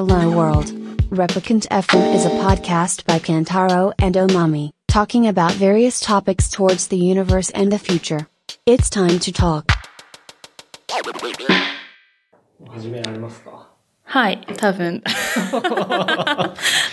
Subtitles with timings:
[0.00, 0.72] Hello World.
[1.10, 6.96] Replicant FM is a podcast by Kantaro and Omami, talking about various topics towards the
[6.96, 8.26] universe and the future.
[8.64, 9.66] It's time to talk.
[12.70, 13.68] 始められますか
[14.04, 15.02] はい、多分。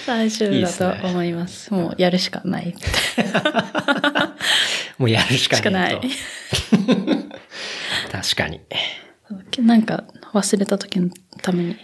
[0.05, 1.73] 大丈夫だと思います。
[1.73, 2.75] もうやるしかない。
[4.97, 6.01] もうやるしかない。
[8.11, 8.59] 確かに。
[9.59, 11.09] なんか忘れた時の
[11.41, 11.77] ために。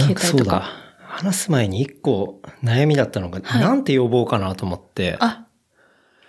[0.00, 0.64] そうだ。
[0.98, 5.46] 話す前に一個悩みだったのが、はいなんて呼ぼうかなと思って、あ、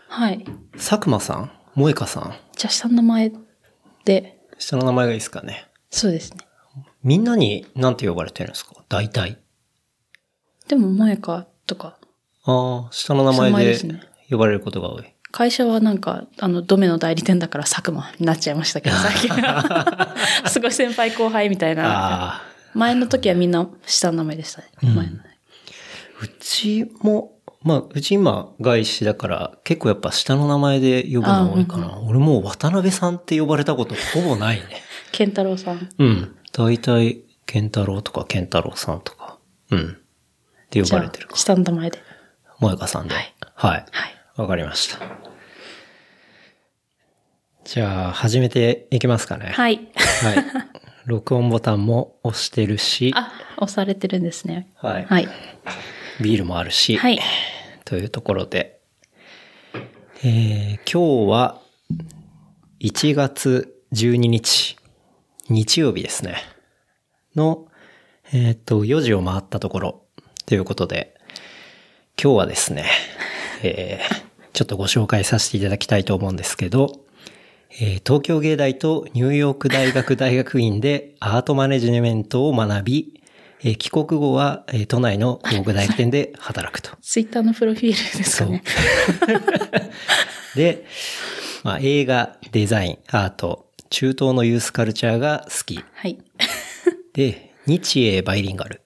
[0.07, 0.45] はい。
[0.73, 1.51] 佐久間さん？
[1.75, 2.33] 萌香さん？
[2.55, 3.31] じゃあ下の名前
[4.05, 5.67] で、下の名前がいいですかね。
[5.89, 6.37] そうですね。
[7.03, 8.75] みんなになんて呼ばれてるんですか？
[8.89, 9.39] 大体。
[10.67, 11.97] でも、萌香とか、
[12.43, 13.79] ああ、下の名前前で
[14.29, 15.03] 呼ばれることが多い。
[15.31, 20.15] 会社はなんか、あの、ドメの代理店だから佐久間になっちゃいましたけど、最近は。
[20.47, 22.41] すごい先輩後輩みたいな。
[22.75, 24.67] 前の時はみんな下の名前でしたね。
[24.81, 25.17] 前の
[26.21, 31.99] うちも、まあ、うち今外資だから結構やっぱ下の名前で呼ぶの多いかな。
[31.99, 34.81] 俺もう渡辺さんって呼ばれたことほぼないね。
[35.11, 35.89] 健太郎さん。
[35.97, 36.35] うん。
[36.51, 39.37] 大体、健太郎とか健太郎さんとか、
[39.71, 39.97] うん。
[40.65, 41.37] って呼ばれてるか。
[41.37, 41.99] 下の名前で。
[42.59, 43.15] 萌香さんで。
[43.15, 43.35] はい。
[43.55, 43.85] はい。
[43.91, 44.15] はい。
[44.35, 44.99] わかりました。
[47.63, 49.51] じゃあ、始めていきますかね。
[49.53, 49.89] はい。
[49.95, 50.45] はい。
[51.05, 54.67] 録音ボタンも押してるし、あ、押されてるんですね。
[54.75, 55.05] はい。
[55.05, 55.27] はい。
[56.21, 57.19] ビールもあるし、はい。
[57.83, 58.79] というところで、
[60.23, 61.61] えー今日は
[62.79, 64.77] 1月12日、
[65.49, 66.37] 日曜日ですね。
[67.35, 67.67] の、
[68.31, 70.01] えっ、と、4時を回ったところ、
[70.45, 71.15] ということで、
[72.21, 72.85] 今日はですね、
[73.61, 77.01] えーちょっとご紹介させていただきたいと思うんですけど、
[77.79, 83.21] えー東京芸大とニューヨーク大学大学院でアートマネジメントを学び、
[83.61, 86.91] えー帰国後は、えー都内の広告代理店で働くと。
[87.01, 88.63] ツイッターのプロフィールですかね。
[90.55, 90.85] で、
[91.63, 95.83] まあ、映画、デザイン、アート、中東のユースカルチャーが好き。
[95.93, 96.17] はい。
[97.13, 98.81] で、日英バイリンガル。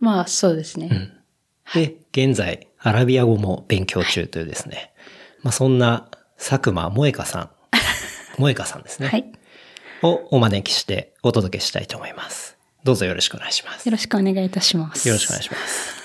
[0.00, 1.12] まあ、そうですね。
[1.74, 4.92] で、現在、アラビア語も勉強中というですね。
[5.42, 7.50] まあ、そんな佐久間萌香さん。
[8.36, 9.08] 萌香さんですね。
[9.08, 9.24] はい。
[10.02, 12.56] をお招きしてお届けしたいと思います。
[12.84, 13.86] どうぞよろしくお願いします。
[13.86, 15.08] よろしくお願いいたします。
[15.08, 16.04] よろしくお願いします。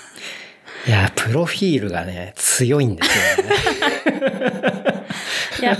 [0.86, 3.54] いや、プロフィールがね、強いんですよね。
[5.60, 5.76] いや、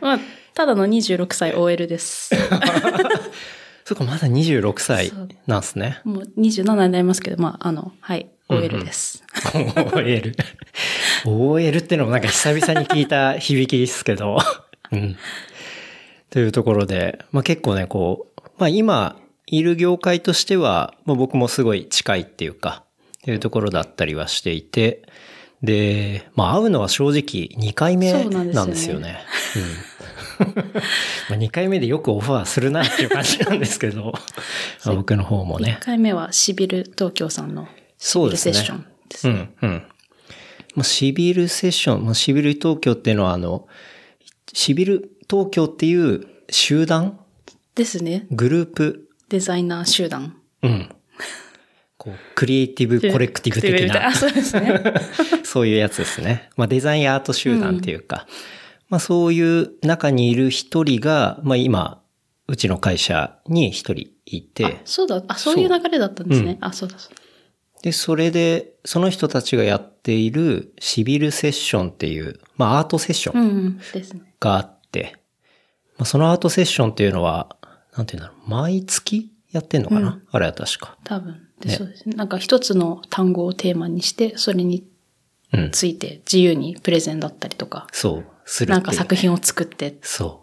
[0.00, 0.18] まあ、
[0.54, 2.34] ただの26歳 OL です。
[3.84, 5.12] そっか、まだ26歳
[5.46, 6.00] なんですね。
[6.04, 9.22] もう27になりますけど、まあ、あの、はい、OL です。
[9.94, 10.34] OL。
[11.26, 14.38] OL ってのもなんか久々に聞いた響きですけど。
[14.92, 15.16] うん。
[16.32, 19.16] というところで、まあ結構ね、こう、まあ今、
[19.46, 22.84] いる業界としては、まあ僕もすごい近いっていうか、
[23.18, 25.02] っていうところだったりはしていて、
[25.62, 29.18] で、まあ会うのは正直2回目なんですよね。
[31.28, 34.14] まあ2回目でよくオファーするなっていう感じなんですけど、
[34.86, 35.84] まあ僕の方もね1。
[35.84, 37.68] 回目はシビル東京さんの
[37.98, 39.50] シビルセッションですね。
[39.60, 39.82] うん、うん。
[40.76, 43.68] まあ、シビルセッション、まあ、シビル東京っていうのはあの、
[44.54, 47.18] シビル東京っていう集団？
[47.74, 48.26] ですね。
[48.30, 49.08] グループ？
[49.30, 50.36] デザイナー集団。
[50.62, 50.90] うん。
[51.96, 54.82] こう、クリエイティブコレクティブ的なあ、 そうですね。
[55.42, 56.50] そういうやつですね。
[56.58, 58.26] まあ、デザインアート集団っていうか、
[58.90, 62.02] まあ、そういう中にいる一人が、まあ、今、
[62.46, 66.58] うちの会社に一人いて、そうだ、あ、そういう流れだったんですね。
[66.60, 67.22] あ、そうだ、そうだ。
[67.80, 74.34] で、それで、その人たちがやっているシビルセッションっていう、まあ、アートセッションうんうん、ですね。
[75.98, 77.56] まあ、そのアートセッションっていうのは、
[77.96, 80.96] なんていうんだろう、毎月やってんのかな、あれは確か。
[81.04, 81.48] 多分。
[81.60, 82.16] でねそうですね。
[82.16, 84.84] なんか一つの単語をテーマにして、それに
[85.52, 85.70] うん。
[85.70, 88.82] ついて自由にプレゼンだったりとか、そう、するなん。
[88.82, 90.40] か作品を作ってそ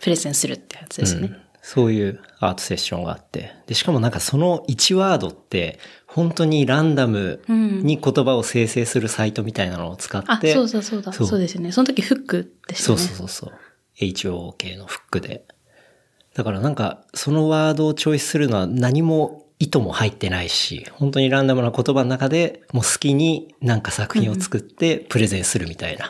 [0.00, 1.28] プレゼンするってやつう、ですね。
[1.28, 1.36] うん。
[1.60, 3.52] そういうアートセッションがあって。
[3.66, 11.12] で、しかもなんかその1ワードって、本当にランダムに言葉を生成するサイトみたいなのを使あっ、て、そうそうそうだ。
[11.12, 11.72] そうそうですよね。
[11.72, 13.02] その時フックでしたそうね。
[13.02, 13.52] そうそうそう。
[14.02, 15.44] HOK のフックで。
[16.34, 26.06] だからなんか、そのワードをチョイスするのは何も意図も入ってないし、本当にランダムな言葉の中でもう好きになんか作品を作ってプレゼンするみたいな。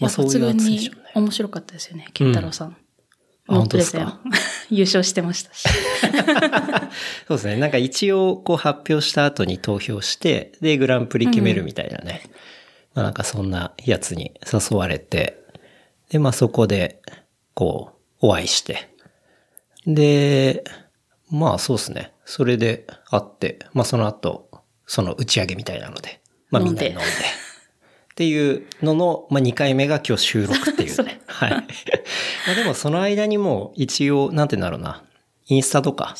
[0.00, 0.90] いや、抜群にね。
[1.14, 2.06] 面白かったですよね。
[2.14, 2.76] 健太郎さん。
[3.48, 4.20] あの本当ですか？
[4.70, 5.66] 優勝してましたし。
[7.26, 7.56] そうですね。
[7.56, 12.22] なんか一応こう発表した後に投票して、で、グランプリ決めるみたいなね。
[12.94, 15.42] まあなんかそんなやつに誘われて、
[16.10, 17.02] で、まあそこで、
[17.54, 18.94] こう、お会いして。
[19.86, 20.64] で、
[21.30, 22.12] まあそうですね。
[22.24, 24.50] それで会って、まあその後、
[24.86, 26.20] その打ち上げみたいなので、
[26.50, 27.04] まあみんなで飲んで。
[27.04, 27.04] っ
[28.14, 31.20] ていうのの、まあ2回目が今日収録っていうね。
[31.28, 31.50] はい。
[31.50, 31.62] ま
[32.52, 35.04] あでもその間にも一応、なんて言うんだろうな。
[35.46, 36.14] インスタとか。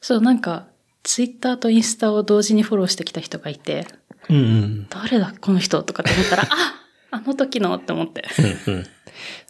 [0.00, 0.66] そう、なんか、
[1.02, 3.86] ツイッターとインスタを同時にフォローしてきた人がいて、
[4.28, 4.86] うんうん。
[4.88, 8.24] 誰だこの人とかって思ったら、 ああの時のって思って。
[8.66, 8.86] うんうん。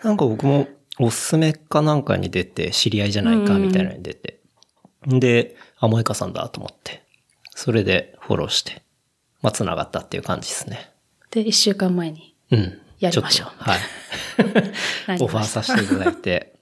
[0.02, 0.68] なんか僕も
[0.98, 4.40] おすすめかなんかに出て、知り合いじゃないかみたいなのに出て。
[5.06, 7.02] で、あ、萌香さんだと思って。
[7.54, 8.82] それでフォローして、
[9.42, 10.90] まあ繋がったっていう感じですね。
[11.30, 12.34] で、一週間前に。
[12.50, 12.80] うん。
[13.00, 15.18] やりましょうちっとはい。
[15.20, 16.54] オファーさせていただいて。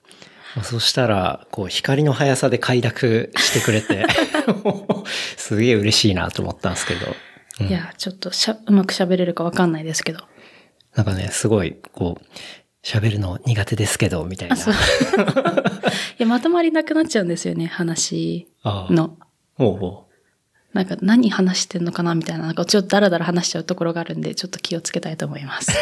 [0.56, 4.04] まあそしたら、こう、光の速さで快諾してくれて、
[5.36, 7.06] すげえ嬉しいなと思ったんですけど。
[7.06, 10.20] うんいや、ちょっとしゃ、うまく喋れるかわかんないですけど。
[10.94, 12.24] なんかね、すごい、こう、
[12.82, 14.56] 喋るの苦手ですけど、みたいな。
[14.58, 14.60] い
[16.18, 19.18] や、まとまりなくなっちゃうんですよね、話の。
[19.54, 20.12] ほうほう。
[20.72, 25.70] なんか何話してんのかなみたいな、なんかちょっとダラダラ話しちゃうところがあるんで、ちょっと気をつけたいと思います。
[25.72, 25.74] い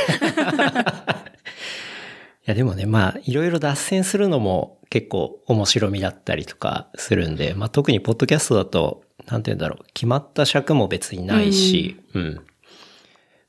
[2.46, 12.40] やでもね、まあ、いろいろ脱線するのも結構面白みだったりとかするんで、まあ特にポッドキャストだと、なんて言うんだろう、決まった尺も別にないし、うん、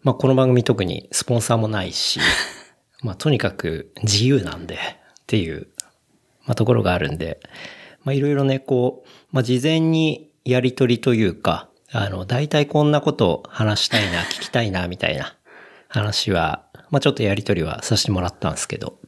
[0.04, 2.19] まあこの番組特にスポンサーもないし、
[3.01, 4.77] まあとにかく自由なんでっ
[5.27, 5.68] ていう、
[6.45, 7.39] まあところがあるんで、
[8.03, 15.36] まあいろいろね、こう、まあ事前にやりとりというか、あの、大体こんなことを話したいな、 聞きたいな、みたいな
[15.88, 19.00] 話は、まあちょっとやりとりはさせてもらったんですけど、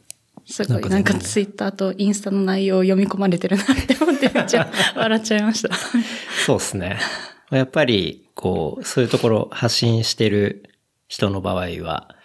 [0.46, 5.70] すごい、なんかツイッターとインスタの内容を読み込まれてるなって思ってめっちゃ 笑っちゃいました。
[6.46, 7.00] そうですね。
[7.50, 10.70] やっぱり、こう、そういうところ発信してる
[11.08, 12.16] 人の場合は、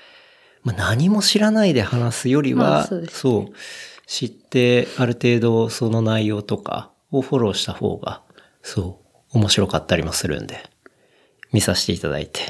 [0.62, 3.52] まあ、何も知らないで話すよりは、まあそうそう、
[4.06, 8.22] 知ってある程度その内容とかをフォローした方が、
[8.62, 9.00] そ
[9.32, 10.62] う、面白かったりもするんで、
[11.52, 12.40] 見させていただいて、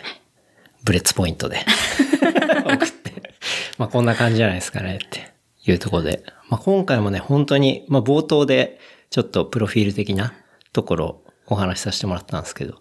[0.84, 1.58] ブレッツポイントで
[2.64, 3.34] 送って、
[3.76, 5.32] まあこんな感じじゃないですかねって
[5.64, 8.78] いうところで、まあ今回もね、本当に、まあ冒頭で
[9.10, 10.34] ちょっとプロフィール的な
[10.72, 12.78] ところをお話しさせてもらったんですけど、ま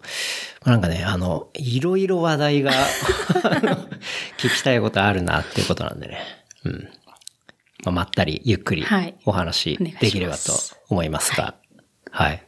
[0.68, 2.72] なんかね、あの、いろいろ話題が
[4.38, 6.18] 聞きたいことあるなっていうことなんでね、
[6.64, 6.88] うん。
[7.84, 10.52] まあまったりゆっくりはいお話できればと
[10.88, 11.54] 思いますが、
[12.10, 12.42] はい。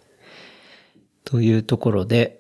[1.25, 2.39] というところで、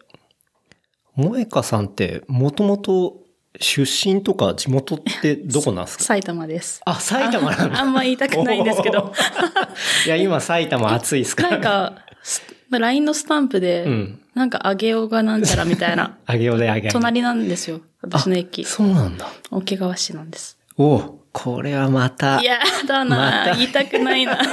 [1.16, 3.18] 萌香さんって、もともと
[3.60, 6.04] 出身とか地元ってどこなんですか？
[6.04, 6.80] 埼玉です。
[6.84, 7.80] あ、埼玉なんだ。
[7.80, 9.12] あんま言いたくないんですけど。
[10.06, 11.50] いや、今埼玉暑いですから。
[11.50, 12.42] なんか、す
[12.78, 16.88] LINE のスタンプで、うんなんか、あげおがなんちゃらみたいな、 あげようであげ。
[16.88, 17.80] 隣なんですよ。
[18.00, 18.64] 私の駅。
[18.64, 19.28] そうなんだ。
[19.50, 20.56] 桶川市なんです。
[20.76, 24.38] おうこれはまたい、やだな、また言いたくないな。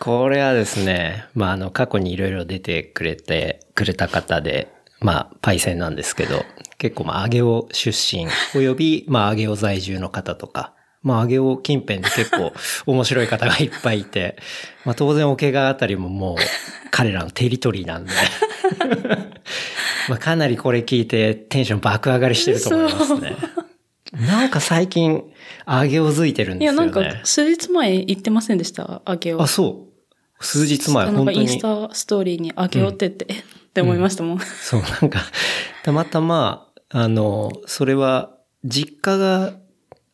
[0.00, 4.68] これはですね、まあ、あの、過去にいろいろ出てくれて、くれた方で、
[5.00, 6.44] まあ、パイセンなんですけど、
[6.78, 10.72] 結構、まあ、上げお出身、および、まあ、上げお在住の方とか、
[11.02, 12.52] まあ、上げお近辺で結構
[12.86, 14.36] 面白い方がいっぱいいて、
[14.84, 16.36] まあ、当然、桶川あたりももう、
[16.90, 18.12] 彼らのテリトリーなんで、
[20.08, 23.36] まあ、かなりこれ聞いてテンション爆上がりしてると思いますね。
[24.12, 25.22] なんか最近、
[25.66, 26.92] 上げおづいてるんいや、ですよね。
[26.92, 29.42] なんか、数日前言ってませんでした、あげお。
[29.42, 30.44] あ、そう。
[30.44, 31.36] 数日前、本当に。
[31.36, 33.42] かインスタストーリーにあげおってって、えっ
[33.74, 34.38] て思いましたもん。
[34.40, 35.20] そう、なんか、
[35.84, 38.34] たまたま、あの、それは、
[38.64, 39.54] 実家が、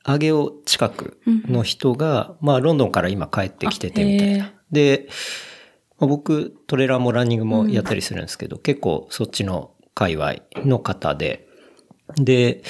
[0.07, 4.53] 上げお近くの人が、まあ、ロンドンから今帰ってきててみたいあな。
[4.71, 5.09] で、
[5.99, 11.47] まあ僕、トレーラーもランニングもやったりするんですけど、結構そっちの界隈の方で、
[12.17, 12.63] で、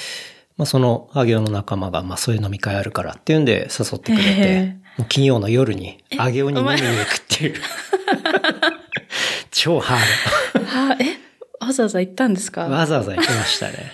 [0.57, 4.75] まあ、その、上げおの仲間が、まあ、そういう飲み会あるからっていうんで誘ってくれて
[5.09, 7.55] 金曜の夜に、上げおに飲みに行くっていう。
[9.51, 10.65] 超ハード。
[10.65, 11.17] はえ
[11.65, 12.67] わざわざ行ったんですか？
[12.67, 13.91] わざわざ行きましたね。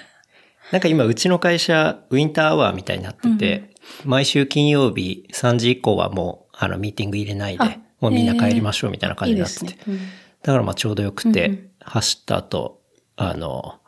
[0.71, 3.71] なんか今、うちの会社、ウィンターアワーみたいになってて、
[4.05, 9.65] 毎週金曜日3時以降はもう、あの、ミーティング入れないであ、もうみんな帰りましょうみたいな感じになってて。
[9.65, 9.99] いいですねうん
[10.41, 12.81] だからまあちょうどよくて、うんうん走った後、
[13.15, 13.79] あの、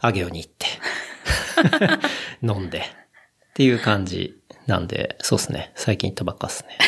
[0.00, 0.66] アゲオに行って、
[2.42, 2.82] 飲んで、っ
[3.54, 5.72] ていう感じなんで、そうですね。
[5.76, 6.78] 最近行ったばっかっすね。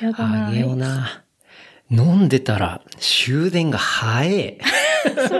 [0.00, 1.24] やだなあげような。
[1.90, 4.58] 飲んでたら終電が早え。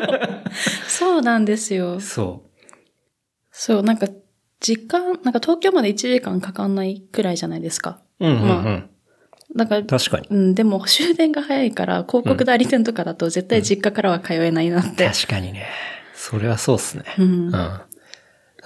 [0.88, 2.00] そうなんですよ。
[2.00, 2.42] そ
[3.60, 4.08] そう、なんか、
[4.58, 8.00] 時間、なんか東京まで1時間かかんないくらいじゃないですか。
[8.18, 8.26] う。
[8.26, 8.90] うんうんうん。
[9.54, 10.28] まだから、確かに。
[10.30, 15.06] うん、でも終電が早いから、広告代理店とかだと絶対実家からは通えないなって。
[15.06, 15.66] 確かにね。
[16.14, 17.04] それはそうっすね。
[17.18, 17.48] ううん。
[17.48, 17.50] ん。
[17.50, 17.86] だ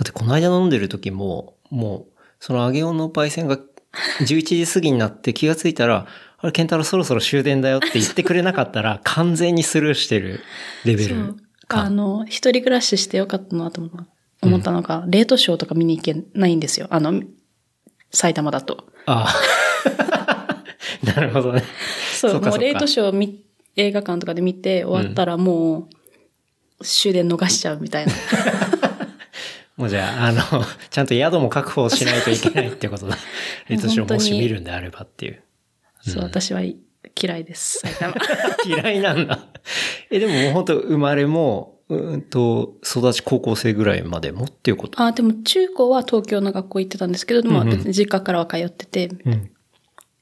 [0.00, 3.58] ってこの間飲んでる時も、もう、その揚げ音のパイセンが
[4.20, 6.06] 11時過ぎになって気がついたら、あ
[6.38, 10.40] あれ、ケンタロウそろそろ終電だよって言ってくれなかったら、 完全にスルーしてる
[10.84, 11.36] レベルそう。
[11.66, 11.80] か。
[11.80, 14.13] あの、一人暮らししてよかったなと思った
[14.46, 16.86] 思ったのが、レートショーとか見に行けないんですよ。
[16.90, 17.22] あの、
[18.10, 18.86] 埼玉だと。
[19.06, 20.64] ああ。
[21.04, 21.62] なるほどね。
[22.14, 23.44] そう、そうもうレートショー見
[23.76, 25.88] 映画館とかで見て終わったらも
[26.80, 28.12] う、終電逃しちゃうみたいな。
[29.76, 30.42] もうじゃあ、あの、
[30.90, 33.18] ちゃんと宿も確保しないといけないってことだ。
[33.68, 35.42] レッドショーもし見るんであればっていう。
[36.00, 38.14] そう、私は嫌いです、埼玉。
[38.64, 39.48] 嫌いなんだ。
[40.10, 45.03] え、でももう本当生まれも、うんと、育ち高校生ぐらいまでもっていうこと？
[45.03, 49.50] あ、でも中高は東京の学校行ってたんですけど、まあ実家からは通ってて、うん。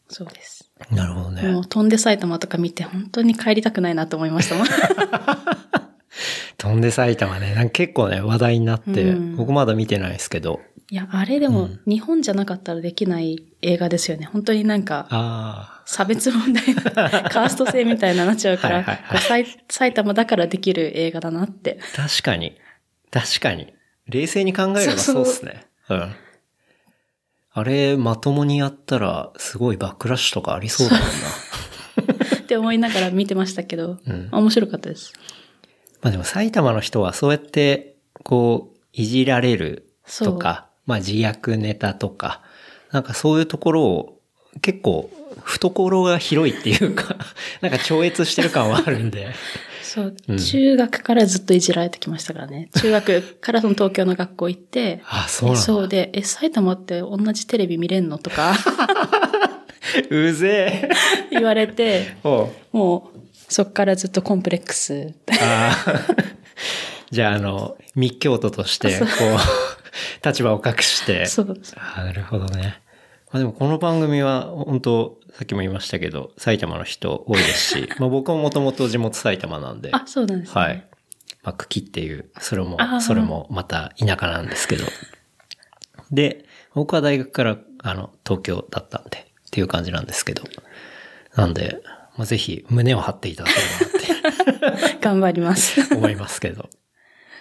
[0.09, 0.71] そうです。
[0.90, 1.42] なるほどね。
[1.42, 4.66] もう飛んで埼玉とか見て本当に帰りたくないなと思いましたもん。
[6.59, 10.61] 飛んで埼玉ね、なんか結構ね、話題になって、うん僕まだ見てないですけど。
[10.92, 14.26] いや、あれでも日本じゃなかったらできない映画ですよね。
[14.26, 16.82] 本当になんか、あ差別問題の
[17.30, 21.78] カースト制みたいななっちゃうから、はいはいはいこう埼埼玉だからできる映画だなって。
[21.94, 22.58] あ、確かに。
[23.11, 23.72] 確かに。
[24.06, 25.66] 冷静に考えればそうですね。
[25.88, 26.14] うん。
[27.54, 32.37] あれ、まともにやったら、すごいバックラッシュとかありそうだもんな。
[32.37, 35.14] って思いながら見てましたけど、うん面白かったです。
[36.02, 42.42] まあでも埼玉の人はそうやって、こう、いじられるとか、まあ自虐ネタとか、
[42.90, 44.20] なんかそういうところを
[44.60, 45.10] 結構
[45.44, 47.16] 懐が広いっていうか、
[47.60, 49.28] なんか超越してる感はあるんで。
[49.82, 52.70] そう、うん中学からずっといじられてきましたからね。
[52.80, 55.62] 中学からその東京の学校行って、あ、そうなんだ。
[55.62, 58.54] そうで、え、埼玉って同じテレビ見れんのとか
[60.08, 60.88] うぜえ。
[61.30, 62.16] 言われて、
[62.72, 63.18] もう、
[63.52, 65.12] そっからずっとコンプレックス。
[65.42, 66.34] あー
[67.10, 69.08] じゃあ、あの、密教徒として、こう、
[70.25, 71.26] 立場を隠して。
[71.26, 71.61] そう。
[71.76, 72.82] あーなるほどね。
[73.30, 80.61] まあでもこの番組は本当さっきも言いましたけど、埼玉の人多いですし、 まあ僕ももともと地元埼玉なんで、あ、そうなんですね。
[80.61, 80.87] はい。
[81.42, 84.84] まあ茎っていう、それもそれもまた田舎なんですけど。
[86.11, 86.44] で、
[86.75, 90.44] 僕は大学から、あの、東京だったんで、っていう感じなんですけど。
[91.34, 91.80] なんで、
[92.16, 94.99] まあぜひ胸を張っていただければなって。
[95.00, 95.94] 頑張ります。
[95.94, 96.68] 思いますけど。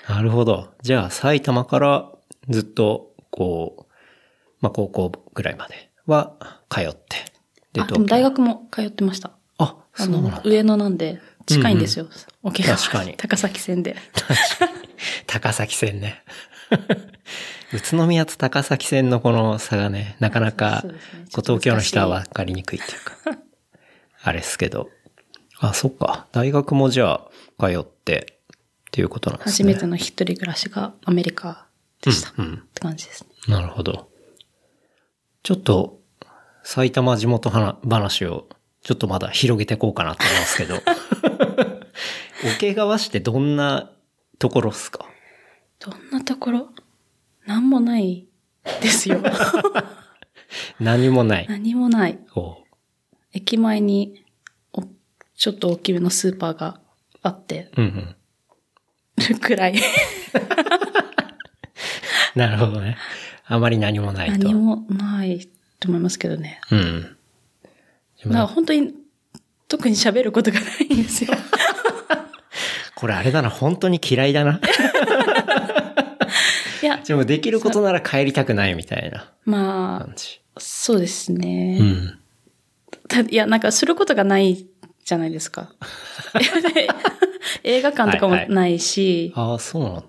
[0.08, 0.74] なるほど。
[0.81, 2.11] じゃあ、埼玉から
[2.50, 3.93] ずっと、こう、
[4.60, 6.38] まあ、高校ぐらいまでは
[6.69, 7.79] 通って。
[7.79, 9.31] あ、でも大学も通ってました。
[9.57, 10.05] あ、あ。
[10.05, 12.07] の上野なんで、近いんですよ。
[12.43, 13.95] 桶川確かに高崎線で。
[15.27, 16.24] 高崎線ね。
[17.74, 20.93] 宇都宮と高崎線のこの差がね、なかなか、ね
[21.33, 23.15] こう東京の人は分かりにくいっていうか、
[24.24, 24.89] あれですけど。
[25.60, 26.27] あ、そっか。
[26.31, 27.29] 大学もじゃあ、
[27.60, 29.71] 通って、っていうことなんですね。
[29.71, 31.67] 初めての一人暮らしがアメリカ
[32.01, 32.34] でした。
[32.38, 33.29] うんうんって感じですね。
[33.48, 34.10] なるほど。
[35.43, 36.00] ちょっと、
[36.63, 38.48] 埼玉地元話話を、
[38.84, 40.75] ちょっとまだ広げていこうかなと思いますけど。
[42.58, 43.91] 桶川市ってどんな
[44.39, 45.05] ところっすか？
[45.79, 46.70] どんなところ？
[47.46, 48.27] なんもない
[48.81, 49.20] ですよ。
[50.79, 51.48] 何もない。
[51.48, 52.20] 何もない。
[53.34, 54.25] 駅前に
[54.74, 54.84] お、
[55.36, 56.79] ちょっと大きめのスーパーが
[57.24, 58.15] あってうんうん。
[59.29, 59.75] る くらい。
[62.35, 62.97] なるほどね。
[63.45, 64.47] あまり何もないと。
[64.47, 65.47] 何もない
[65.79, 66.61] と思いますけどね。
[66.71, 67.01] うん。
[67.01, 68.93] でもだから本当に
[69.67, 71.33] 特に喋ることがないんですよ。
[72.95, 74.59] これあれだな、本当に嫌いだな。
[76.83, 80.41] いや、 でもできることなら帰りたくないみたいなま感じ。
[80.55, 81.77] あ、そうですね。
[81.79, 82.19] うん。
[83.07, 84.67] たいや、なんかすることがない
[85.03, 85.73] じゃないですか。
[87.63, 90.05] 映画館とかもはいはいないし、ああ、そうなんだ。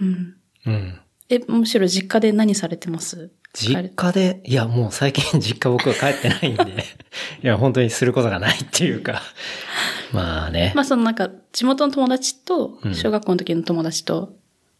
[0.00, 0.37] うん。
[0.68, 1.00] うん。
[1.30, 3.30] え、むしろ実家で何されてます？
[3.54, 6.84] 実家で、いやもう最近 実家僕は帰ってないんで、
[7.42, 9.22] いや本当にすることがないっていうか、
[10.12, 10.72] まあね。
[10.74, 14.36] まあそのなんか地元の友達とうん、小学校の時の友達と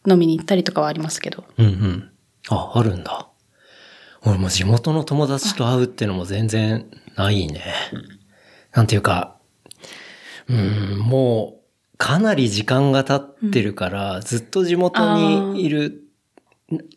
[0.07, 1.43] 飲みに行ったりとかはありますけど。
[1.57, 2.09] うんうん。
[2.49, 3.27] あ、あるんだ。
[4.23, 7.61] 俺も地元の友達と会うってのも全然ないね。
[8.73, 9.37] なんていうか、
[10.47, 11.58] うん、もう、
[11.99, 16.01] かなり時間が経ってるから、ずっと地元にいる、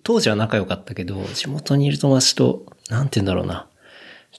[0.04, 3.68] 当時は仲良かったけど、地元にいる友達と、なんて言うんだろうな。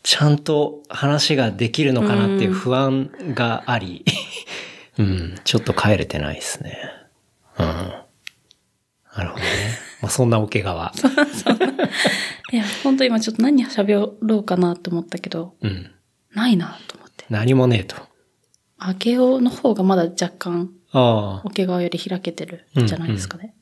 [0.04, 4.06] ちゃんと話ができるのかなっていう不安があり、
[4.98, 6.78] うん、ちょっと帰れてないですね。
[7.60, 7.66] うん。
[7.66, 9.50] なるほどね。
[10.02, 10.94] まあそんな桶川。
[12.54, 15.92] いや、本当今ちょっと何喋ろうかなと思ったけど、うん。
[16.34, 17.26] ないなと思って。
[17.30, 18.13] 何もねえと。
[18.86, 23.56] あげおの方がまだ若干、あ桶川より開けてるんじゃないですかね。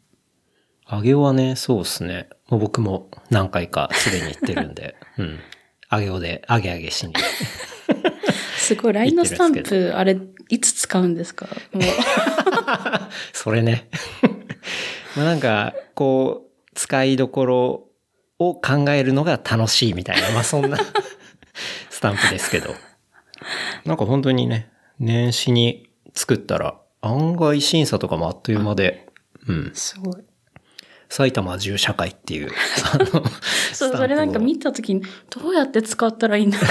[0.86, 0.96] あ。
[0.98, 2.28] 揚げはね、そうですね。
[2.50, 4.96] もう僕も何回かすでに行ってるんで。
[5.20, 5.40] うん。
[5.90, 7.14] あげおで、あげあげしに。
[8.58, 10.18] すごい、LINE のスタンプ、あれ、
[10.50, 11.48] いつ使うんですか？
[11.74, 11.84] もう。
[13.34, 13.90] それね。
[15.16, 17.90] まあなんか、こう、使いどころ
[18.40, 20.78] を考えるのが楽しいみたいな、まあそんな
[21.90, 22.74] スタンプですけど。
[23.86, 24.71] なんか本当にね、
[25.02, 29.10] 年始に作ったら、案外審査とかもあっという間で、
[29.48, 29.72] うん。
[29.74, 30.24] すごい。
[31.10, 32.52] 埼玉銃社会っていう、
[32.94, 33.26] あの、
[33.74, 36.68] そう、それなんか見たときに、どうやって使ったらいいんだろ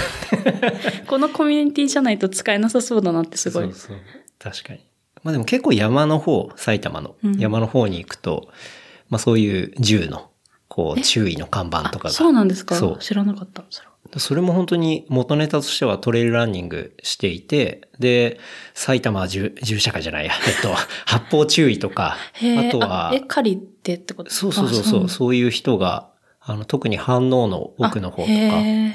[1.02, 3.64] う このコミュニティじゃないと使えなさそうだなってすごい。
[3.64, 3.96] そうそう。
[4.38, 4.86] 確かに。
[5.24, 8.48] まあでも結構山の方、埼玉のうん山の方に行くと、
[9.08, 10.29] まあそういう銃の、
[10.70, 11.02] こう、え？
[11.02, 12.10] 注意の看板とかが。
[12.10, 12.76] あそうなんですか？
[12.76, 13.64] そう知らなかった。
[13.68, 18.40] それはそれも本当に元ネタとしてはトレイルランニングしていて、で、
[18.74, 20.74] 埼玉銃、銃社会じゃないや、えっと、
[21.06, 22.16] 発砲注意とか、
[22.58, 24.30] あとは、え、狩りってってこと？
[24.30, 26.08] そうそうそうそう、あそういう人が、
[26.40, 28.32] あの、特に反応の奥の方とか、う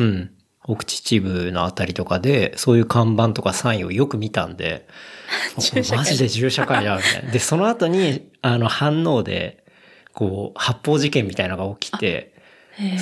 [0.04, 0.32] ん。
[0.68, 4.88] 奥秩父のあたりとかで、そういう看板とかサインをよく見たんで、
[5.96, 7.32] マジで銃社会だ、みたいな。
[7.32, 9.64] で、その後に、あの、反応で、
[10.16, 12.34] こう、発砲事件みたいなのが起きて、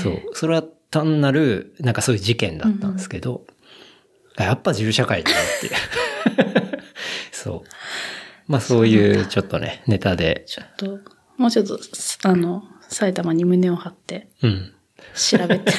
[0.01, 0.21] そう。
[0.33, 3.45] それは単なる、なんかそういう事件だったんですけど、
[4.37, 6.81] やっぱ銃社会だなっていう。
[7.31, 7.69] そう。
[8.47, 10.99] まあそういうちょっとね、ネタで、ちょっと、
[11.37, 11.79] もうちょっと、
[12.23, 14.73] あの、埼玉に胸を張って、うん。
[15.15, 15.71] 調べて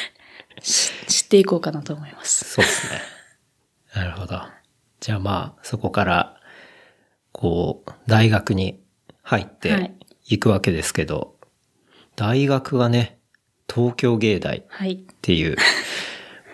[0.60, 2.44] し知っていこうかなと思います。
[2.44, 3.00] そうですね。
[3.94, 4.42] なるほど。
[5.00, 6.40] じゃあまあ、そこから、
[7.32, 8.82] こう、大学に
[9.22, 11.34] 入っはていいくわけですけど、
[12.16, 13.18] 大学がね、
[13.72, 14.92] 東京芸大はい。
[14.94, 15.56] っていう、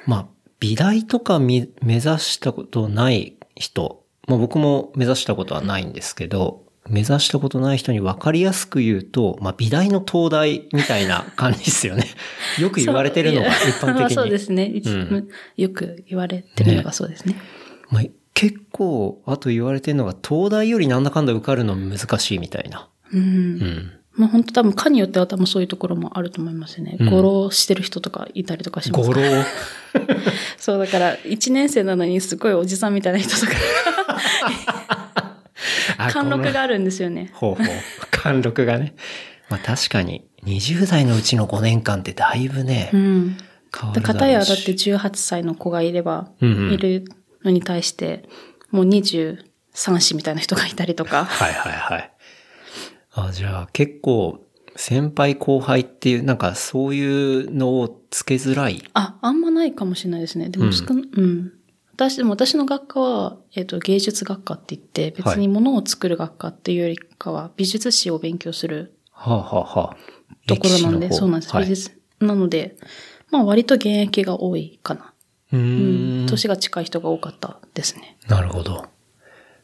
[0.06, 0.26] まあ、
[0.58, 12.06] 美大とかみ目指したことない人、まあ僕も目指したことはないんですけど、目指したことない人に分かりやすく言うと、まあ美大の東大みたいな感じですよね。
[12.58, 14.14] よく言われてるのが一般的に。
[14.14, 17.36] そうですね、一うんよく言われてるのがそうですね。
[17.90, 18.02] まあ、
[18.34, 22.88] 結構、あと言われてるのが、東大よりなんだかんだ受かるの難しいみたいな。
[23.12, 23.20] うん。
[23.20, 23.92] うん。
[24.12, 26.96] まあ本当多分科によっては多分そういうところもあると思いますね。
[26.98, 29.22] うん語呂してる人とかいたりとかします語呂。
[30.58, 33.52] そうだから1年生なのにすごいおじさんみたいな人とか、
[35.96, 37.38] あ貫禄こがあるんですよねの。
[37.38, 37.66] ほうほう。
[38.10, 38.94] 貫禄がね。
[39.48, 43.36] まあ確かに、20代のうちの5年間ってだいぶね、うん。
[43.76, 44.06] 変わるだ。
[44.06, 47.04] 片やだって18歳の子がいれば、いる
[47.44, 48.28] のに対して、
[48.70, 49.38] もう23
[49.74, 51.24] 歳みたいな人がいたりとか。
[51.24, 52.09] はいはいはい。
[53.12, 54.46] あ、じゃあ結構、
[54.76, 58.82] 先輩後輩っていう、なんかそういうのをつけづらい。
[58.94, 60.48] あ、あんまないかもしれないですね。
[60.48, 61.52] でうんも少な、うん。
[61.92, 69.96] 私、でも私の学科は、えっ、と、芸術学科って言って、別に物を作る学科っていうよりかは、美術史を勉強するはあ、はあはあ、
[70.46, 71.54] ところなんで、そうなんです。
[71.54, 71.90] はい、美術。
[72.20, 72.76] なので、
[73.30, 75.12] まあ割と現役が多いかな。
[75.52, 76.26] ううんーん。
[76.26, 78.16] 年が近い人が多かったですね。
[78.28, 78.86] なるほど。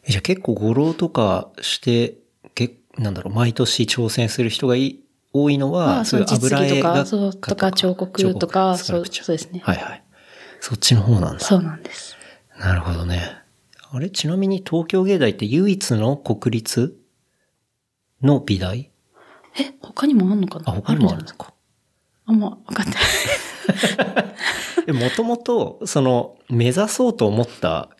[0.04, 2.18] えじゃあ結構語呂とかして、
[2.54, 5.00] けなんだろう、毎年挑戦する人がい
[5.32, 9.60] 多いのまは、あ、その実技とか、そう、画とか彫刻とか、そう、そうですね。
[9.64, 10.02] はいはい。
[10.60, 11.40] そっちの方なんだ。
[11.40, 12.16] そうなんです。
[12.58, 13.36] なるほどね。
[13.90, 16.96] あれ、ちなみに東京芸大って唯一の国立
[18.22, 18.90] の美大？
[19.58, 20.64] え、他にもあんのかな？
[20.68, 21.52] あ、他にもあるんですか。
[22.24, 24.34] あんま分かってない。
[24.88, 27.90] え、もともと、その、目指そうと思った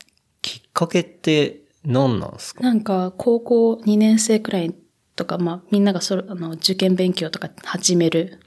[0.40, 2.62] きっかけって何なんですか？
[2.62, 4.74] なんか、高校2年生くらい
[5.16, 8.38] とか、まあ、みんながそれ、あの、受験勉強とか始める。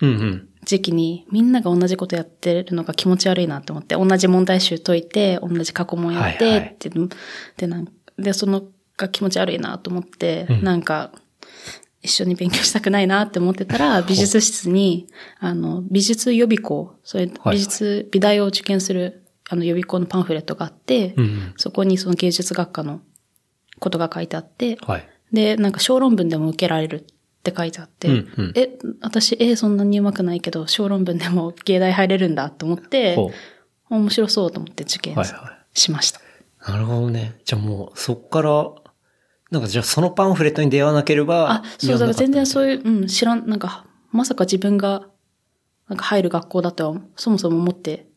[0.65, 6.89] 時期に、みんなが同じことやってるのが気持ち悪いなって思って、同じ問題集解いて、同じ過去問やって、はいはいって、
[7.57, 8.63] で、なんで、その
[8.97, 11.11] が気持ち悪いなと思って、うんなんか、
[12.01, 15.07] 一緒に勉強したくないなって思ってたら、美術室に、
[15.39, 21.53] あの、美術予備校、それ、はい美術、美大を受験する、あの、予備校のパンフレットがあって、うんうん。
[21.57, 23.01] そこにその芸術学科の
[23.79, 25.09] ことが書いてあって、はい。
[25.31, 33.31] で、なんか小論文でも受けられるって書いてあって、うんうんえ、私、え、そんなに上手くないけど、小論文でも芸大入れるんだと思って、ほ
[33.89, 35.19] 面白そうと思って受験う。
[35.19, 36.19] はいはしました。
[36.19, 36.71] い。
[36.71, 37.39] なるほどね。
[37.45, 38.71] じゃあもう、そっから、
[39.51, 42.45] なんかじゃあそのパンフレットに出会わなければ、あ、そう、だから全然う。
[42.45, 45.07] そういう、うん、知らん、なんか、まさか自分が、
[45.87, 48.07] なんか入る学校だとは、そもそも思って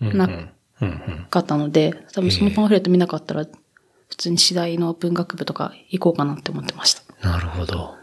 [0.00, 0.50] なうんうん。
[0.82, 1.26] うんうん。
[1.30, 3.46] かったので、多分そのパンフレット見なかったら、
[4.12, 7.02] 普通に次第の文学部とか行こうかなって思ってました。
[7.26, 7.94] なるほど。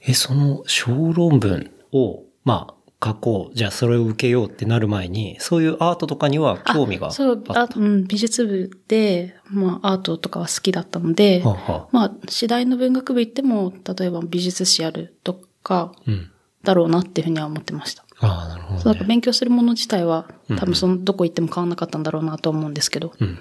[0.00, 3.56] え、その小論文を、まあ、書こう。
[3.56, 7.16] じゃあそれを受けようってなる前に、そういうアートとかには興味があった？
[7.16, 16.32] そう、あ、うん、美術部で、まあ、アートとかは好きだったので、はあはあまあ、次第の文学部行っても、例えば美術史やるとか、うん。
[16.64, 18.04] だろうなっていうふうには思ってました。
[18.18, 18.94] ああ、なるほそう、ど、ね。
[18.94, 23.12] だから勉強するもの自体はうん多分その、どこ行っても変わんなかったんだろうなと思うんですけど。
[23.20, 23.38] うん。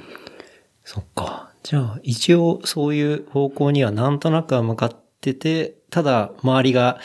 [0.83, 1.49] そっか。
[1.65, 6.99] じゃあ、一応そういう方向にはなんとなくは向かってて、ただ、周りが、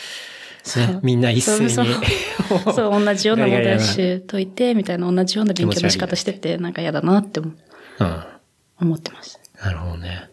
[0.76, 1.70] ねみんな一斉に。
[1.70, 1.86] そう
[3.02, 7.52] 同じような問題集解いて、みたいな同じような勉強の仕方してて、なんか嫌だなって思
[8.00, 8.24] うん。
[8.82, 9.64] 思ってました。
[9.66, 10.28] なるほどね。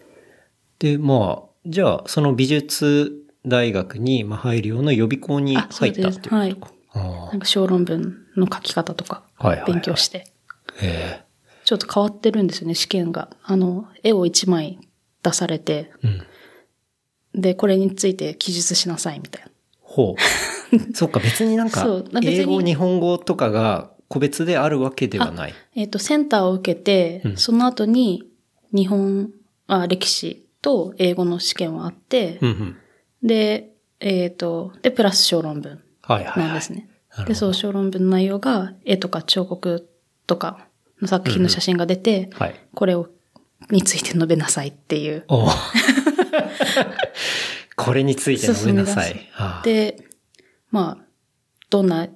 [0.80, 3.14] で、まあ、じゃあ、その美術
[3.46, 5.56] 大学にまあ入るような予備校に。
[5.56, 6.54] 入ったっていうはい。
[6.56, 6.74] ことか。
[7.00, 10.26] あなんか小論文の書き方とかはいはいはい勉強して。
[10.50, 10.74] あ。
[10.82, 11.22] へ
[11.68, 13.28] ちょっと変わってるんですよね、試験が。
[13.44, 14.80] あの、絵を一枚
[15.22, 16.08] 出されて、え。
[17.34, 17.42] うん。
[17.42, 19.52] で、これについて記述しなさいみたいな。
[19.82, 20.22] ほう。
[20.96, 21.86] そっか、別になんか
[22.24, 25.54] 英語、日本語とかが個別であるわけではない。
[25.76, 28.24] えっ、と、センターを受けて、うんその後に
[28.72, 29.32] 日本、
[29.68, 32.52] あ、歴史と英語の試験はあって、うんう
[33.26, 33.28] ん。
[33.28, 36.44] で、えっ、と、で、プラス小論文はいはい、はい。
[36.46, 36.78] なんですね。
[36.78, 39.90] なるほどで、そう、小論文の内容が絵とか彫刻
[40.28, 40.67] とか
[41.02, 42.56] の作品の写真が出て、はい。
[42.74, 43.10] これを、
[43.72, 45.26] について述べなさいっていう。
[47.76, 49.30] これについて述べなさい。
[49.64, 49.98] で、
[50.72, 51.06] まあ、
[51.70, 52.08] どんな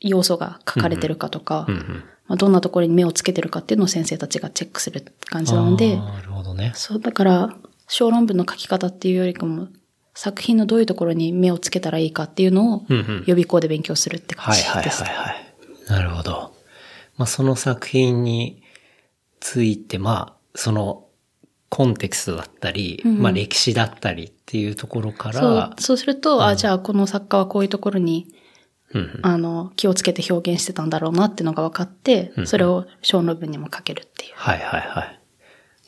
[0.00, 2.04] 要素が書かれてるかとか、うんうん。
[2.26, 6.72] まあ、どんなところに目をつけてるかっていうのを先生たちがチェックする感じなので、なるほどね。
[6.74, 7.56] そう、だから、
[7.88, 9.68] 小論文の書き方っていうよりかも、
[10.14, 15.02] 作品のどういうところに目をつけたらいいかっていうのをうんうん予備校で勉強するって感じはいはいです。
[15.04, 15.36] はいはい。
[15.88, 16.52] なるほど。
[17.18, 18.62] まあ、その作品に
[19.40, 21.04] ついて、まあ、その
[21.68, 23.22] コンテクストだったり、うんうん。
[23.22, 28.28] まあ歴史だったりっていうところかそうら、、そうすると、あ、じゃあこの作家はこういうところに、
[28.94, 29.20] うんうん。
[29.22, 32.46] あの、気をつけて表現してたんだろうなっていうのが分かってうんう、ん。
[32.46, 34.32] それを小論文にも書けるっていう。
[34.34, 35.20] はいはいはい。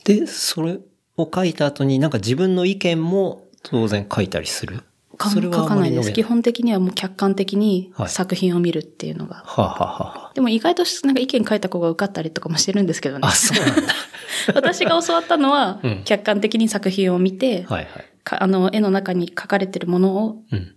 [0.03, 0.77] で、それ
[1.17, 4.83] を書いた後になんか自分の意見も当然書いたりする？
[5.21, 6.11] か書かないです。
[6.13, 9.43] 基本的にはもう客観的にはい作品を見るっていうのが。
[9.45, 13.31] はあ、はあはあ、でも意外となんか意見書いた子が受かったりとかもしてるんですけどねあ、。
[13.31, 13.93] そうなんだ。
[14.55, 18.05] 私が教わったのはうん、客観的に作品を見て、はいはい。
[18.23, 20.75] かあの、絵の中に書かれてるものを、うん。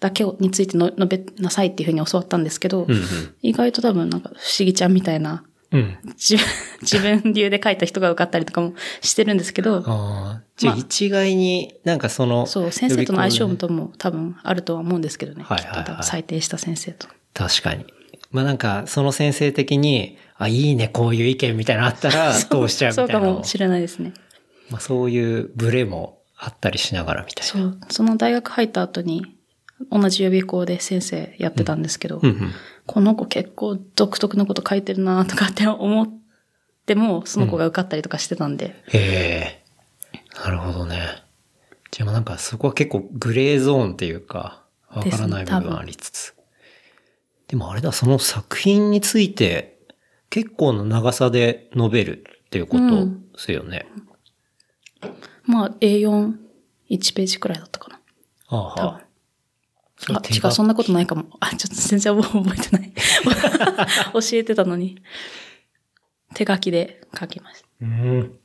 [0.00, 3.02] だけをについての述べなさいっていうふうに教わったんですけど、うん
[3.40, 5.80] 意外と多分なんか不思議ちゃんみたいな、うん。
[5.80, 5.98] うん。
[6.14, 6.44] 自分
[6.82, 10.42] 自分流で書いた人が受かったりとかもしてるんですけど、ああ。
[10.56, 15.44] じゃあまあ一概になんかその、そう、先生との相性とも多分あるとは思うんですけどね。
[15.44, 17.08] はいはいはい採点した先生と。
[17.34, 17.86] 確かに。
[18.30, 24.14] まあなんか、その先生的に、あ、いいね、こういう意見みたいなのあったら、 通しちゃうみたそいうなのかもしれないですね。
[24.70, 27.52] まあそういうブレもあったりしながらみたいな。
[27.52, 27.78] そう。
[27.90, 29.36] その大学入った後に、
[29.90, 32.52] 同じ予備校で先生やってたんですけど、うんうん。
[32.92, 36.08] この子結構独特なこと書いてるなとかって思っ
[36.84, 39.64] ても、その子が受かったりとかしてたんで、へえ。
[40.44, 40.98] なるほどね。
[41.90, 46.34] じゃあまあなんかそこは結構グレーゾーンっていうか、わからない部分ありつつ。
[47.48, 49.78] でもあれだ、その作品について
[50.28, 53.86] 結構な長さで述べるっていうことですよね。
[55.44, 56.34] まあ A4、
[56.90, 58.00] 1ページくらいだったかな。
[58.48, 59.11] ああ多分はあ。
[60.08, 61.24] あ、違う、そんなことないかも。
[61.40, 62.92] あ、ちょっと全然覚えてない。
[64.12, 65.00] 教えてたのに。
[66.34, 67.66] 手書きで書きました。
[67.82, 68.38] うん。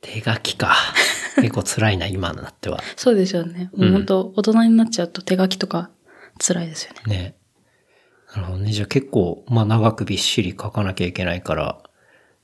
[0.00, 0.74] 手書きか。
[1.36, 2.82] 結構辛いな、今になっては。
[2.96, 3.70] そうですよね。
[3.74, 5.90] もううん本当、大人になっちゃうと手書きとか
[6.38, 7.16] 辛いですよね。
[7.16, 7.34] ね。
[8.34, 8.72] なるほどね。
[8.72, 11.82] じゃあ結構、まあ長くびっしり書かなきゃいけないから。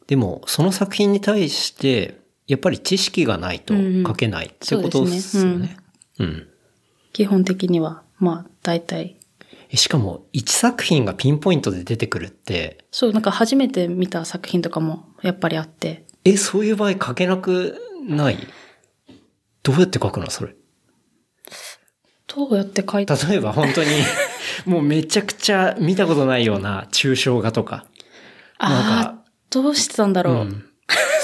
[0.07, 3.75] でも、その作品に対して、やっぱり知識がないと
[4.07, 5.77] 書けないってことですよね。
[6.19, 6.49] うん。
[7.15, 9.17] 基本的には、まあ、大体。
[9.71, 16.05] えしかも、一作品がピンポイントで出てくるって、そう、なんか初めて見た作品とかもやっぱりあって。
[16.25, 18.39] え、そういう場合書けなくない？
[19.63, 20.55] どうやって書くのそれ？
[22.27, 23.91] どうやって書いた例えば本当に、
[24.67, 27.87] もうめちゃくちゃ見たことないような抽象画とか。
[28.59, 30.35] ああ、どうしてたんだろう。
[30.35, 30.65] うん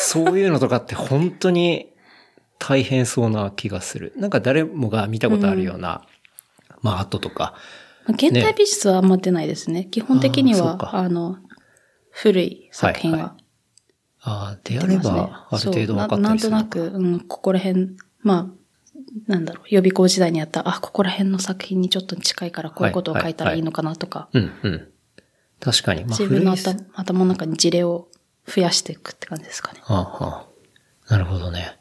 [0.02, 1.92] そういうのとかって本当に
[2.60, 4.12] 大変そうな気がする。
[4.16, 6.06] なんか誰もが見たことあるような、
[6.82, 7.54] まあアートとか。
[8.06, 9.86] まあ現代美術はあんま出ないですね。
[9.90, 11.38] 基本的には、あの、
[12.10, 13.36] 古い作品はいは
[14.22, 14.98] ああ、であれ。
[14.98, 16.64] ば、ある程度分かったそうななんりするのか。
[16.64, 24.88] となく、うん、ここら辺、まあ、なんだろう、予備校時代にあった、あ、ここら辺の作品にちょっと近いからこういうことを書いたらいいのかなとか、うん、うん。
[25.58, 26.04] 確かに。
[26.04, 28.08] まあ、自分の頭頭の中に事例を
[28.46, 29.80] 増やしていくって感じですかね。
[29.82, 30.46] はあは
[31.08, 31.79] あ、なるほどね。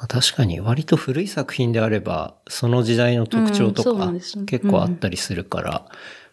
[0.00, 4.10] まあ、確かに割と古い作品であれば、その時代の特徴とか
[4.46, 5.84] 結構あったりするから、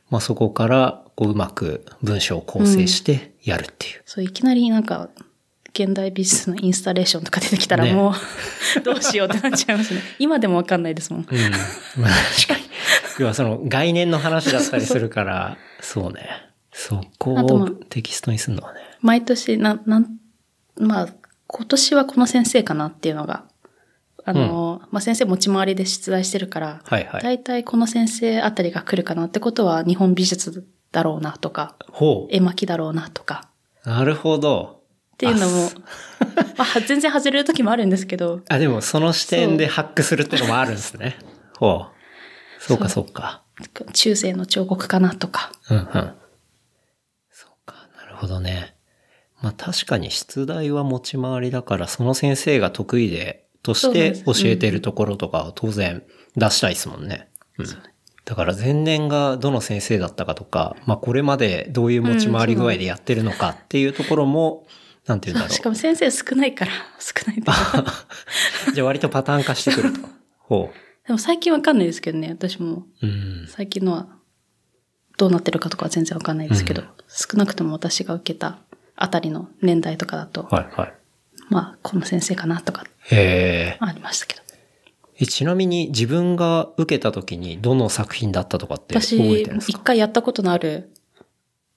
[0.09, 4.01] まあそこからこううまく文章を構成してやるっていう。
[4.05, 5.09] そう、いきなりなんか、
[5.73, 8.13] 現代美術のインスタレーションとか出てきたらも
[8.77, 10.01] う、 どうしようってなっちゃいますね。
[10.17, 11.27] 今でもわかんないですもん。
[11.29, 11.51] うん。
[12.01, 12.61] まあ確かに。
[13.19, 16.29] 要はその概念の話だったりするから、そうね。
[16.71, 18.79] そこをテキストにするのはね。
[19.01, 20.17] 毎年、な、なん、
[20.79, 21.07] まあ、
[21.47, 23.43] 今年はこの先生かなっていうのが、
[24.27, 27.23] あの、まあ、先生持ち回りで出題してるから、はいはい。
[27.23, 33.47] 大体この先生あたりが来るかなってことは日本美術だろうなとか、ほ絵巻だろうなとか、
[33.85, 33.89] う。
[33.89, 34.81] なるほど。
[35.13, 35.69] っていうのも、
[36.59, 41.15] まあ、全然外れる時もあるんですけど、あ、でもその視点でハックするっていうのもあるんですね。
[41.57, 42.61] ほう。
[42.61, 43.43] そうかそうか。
[43.93, 45.85] 中世の彫刻かなとか、うんうん。
[47.31, 48.75] そうか、なるほどね。
[49.41, 56.03] まあ確かに出題は持ち回りだから、その先生が得意で、として教えてるところとかは当然
[56.37, 57.27] 出したいですもんね。
[57.57, 57.65] うん。
[58.23, 64.65] だから前年がどの先生だったかとか、まあこれまでどういう持ち回り具合でやってるのかっていうところも、
[65.05, 67.43] なんて言うんだろしかも先生少ないから、少ない。
[68.73, 69.99] じゃあ割とパターン化してくると。
[70.39, 70.71] ほ
[71.05, 72.85] でも最近わかんないですけどね、私も。
[73.01, 73.05] う。
[73.05, 73.47] うん。
[73.49, 74.07] 最近のは
[75.17, 78.59] どうなってるかとかは全然わかんないですけど、少なくとも私が受けた
[78.95, 80.93] あたりの年代とかだと、はいはい。
[81.49, 83.77] まあ、この先生かなとかへえ。
[83.79, 84.41] ありましたけど。
[85.19, 89.79] えちなみに自分が受けた時にどの作品だったとかって覚私、えてるんですか？
[89.79, 90.91] 一回やったことのある、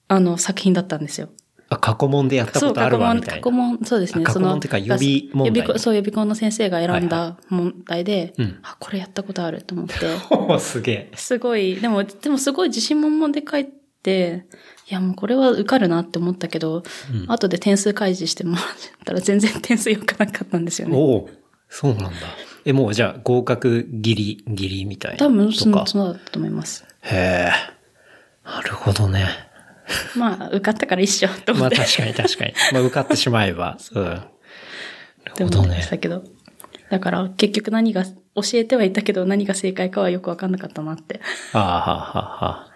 [0.07, 1.29] あの、作品だったんですよ。
[1.69, 3.41] あ、過去問でやったことあるわ、みたいな。
[3.41, 4.23] 過去問、そうですね。
[4.25, 9.93] あ過去問ってか予備問題予備校そう、予備校の先生が選んだ問題で、うんあ、これやったことあると思って、
[10.31, 11.11] お すげえ。
[11.15, 13.65] すごい、でも、でもすごい自信満々で書い
[14.03, 14.45] て、
[14.91, 18.65] いやもうこれは受かるなって思ったけど、うん後で点数開示してもらっ
[19.05, 20.97] たら全然点数良くなかったんですよね。
[20.97, 21.29] おお
[21.69, 22.11] そうなんだ。
[22.65, 25.17] え、もうじゃあ合格ギリ、ギリみたいな。
[25.17, 25.85] 多分その、。
[25.87, 26.85] そうだと思います。
[27.03, 27.51] へえ。
[28.43, 29.25] なるほどね。
[30.17, 32.53] まあ、受かったから一緒と思って、まあ確かに確かに。
[32.73, 33.77] まあ受かってしまえば。
[33.95, 34.03] うん。
[34.03, 34.23] なる
[35.39, 35.89] ほどね思ってまし。
[35.89, 36.23] たけど。
[36.89, 41.21] だから結局何が、教えてはいたけど何が正解かはよくわかんなかったなって。
[41.53, 42.71] ああ、はあ、はあ。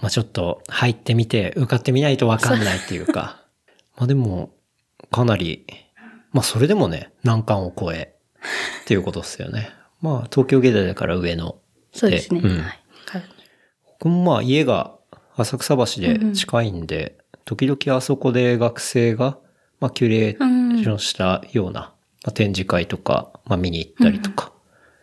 [0.00, 3.42] まあちょっと入ってみて受かってみないとわかんないっていうか。
[3.96, 4.50] まあでも、
[5.10, 5.66] かなり、
[6.32, 8.14] まあそれでもね、難関を超え、
[8.82, 9.70] っていうことですよね。
[10.02, 11.56] まあ東京芸大だから上の。
[11.92, 12.40] そうですね。
[12.42, 12.70] うんはい。
[13.06, 13.22] か
[13.98, 14.94] 僕もまあ家が
[15.36, 19.38] 浅草橋で近いんで、時々あそこで学生が、
[19.80, 24.52] まあキュレーションしたような、まあ、展示会とか、まあ見に行ったりとか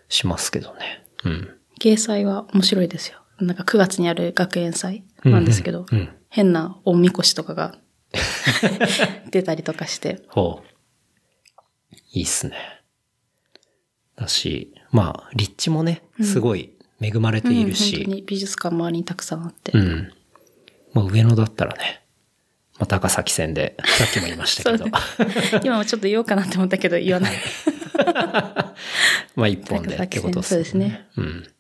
[0.10, 1.04] しますけどね。
[1.24, 1.50] うん。
[1.80, 3.23] 芸祭は面白いですよ。
[3.40, 7.78] なんか9月にある学園祭なんですけど、うんうん変なおみこしとかが
[9.30, 11.96] 出たりとかして、ほう。
[12.12, 12.56] いいっすね。
[14.16, 19.74] だし、まあ、立地もね、すごい恵まれているうん本当し、に美術館周りにたくさんあって。
[19.74, 20.12] うん。
[20.94, 22.02] まあ、上野だったらね、
[22.80, 24.86] まあ、高崎線で、さっきも言いましたけど、
[25.64, 27.34] 今もちょっと言おうかなって思ったけど言わない。
[29.36, 31.08] まあ、一本でってことそうですね。
[31.16, 31.53] うん。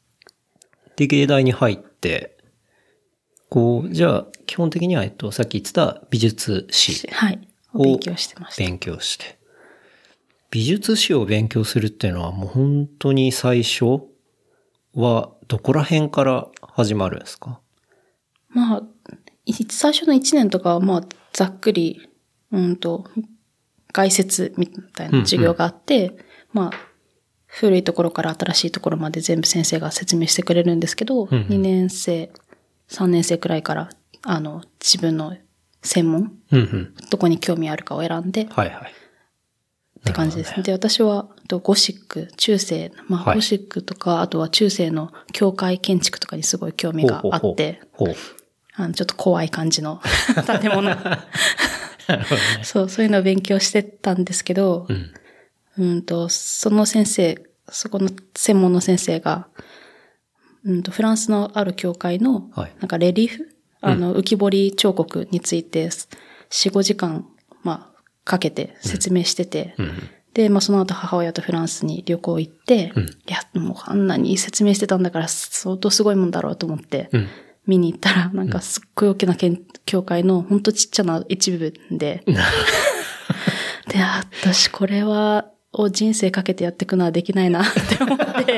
[0.95, 2.37] で、芸大に入って、
[3.49, 7.47] こう、じゃあ、基本的には、えっと、さっき言ってた美術史はい。
[7.73, 8.63] を勉強してました。
[8.63, 9.39] 勉強して。
[10.51, 14.03] 美術史を勉強するっていうのはもう本当に最初
[14.93, 17.59] はどこら辺から始まるんですか？
[18.49, 18.83] まあ、
[19.45, 21.01] い最初の1年とかはまあ、
[21.31, 22.07] ざっくり、
[22.51, 23.09] うんと、
[23.91, 26.15] 概説みたいな授業があって、
[26.51, 26.71] まあ、
[27.55, 32.31] 古いところから新しいところまで全部先生が説明してくれるんですけど、んうん2年生、
[32.89, 33.89] 3年生くらいから、
[34.23, 35.37] あの、自分の
[35.83, 36.93] 専門、うんうん。
[37.11, 38.93] どこに興味あるかを選んで、っはいはい。
[40.03, 40.63] て感じですね。
[40.63, 48.15] で、私は、とゴシック、中世、まあ、はいゴシックとか、あとは中世の教会建築とかにすごい興味があって、ほうほう。
[48.15, 48.43] ほう
[48.75, 50.01] あの、ちょっと怖い感じの
[50.59, 50.89] 建物。
[50.89, 50.97] ね。
[52.63, 55.13] そう、そういうのを勉強してたんですけど、うん。
[55.77, 59.47] うんと、その先生、そこの専門の先生が、
[60.65, 62.71] うんと、フランスのある教会の、はい。
[62.79, 63.49] なんかレリーフ、
[63.81, 67.27] あの、浮き彫り彫刻について、4、5時間、
[67.63, 69.91] まあ、かけて説明してて、うん。
[70.33, 73.03] で、まあ、その後母親とフランスに旅行行って、うん。
[73.03, 77.27] いや、もうあんなに説明してたんだから相当すごいもんだろうと思って、うん。
[77.65, 79.35] 見に行ったら、なんかすっごい大きな
[79.85, 82.23] 教会のほんとちっちゃな一部で、
[83.87, 88.57] で、あ私これは、を人生かけてやっていくのはできないな って思って、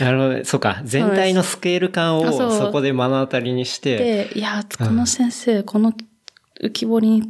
[0.00, 0.44] なるほどね。
[0.44, 0.80] そうか。
[0.84, 5.92] 全体のスケール感をあそこで目の当たりにして、で、いや、この先生、この
[6.60, 7.22] 浮き彫りに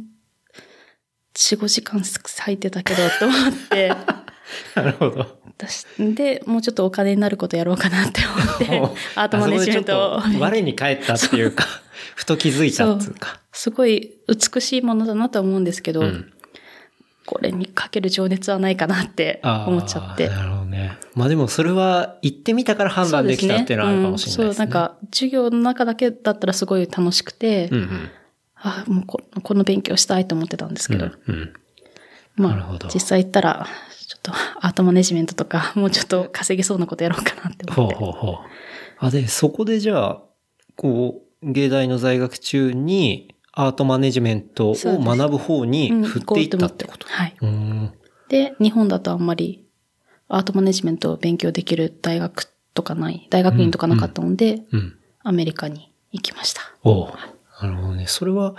[1.35, 3.93] 4、5時間咲いてたけど、と思って、
[4.75, 5.37] なるほど。
[5.57, 11.65] 私で、もうちょっとお金になることやろうかなって思って、アートマネジメントを我に返ったっていうか、
[12.15, 13.39] ふと気づいたっていうか。
[13.51, 16.31] すごい美しいものだなとは思うんですけど、うん。
[17.27, 20.29] これにかける情熱はないかなって思っちゃって。
[20.29, 20.97] なるほどね。
[21.13, 24.45] まあでもそれは行ってみたから判断できたっていうのはあるかもしれないですね。
[24.45, 28.09] うんそう、なんか、授業の中だけだったらすごい楽しくて、うんうん。
[28.55, 31.53] あもうここの勉強したいと思ってたんですけど、うん。
[32.37, 33.67] まあなるほど、実際行ったら、
[34.07, 37.95] ちょっとアートマネジメントとか、 もうちょっと稼げそうなことやろうかなってほう思って。
[37.97, 38.35] ほうほう。
[38.99, 40.21] あ、で、そこでじゃあ、
[40.77, 47.07] こう、芸大の在学中にアートマネジメントを学ぶ方にうん振っていったってこと。
[47.07, 47.35] はい。
[48.29, 49.65] で、日本だとあんまり
[50.27, 52.43] アートマネジメントを勉強できる大学
[52.75, 54.93] とかない、大学院とかなかったので、うん。
[55.23, 56.61] アメリカに行きました。
[56.83, 57.13] おう
[57.61, 58.05] なるほどね。
[58.07, 58.55] それは、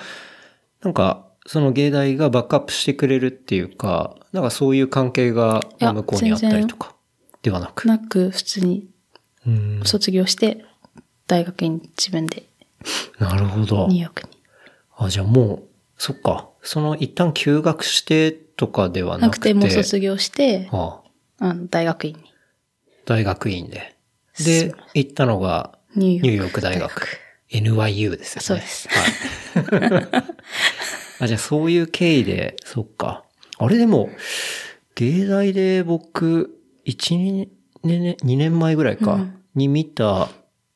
[0.83, 6.97] なんか、その芸大がバックアップしてくれるっていうか、なんかそういう関係が向こうにあったりとか、
[7.43, 7.87] ではなく？
[7.87, 8.89] なく、普通に
[9.47, 9.81] うん。
[9.85, 10.65] 卒業して、
[11.29, 12.43] 大学院自分で
[13.19, 13.87] なるほど。
[13.87, 14.38] ニューヨークに。
[14.99, 15.63] あ、じゃあもう、
[15.97, 16.49] そっか。
[16.63, 19.55] その一旦休学してとかではなくて。
[19.55, 21.01] なくて、もう卒業して、あ
[21.41, 22.23] ああの大学院に。
[23.07, 23.97] 大学院で。
[24.45, 27.07] で、行ったのが、ニューヨーク大学。
[27.51, 28.45] NYU ですよね。
[28.45, 30.25] そうですはい。
[31.25, 33.25] あ、じゃあそういう経緯で、そっか。
[33.59, 34.11] あれでも、
[34.97, 37.49] 芸大で僕、1、2
[37.85, 40.29] 年、2年前ぐらいか、うんに見た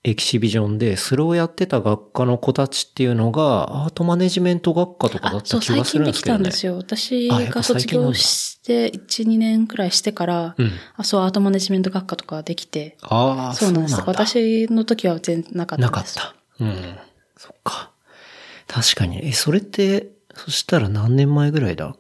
[0.05, 6.39] エキシビジョンで、それをやってた学科の子たちっていうのが、アートマネジメント学科とかだあっ、そう、最た気がする近できんですけどね。
[6.39, 6.77] たんですよ。
[6.77, 10.73] 私が卒業して、1、2年くらいしてから、うん。
[10.97, 13.97] あ、そう、アートマネジメント学科とかできて、ああ、そうなんです。
[13.97, 16.17] だ私の時は全然なかったです。
[16.17, 16.65] なかった。
[16.65, 16.99] うん。
[17.37, 17.93] そっか。
[18.67, 19.25] 確かに。
[19.25, 21.95] え、それって、そしたら何年前ぐらいだ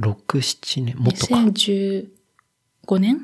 [0.00, 0.96] ?6、7年？
[0.98, 1.34] もっとか。
[1.36, 3.20] 2015年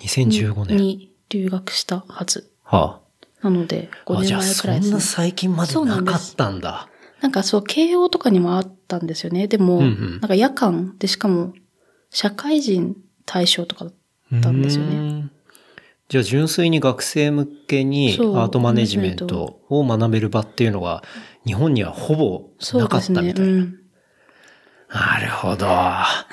[0.00, 0.76] ？2015年。
[0.78, 2.50] に留学したはず。
[2.64, 3.00] は
[3.42, 4.10] なので、あ。
[4.10, 5.02] 5あ、じ年前くらいです、そんなね。
[5.02, 6.88] 最近までなかったんだ。
[7.20, 9.46] なんかそう、慶応とかにもあったんですよね。
[9.46, 11.52] でも、うんうんなんか夜間でしかも、
[12.10, 15.28] 社会人対象とかだったんですよね。
[16.08, 21.04] じゃあ純粋に学生向けにアートマネジメントを学べる場っていうのが
[21.46, 23.02] 日本にはほぼなかっ。
[23.04, 23.52] たみたいな。
[23.52, 23.76] うん。
[24.92, 25.68] なるほど。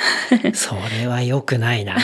[0.56, 1.96] それは良くないな。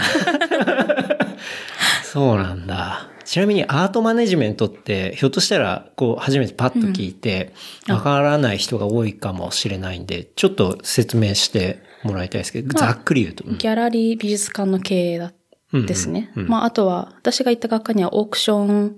[2.06, 3.08] そうなんだ。
[3.26, 7.54] ちなみにアートマネジメントって、ひょっとしたら、こう、初めてパッと聞いて、
[7.88, 13.44] うんわからない人が多いかもしれないんで、ちょっと説明してもらいたいですけど、ざっくり言うと。
[13.46, 15.34] うんギャラリー美術館の経営だ
[15.74, 16.32] ですね。
[16.36, 18.96] まあ、あとは、私が行った学科にはオークション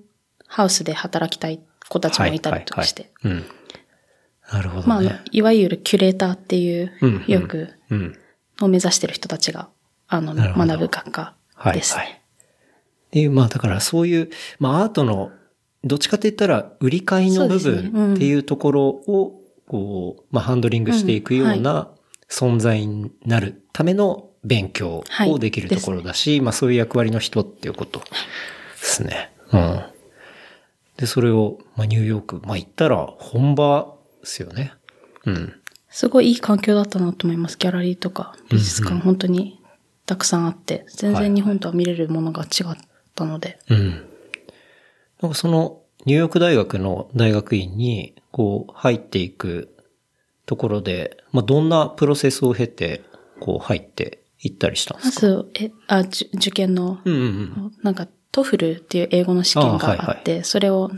[0.48, 1.60] ハウスで働きたい
[1.90, 3.12] 子たちもいたりとかして。
[3.24, 4.88] なるほどね。
[4.88, 6.92] まあいわゆるキュレーターっていう、
[7.28, 8.18] よく、うん。
[8.62, 9.70] を目指してる人たちが、
[10.08, 12.22] あの、学ぶ学科はい、ですね。
[13.15, 13.23] はい。
[13.23, 15.32] で、まあだからそういう、まあアートの、
[15.84, 21.89] どっちかって言ったら、売り買いの部分っていうところを、こう、まあハンドリングしていくような
[22.30, 28.06] 存在になるための勉強をできるところだし、まあそういう役割の人っていうことで
[28.78, 29.32] すね。
[29.51, 29.84] うん。
[30.97, 34.73] で、それを、まあニューヨーク、まあ行ったら本場ですよね。
[35.25, 35.54] うん。
[35.89, 37.58] すごいいい環境だったなと思います。
[37.58, 39.62] ギャラリーとか美術館、うんうん本当に
[40.06, 42.63] たくさんあって、全はい然日本とは見れるものが違
[43.15, 43.58] ったので。
[43.69, 43.89] うん。
[45.21, 49.75] なんかその、ニューヨーク大学の大学院に、こう、入っていく
[50.45, 53.01] ところで、まあ、どんなプロセスを経て、
[53.39, 55.28] こう、入っていったりしたんでますか？
[55.28, 57.73] ず、え、あ、受験の、うんうんうん。
[57.82, 60.91] なんか、 TOEFL っていう英語の試験があって、あはいそれを、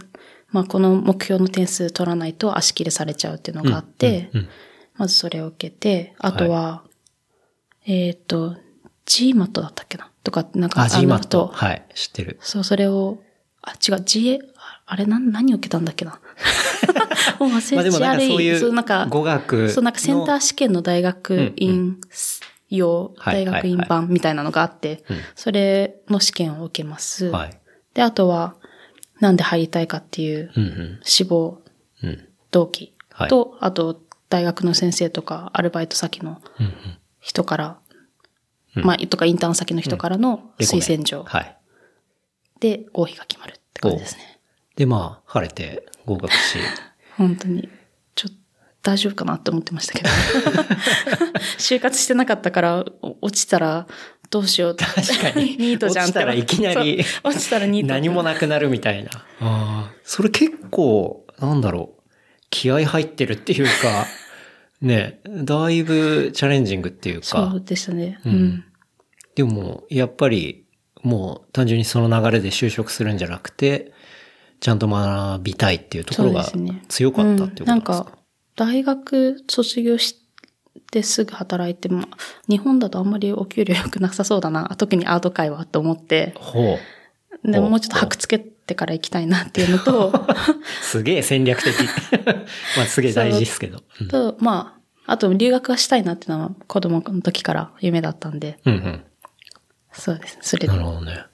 [0.50, 4.50] まあ、この目標の点数取らないと足切れされちゃうっていうのがあって、うんうん
[4.98, 6.84] まずそれを受けて、あとは、
[7.86, 8.56] えっ、と、
[9.06, 10.07] GMAT だったっけな？
[10.28, 11.30] とか、なんか、あ、の GMAT。
[11.30, 12.38] とはい、知ってる。
[12.42, 13.20] そう、それを、
[13.62, 16.20] あ、違う、GA、ああれ、なん、何を受けたんだっけな。
[17.40, 21.98] もう忘れまあでもなんかそういうなんか、語学そう、なんかセンター試験の大学院
[22.70, 27.28] 用、はい大学院版みたいなのがあってうん、それの試験を受けます。
[27.28, 27.58] はい。
[27.94, 28.56] で、あとは、
[29.22, 30.52] なんで入りたいかっていう。
[31.04, 31.62] 志望
[32.04, 32.28] うん。
[32.52, 36.42] 動機はいと、あと、大学の先生とか、アルバイト先の。
[37.22, 37.78] 人から、
[38.80, 41.58] うんまあ、とかインターン先の人からの推薦状はい。
[42.60, 44.40] で合否が決まるって感じですね。
[44.76, 46.58] で、まあ、晴れて合格し。
[47.18, 47.68] 本当に、
[48.16, 48.38] ちょっと
[48.84, 50.10] 大丈夫かなって思ってましたけど。
[51.58, 53.88] 就活してなかったから、お落ちたら
[54.30, 54.86] どうしようって。
[54.86, 56.06] 確かに ニートじゃん。
[56.06, 57.88] 落ちたらいきなり落ちたらニート。
[57.90, 59.10] 何もなくなるみたいな。
[59.14, 59.92] ああ。
[60.04, 62.04] それ結構、なんだろう。
[62.50, 64.06] 気合入ってるっていうか、
[64.82, 68.20] ね、だいぶチャレンジングっていうかそう、でしたね。
[68.26, 68.64] ううんん。
[69.38, 70.66] でも、やっぱり、
[71.04, 73.92] もう単純にその流れで就職するんじゃなくて、
[74.60, 76.44] ちゃんと学びたいっていうところが
[76.88, 78.12] 強かったっていうことですか、うんなんか、
[78.56, 80.16] 大学卒業し
[80.92, 82.08] ですぐ働いて、まあ、
[82.50, 86.80] 日本だとあんまりお給料良くなさそうだな、特にアート界はと思って、ほ
[87.44, 87.52] う。
[87.52, 90.12] でほうもうちょっと箔つけてから行きたいなっていうのと、
[90.82, 91.76] すげえ戦略的。
[92.76, 93.84] まあすげえ大事ですけど。
[94.02, 99.04] うんと、まあ、あと留学はしたいなっていうのは子供の時から夢だったんで、うんうん。
[99.98, 100.38] そうです。
[100.42, 100.84] それでなる。
[100.84, 101.26] ほどね。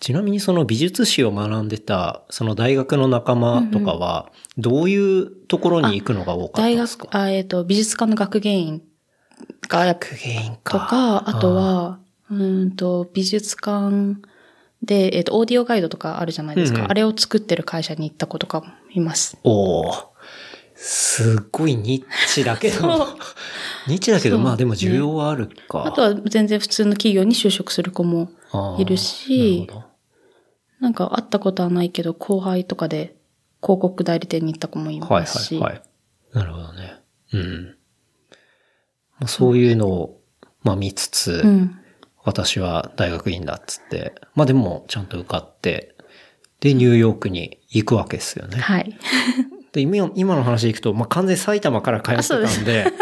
[0.00, 7.04] ちなみにその美術史を学んでた、その大学の仲間とかは、どういうところに行くのが多かったん大ですか？
[7.06, 8.82] 学、あえっ、と、美術科の学芸員
[9.68, 10.78] が学芸員とか。
[10.86, 11.98] か、あとは、
[12.30, 14.16] うーんと、美術館
[14.82, 16.78] で、えっ、と、オーディオガイドとかあるじゃないですか。
[16.78, 19.38] うんうんあれを作ってる会社に行った子とかもいます。
[19.42, 19.94] おお
[20.76, 22.78] すっごいニッチだけど
[23.88, 25.84] ニッチだけど、まあでも需要はあるか。
[25.84, 28.30] あとは全然普通の企業に就職する子も
[28.78, 29.86] いるしなる
[30.80, 33.16] なんか会ったことはないけど、後輩とかで
[33.62, 35.58] 広告代理店に行った子もいはいますし。
[35.58, 35.82] はいはい。
[36.32, 36.96] なるほどね。
[37.32, 37.64] うん。
[39.18, 40.20] まあ、そういうのを、
[40.62, 41.78] まあ見つつ、うん。
[42.24, 45.94] 私は大学院だっつって、まあでもちゃんと受かって、
[46.60, 48.58] で、ニューヨークに行くわけですよね。
[48.58, 48.98] はい。
[49.72, 52.92] で、今今の話でいくと、まあ完全に埼玉から通ってたんで、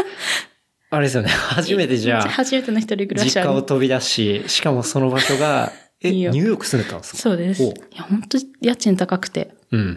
[0.94, 3.62] あれですよね、 初めてじゃあ、初めての一人暮らし実家をは。
[3.62, 5.72] 飛び出し、しかもその場所が、
[6.02, 7.18] え、ニューヨーク住んでたんですか？
[7.18, 7.62] そうです。
[7.62, 9.54] いおや、本当家賃高くて。
[9.70, 9.96] うん。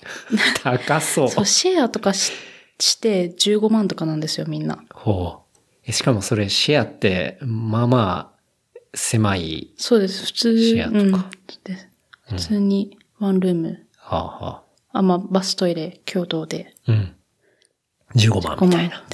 [0.64, 1.28] 高そう。
[1.28, 2.32] そう、シェアとかし
[2.80, 4.82] して15万とかなんですよ、みんな。
[4.94, 5.58] ほう。
[5.84, 10.58] えしかもそれシェアって、まあまあ、狭い、そうです、普通。
[10.58, 11.10] シェアとかうん
[11.64, 11.88] です
[12.30, 13.86] 普通にワンルーム。
[13.96, 14.62] はあは
[14.92, 16.92] あ、まあ、バストイレ共同であ。
[16.92, 17.16] うん。
[18.16, 19.04] 15万5万みたいな。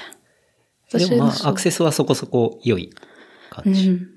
[0.93, 2.91] でもまあ、アクセセスはそこそこ良い
[3.51, 3.91] 感うじ。
[3.91, 4.09] ん。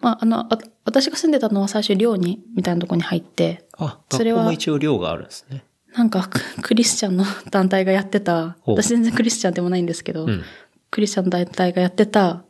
[0.00, 5.64] まあ、あの、あ私が住んでたのは最初寮に、みたいなとこに入って、あ、それはも一応寮があるんですね。
[5.94, 10.42] なんかク、 クリスチャンの団体がやってた、私全然クリスチャンでもないんですけど、うん。
[10.90, 12.44] クリスチャンの団体がやってた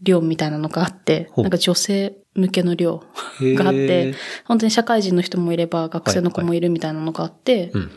[0.00, 3.02] 寮みたいなのがあって、なんか女性向けの寮
[3.42, 7.90] があって、本当に社会人の人もいれば学生の子もいるみたいなのがあって、うん。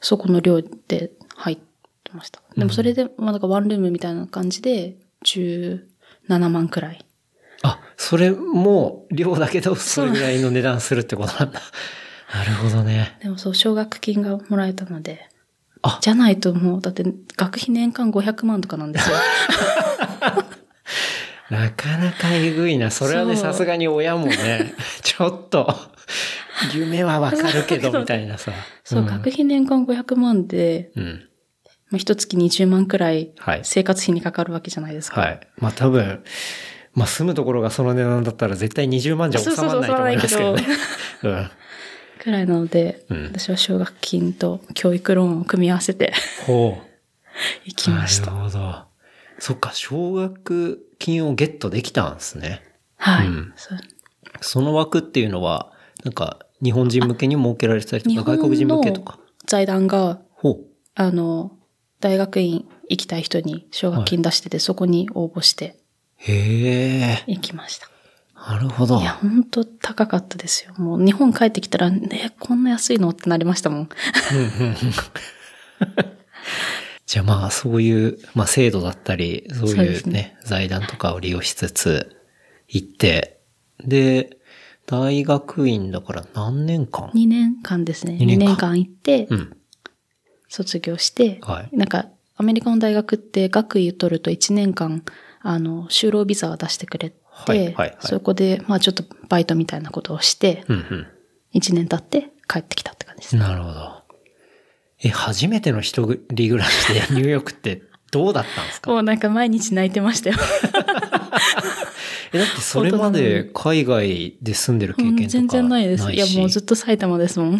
[0.00, 1.69] そこの寮で入って
[2.14, 2.40] ました。
[2.56, 5.80] でもそれで、まあなんかワンルームみたいな感じで、17
[6.48, 7.04] 万くらい。
[7.62, 11.60] あ、それも寮だけど、それぐらいの値段するってことなんだ。
[12.32, 13.18] なるほどね。
[13.22, 15.28] でもそう、奨学金がもらえたので、
[15.82, 17.04] あじゃないともう、だって
[17.36, 19.16] 学費年間500万とかなんですよ。
[21.50, 22.90] なかなかえぐいな。
[22.92, 25.74] それはね、さすがに親もね、 ちょっと、
[26.72, 28.52] 夢はわかるけど、みたいなさ。
[28.84, 31.28] そう、ん学費年間500万で、うん。
[31.90, 35.20] まあ、一月20万くらいはい生活費にかかるわけじゃないですか。
[35.20, 35.40] はい。
[35.58, 36.22] まあ多分、
[36.94, 40.66] まあ住むところがその値段だったら絶対20万じゃ収まらないと思いますけどね。
[41.24, 41.50] うん。
[42.20, 46.12] くらいなので、うん私は奨学金と教育ローンを組み合わせて
[46.46, 46.86] ほう。
[47.64, 48.30] 行きました。
[48.30, 48.84] なるほど。
[49.38, 52.62] そっか、奨学金をゲットできたんですね。
[52.98, 53.54] はい、うん
[54.42, 55.72] その枠っていうのは、
[56.04, 59.18] なんか、日本人向けに設けられてたりとか、外国人向けのとか？
[59.46, 60.64] 財団が、ほう。
[60.94, 61.52] あの、
[62.00, 65.76] 大学院行きたい人に奨学金出してて、そこに応募して
[66.16, 67.24] へえ。
[67.26, 67.88] 行きました。
[68.34, 69.04] なるほどい。
[69.04, 70.74] や、ほんと高かったですよ。
[70.78, 73.88] もう日本帰ってきたら、ね、こんな安いのってなりましたもん。
[77.06, 82.16] じゃあまあそういう、まあ制度だったり、そういうね、ね財団とかを利用しつつ
[82.68, 83.40] 行って、
[83.84, 84.38] で、
[84.86, 88.14] 大学院だから何年間？2年間ですね。
[88.14, 89.56] 2 2年間年間行って、うん。
[90.50, 95.02] 卒業して、はいなんか、アメリカの大学って学位を取ると1年間、
[95.42, 101.06] あの、就労ビザを出してくれて、はいはいはいそこで、まあちょっとバイトみたいなことをして、うん
[101.54, 103.42] 1年経って帰ってきたって感じですうん。
[103.42, 103.48] ね。
[103.48, 104.02] なるほど。
[105.02, 107.82] え、初めての一人暮らしで ニューヨークって
[108.12, 108.90] どうだったんですか？
[108.90, 110.36] もうなんか毎日泣いてましたよ。
[112.32, 116.12] え、だってそれまで海外で住んでる経験とか全然ないです。
[116.12, 116.68] いや、もうずっと。
[116.68, 117.58] と埼玉ですもん。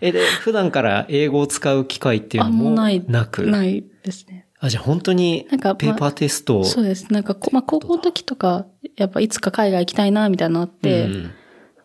[0.00, 3.04] え、で、普段から英語を使う機会っていうあ、のもない。
[3.08, 3.42] なく？
[3.46, 4.46] ないですね。
[4.60, 7.12] あ、じゃあ本当になんか、ペーパーテストをそうです。
[7.12, 11.30] なんかこ、まあ、高校の時とか、やっぱいつか海外行きたいな、みたいなのあって、うん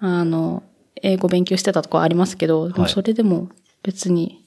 [0.02, 0.64] あの、
[1.02, 3.50] 英語勉強してたとこありますけど、でもはいそれでも
[3.84, 4.44] 別に、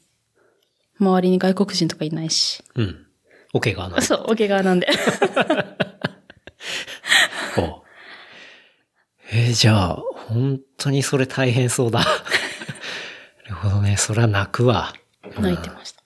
[0.99, 2.63] 周りに外国人とかいないし。
[2.75, 3.07] うん。
[3.55, 4.03] オケがない。
[4.03, 4.89] そう、桶川なんで。
[7.59, 7.83] お
[9.33, 9.97] えーじゃあ、
[10.29, 12.05] 本当にそれ大変そうだ。
[13.53, 13.97] なるほどね。
[13.99, 14.95] それは泣くわ。
[15.39, 16.03] 泣いてました。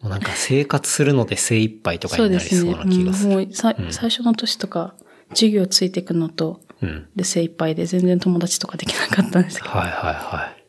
[0.00, 2.84] もうなんか生活するので精一杯とかそうになりそうですね。
[2.84, 3.30] な気がする。
[3.30, 4.94] うんもうさうん最初の年とか、
[5.30, 7.08] 授業ついていくのと、うん。
[7.14, 9.70] で精一杯で全然友達とかできなかったんですけど。
[9.70, 10.64] はいはいはい。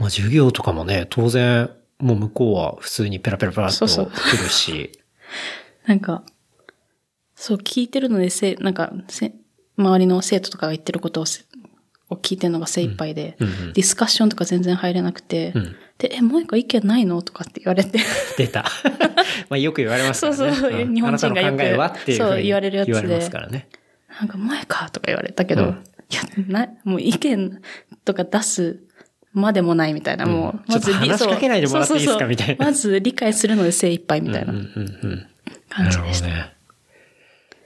[0.00, 4.92] まあ授業とかもね、当然、もう向こうは普通にペラペラペラっとそうそう来るし、
[5.86, 6.24] なんか、
[7.34, 9.34] そう聞いてるので、せ、なんか、せ、
[9.76, 11.44] 周りの生徒とかが言ってることをせ
[12.12, 13.48] を聞いてるのが精一杯で、うん。
[13.48, 15.76] うんディスカッションとか全然入れなくて、うん。
[15.98, 17.22] で、え、もう一個意見ないの？
[17.22, 17.98] とかって言われて、
[18.36, 18.64] 出た。
[19.48, 20.38] まあよく言われますからね。
[20.54, 20.80] そうそう。
[20.80, 20.94] うん。
[20.94, 22.92] 日本人がよくあなたの考えはっていうふうにそう言われるやつで。
[22.92, 23.68] 言われますからね。
[24.20, 25.70] なんか前かとか言われたけど、うん。
[25.70, 27.60] いや、な、もう意見
[28.04, 28.80] とか出す
[29.32, 32.26] までもないみたいな、もう、ちょっと話しかけないでもらっていいですか？
[32.26, 32.66] みたいな。
[32.66, 35.26] まず理解するので精一杯みたいなうんうんうん。
[35.70, 36.26] 感じでした。
[36.26, 36.52] ね。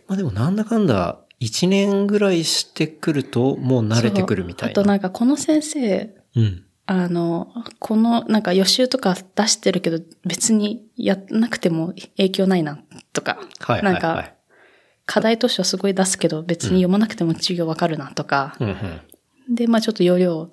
[0.07, 4.73] まあでもなんだかんだ、一年ぐらいしてくると、もう慣れてくるみたいな。
[4.73, 6.63] あとなんかこの先生、うん。
[6.87, 7.49] あの、
[7.81, 12.79] この、なんか予習とか出してるけど、別にやんなくても影響ないな、
[13.13, 13.39] とか。
[13.59, 13.93] はいはいはい。
[13.93, 14.33] なんか、
[15.05, 18.57] 課題図書すごい出すけど、別に読まなくても授業わかるな、とか。
[18.61, 19.55] うんうん。
[19.55, 20.51] で、まあちょっと容量、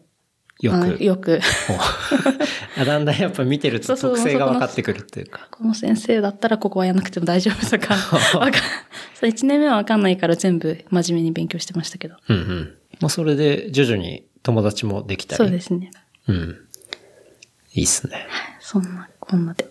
[0.61, 1.03] よあく。
[1.03, 1.39] よく、
[2.85, 5.47] だんだんやっぱ見てるとそうそう特性が分かってくるっていうか。
[5.51, 12.15] この先生だったらここはやんなくても大丈夫と か、そう1年目はわかんないから全部真面目に勉強してましたけど。
[12.29, 12.77] うんうん。
[12.99, 15.37] まあそれで徐々に友達もできたり。
[15.37, 15.91] そうですね。
[16.27, 16.57] うん。
[17.73, 18.27] いいっすね。
[18.59, 19.67] そんな、こんなで。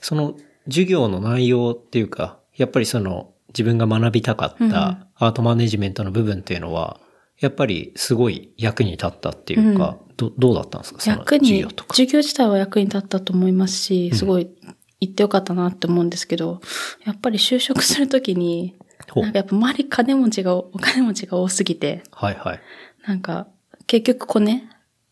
[0.00, 0.36] その
[0.66, 7.00] 授業の内容っていうか、やっぱりその自分が学びたかったアートマネジメントの部分っていうのは、
[7.40, 11.00] やっぱりすごい役に立ったっていうか、どどうだったんですか？
[11.00, 11.94] その役に、授業とか。
[11.94, 14.48] 授業自体は役に立ったと思いますし、すごい
[15.00, 16.60] 行ってよかったなって思うんですけど、
[17.04, 18.74] やっぱり就職するときに、
[19.14, 22.60] なんかやっぱ周り金持ちが、お金持ちが多すぎて、はいはい。
[23.06, 23.46] なんか、
[23.86, 24.68] 結局コネ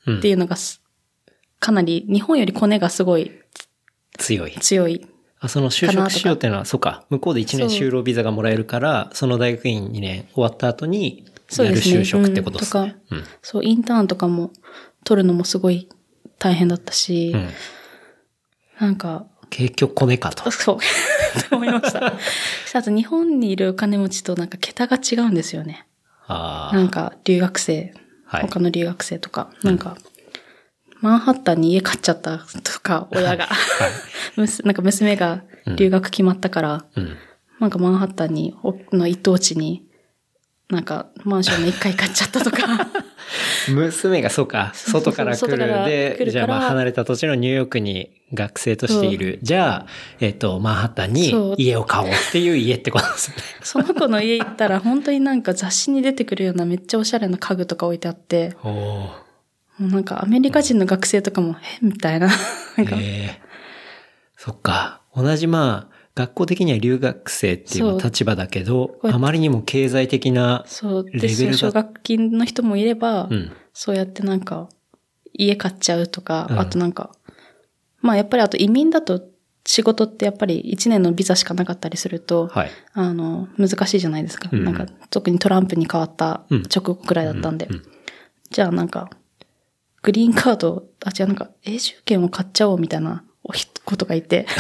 [0.07, 0.83] うんっていうのがす、
[1.61, 3.31] かなり、日本よりコネがすごい
[4.19, 4.53] 強い。
[4.53, 5.07] 強い。
[5.39, 12.97] あ、その就職しようっていうのは、そうか、向こうで1年就労ビザがもらえるから、その大学院2年終わった後に、そうですね就職ってことですね。
[13.11, 14.51] うんそう、インターンとかも
[15.05, 15.89] 取るのもすごい
[16.39, 17.41] 大変だったし、うん。
[17.41, 17.51] うん。
[18.81, 20.51] なんか、結局コネかと。
[20.51, 20.79] そう、
[21.49, 22.13] と 思いました。
[22.79, 25.87] あと日本にいるお金持ちとなんか桁が違うんですよね。
[26.27, 26.77] ああ。
[26.77, 27.95] なんか留学生、
[28.27, 29.97] はい他の留学生とか、なんか、
[31.01, 33.49] マンハッタンに家買っちゃったとか、親が。
[34.37, 35.45] むすなんか娘が
[35.77, 37.17] 留学決まったから、うん。
[37.61, 39.86] なんかマンハッタンに、おの一等地に、
[40.69, 42.89] なんかマンションの一階買っちゃったとか、
[43.71, 49.39] 娘がそうか、外から来るで、じゃあまあ離れた土地のニューヨークに学生としている。
[49.43, 49.87] じゃあ、
[50.19, 53.37] えっ、と、マンハッタンに家を買おうっていう家ってことですね。
[53.63, 58.57] その子の家行ったら本当になんか雑誌に出てくるようなめっちゃおしゃれな家具とか置いてあって。
[58.65, 59.13] も
[59.81, 62.27] うなんかアメリカ人の学生とかも、えみたいな。
[62.27, 62.35] な
[62.79, 63.41] ええ
[64.37, 65.01] そっか。
[65.15, 73.53] 同じまあ、学校的には留学生っていう立場だけど、あまりにも経済的な、そう、レで、ベルが奨学金の人もいれば、うん。
[73.75, 74.71] そうやってなんか、
[75.35, 77.11] 家買っちゃうとか、うんあとなんか、
[78.01, 79.21] まあやっぱりあと移民だと
[79.67, 82.71] 仕事ってやっぱり1年のビザしかなかったりすると、はい。
[82.95, 84.49] あの、難しいじゃないですか。
[84.51, 87.67] うんなんか、特にトランプに変わったうん直後くらいだったんで。
[87.67, 87.83] うん
[88.49, 89.11] じゃあなんか、
[90.03, 94.47] グリーンカード、あ、じゃあなんか、永住権を買っちゃおうみたいなおひことがいて。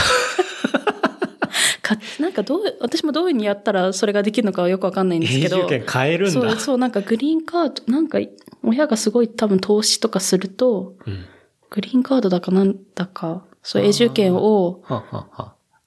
[1.82, 5.58] かなんかどう、私もどういうふうにやったらそれができるのかはよくわかんないんですけど。
[5.58, 6.40] 永住権変えるんだ。
[6.40, 8.18] そう、そう、なんかグリーンカード、なんか、
[8.62, 11.24] 親がすごい多分投資とかすると、うん。
[11.70, 14.82] グリーンカードだかなんだか、そう、永住権を。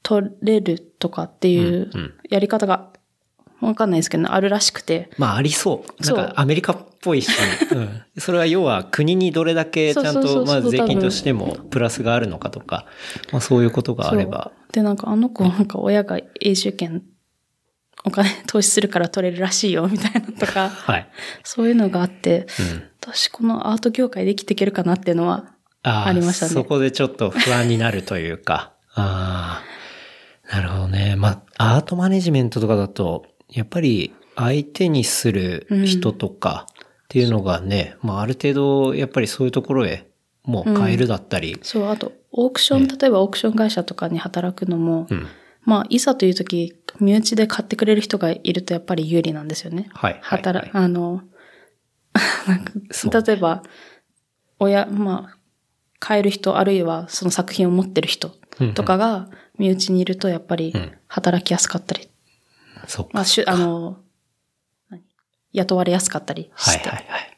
[0.03, 1.89] 取れるとかっていう
[2.29, 2.89] やり方が、
[3.61, 5.09] わかんないですけど、あるらしくて。
[5.17, 6.05] まあありそう。
[6.05, 7.29] なんかアメリカっぽいし、
[7.71, 8.01] うん。
[8.17, 12.85] それは要は国にどれだけちゃんとまあ税金としてもプラスがあるのかとか、
[13.31, 14.51] まあそういうことがあれば。
[14.73, 17.03] で、なんかあの子、なんか親が永住権、
[18.05, 21.07] お金投資するから取れるらしいよ、みたいなとか、 はい。
[21.43, 22.83] そういうのがあって、うん。
[23.01, 25.53] 私このアート業界で生きていけるかなっていうのは、
[25.83, 28.73] あありましたねそこでちょっと不安になるというか。
[28.93, 30.55] ああ。
[30.55, 31.15] なるほどね。
[31.15, 40.07] まあ、アートマネジメントとかだと、やっぱり相手にする人とかっていうのがね、まあある程度、やっぱりそういうところへ
[40.43, 41.57] もう変えるだったり。
[41.61, 45.27] そう、あと、オークション、例えばオークション会社とかに働くのも、うん。
[45.63, 49.89] まあ、いざという時、身内で買ってくれる人がいるとやっぱり有利なんですよね。
[49.93, 51.23] はいはい働、はいあの、
[52.47, 53.63] なんか例えば、
[54.59, 55.37] 親、まあ、
[55.99, 58.31] 買える人、あるいはその作品を持ってる人
[58.73, 62.09] とかが身内にいるとやっぱりうん働きやすかったり、
[62.87, 63.11] そっか。
[63.13, 63.97] まあ、しゅ、あの、
[64.89, 65.03] 何？
[65.53, 67.37] 雇われやすかったりして、はいはいはい。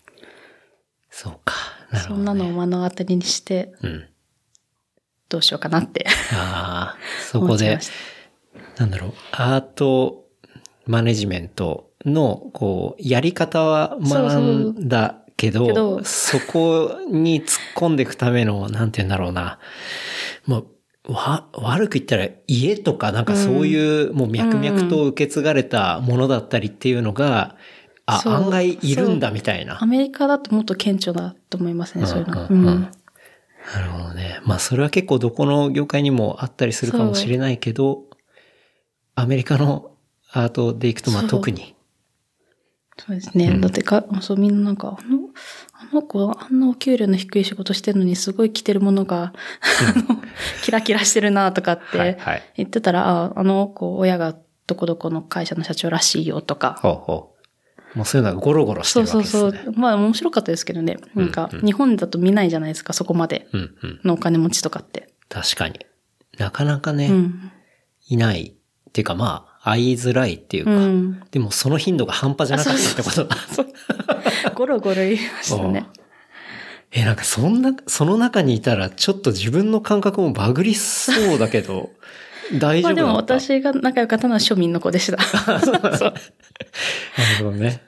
[1.10, 1.56] そうか。
[2.08, 4.08] そんなのを目の当たりにして、うん。
[5.32, 6.98] どうしようかなってああ、
[7.32, 7.80] そこで。
[8.78, 10.26] なんだろう、アート
[10.86, 19.60] マネジメントの、こう、やり方は学んだけど、けどそこに突っ込んでいくための、なんて言うんだろうな。
[20.46, 20.66] も
[21.08, 27.56] う、わ、悪く言ったら家とかなんかそういうもう脈々と受け継がれたものだったりっていうのが、
[28.06, 29.86] あ、そう案外いるんだみたいなア。
[29.86, 32.48] メリカだともっと顕著だと思いますね、そういうの。
[32.50, 32.92] うんうんうんうん
[33.74, 34.40] なるほどね。
[34.44, 38.06] まあそれは結構どこの業界にもあったりするかもしれないけど、
[39.16, 39.92] アメリカの
[40.32, 41.76] アートでいくとまあ特に。
[42.98, 43.58] そうですね。
[43.60, 45.30] だってか、そうみんななんか、あの、
[45.74, 49.34] あの子、あんなお給料の低い仕事してるのにすごい着てるものが、
[49.98, 50.22] あの、
[50.62, 52.44] キラキラしてるなとかっはいてはい。
[52.58, 54.36] 言ってたら、ああの子、親が
[54.68, 56.78] どこどこの会社の社長らしいよとか。
[56.82, 57.31] ほうほう。
[57.96, 59.42] もうそういうのがゴロゴロしてそうるわけですね。
[59.42, 59.74] そうそう。
[59.78, 60.98] まあ面白かったですけどね。
[61.14, 64.00] なんか、日本だと見ないじゃないですか、そこまでうんうん。
[64.04, 65.10] のお金持ちとかって。
[65.30, 65.80] 確かに。
[66.38, 67.52] なかなかね、うん。
[68.08, 68.54] いない。
[68.90, 71.22] っていうかまあ、会いづらいっていうか、うん。
[71.32, 73.38] でもその頻度が半端じゃなかったってことだ。
[74.56, 75.86] ゴロゴロ言いましたね。
[76.92, 81.92] え、なんかそんな、その中にいたらちょっと自分の感覚もバグりそうだけど、
[82.60, 85.22] 大丈夫だったまあでも私が仲良かったのは庶民の子でした。
[85.98, 86.14] そう
[87.18, 87.82] なるほどね。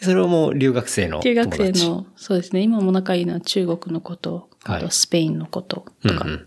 [0.00, 1.62] それはもう留学生の留友達？
[1.62, 2.60] 学生の、そうですね。
[2.60, 6.24] 今も仲いいのは中国のこと、はいあとスペインのこととか。
[6.24, 6.46] うんうん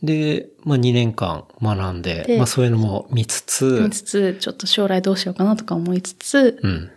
[0.00, 6.90] で、まあ2年間学んで、でまあそういうのも見つつ見、つつ、ちょっと将来どうしようかなとか思いつつ、うん。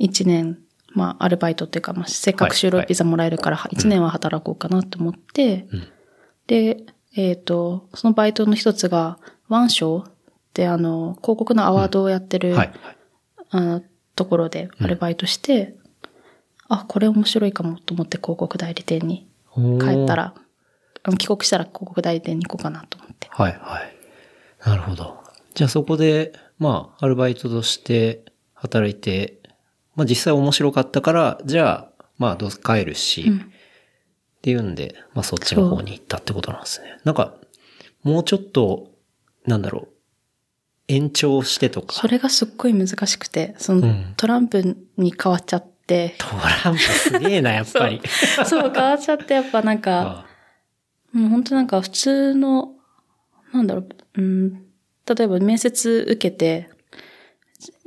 [0.00, 0.58] 1年、
[0.94, 5.88] まあアルバイトっていうか、まあせっかく就労ビザもらえるから、1年は働こうかなと思って、うん
[6.46, 6.84] で、
[7.16, 9.18] えっ、と、そのバイトの一つが、
[9.48, 10.12] ワンショーっ
[10.52, 12.72] てあの、広告のアワードをやってる、はい。
[13.50, 13.82] あの
[14.14, 15.74] ところでアルバイトして、
[16.68, 20.34] あ、これ面白いかもと思って広告代理店に帰ったら、
[21.18, 23.28] 帰国したら広告代理店に行こうかなと思って。
[23.30, 23.96] はいはい。
[24.68, 25.22] なるほど。
[25.54, 28.24] じゃあそこで、まあ、アルバイトとして
[28.54, 29.40] 働いて、
[29.94, 33.52] まあ実際面白かったから、じゃあ、まあどうせ帰るし、うん
[34.36, 36.98] っていうんで、まあそっちの方に行ったってことなんですね。
[37.02, 37.34] なんか、
[38.04, 38.92] もうちょっと、
[39.44, 39.95] なんだろう、
[40.88, 41.94] 延長してとか。
[41.94, 44.14] それがすっごい難しくて、その、うん。
[44.16, 46.26] トランプに変わっちゃって、ト
[46.64, 48.00] ランプすげえな、やっぱり。
[48.46, 50.26] そう、変わっちゃって、やっぱなんか、
[51.12, 52.74] あもう本当なんか普通の、
[53.52, 54.52] なんだろう、うん、
[55.06, 56.68] 例えば面接受けて、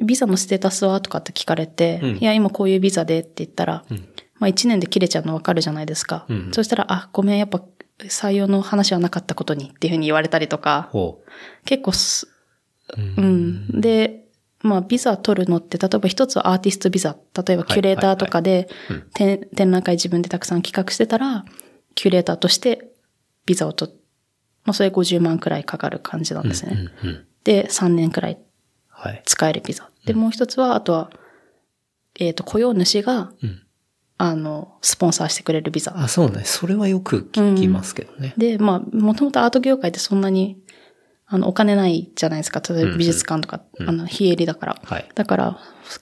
[0.03, 2.17] ビザのステータスはとかって聞かれて、うん。
[2.17, 3.97] いや、今こういうビザでって言ったら、うん。
[4.39, 6.25] まあ一年で切れちゃうのわかるじゃないですか。
[6.29, 7.61] うんそしたら、あ、ごめん、やっぱ
[7.99, 11.21] 採用の話はなかったことにっていうふうに言われたりとか、ほ
[11.65, 12.27] 結構す、
[12.97, 13.01] う。
[13.01, 13.81] ううん。
[13.81, 14.25] で、
[14.61, 17.15] まあ、ビザ取るのって、例えば一つはアーティストビザ。
[17.45, 21.45] 例えばキュレーターとかではいはい、展展覧会自分でたくさん企画してたら、
[21.95, 22.91] キュレーターとして
[23.45, 23.95] ビザを取っ、
[24.65, 26.89] まあ、それ50万くらいかかる感じなんですね。
[27.03, 27.25] うんうん。
[27.43, 28.39] で、3年くらい
[28.89, 29.23] はい。
[29.25, 29.89] 使えるビザ。
[30.05, 31.09] で、もう一つは、あとは、
[32.19, 33.61] えっ、と、雇用主が、うん。
[34.21, 35.93] あの、スポンサーしてくれるビザ。
[35.95, 36.41] あ、そうね。
[36.43, 38.33] それはよく聞きますけどね。
[38.37, 40.57] で、まあ、もともとアート業界ってそんなに、
[41.31, 42.61] あの、お金ないじゃないですか。
[42.67, 44.81] 例えば美術館とか、あの、非営利だから。
[44.83, 45.07] はい。
[45.13, 45.59] だから、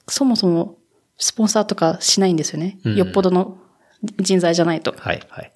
[0.07, 0.77] そもそも、
[1.17, 2.79] スポンサーとかしないんですよね。
[2.85, 3.57] うんよっぽどの
[4.19, 4.95] 人材じゃないと。
[4.97, 5.21] はい。
[5.29, 5.51] はい。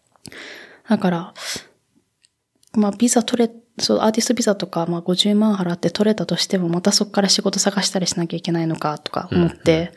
[0.89, 1.33] だから、
[2.73, 9.93] まあ、ビザ取れ、そう、アーティストビザとか、まあ、50万払って取れたとしても、またそこから仕事探したりしなきゃいけないのか、とか思って、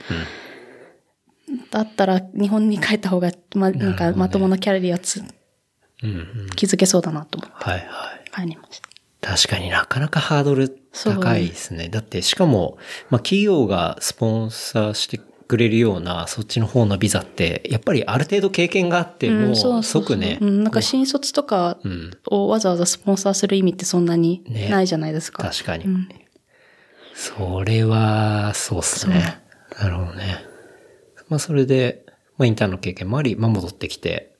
[1.70, 6.10] だったら日本に帰った方が、まあ、なんか、まともなキャリアつ、うん。
[6.10, 6.16] うん。
[6.16, 6.50] うん。
[6.50, 8.30] 築けそうだなと思ってはいはい。
[8.30, 8.93] 帰りました。
[9.24, 11.88] 確かになかなかハードル高いですね。
[11.88, 12.76] だってしかも、
[13.08, 20.38] まあ企業がスポンサーしてくれるようなそっちの方のビザって、やっぱりある程度経験があって、もう即ね。
[20.42, 22.10] うん、なんか新卒とかうん。
[22.26, 25.42] をわざわざスポンサーする意味ってそんなにねないじゃないですか。
[25.42, 25.84] 確かに。
[25.84, 26.08] うん
[27.16, 29.40] それは、そうっすね。
[29.78, 30.44] なるほどね。
[31.28, 32.04] まあそれで、
[32.36, 34.34] まあインターンの経験もあり、まあ戻ってきて、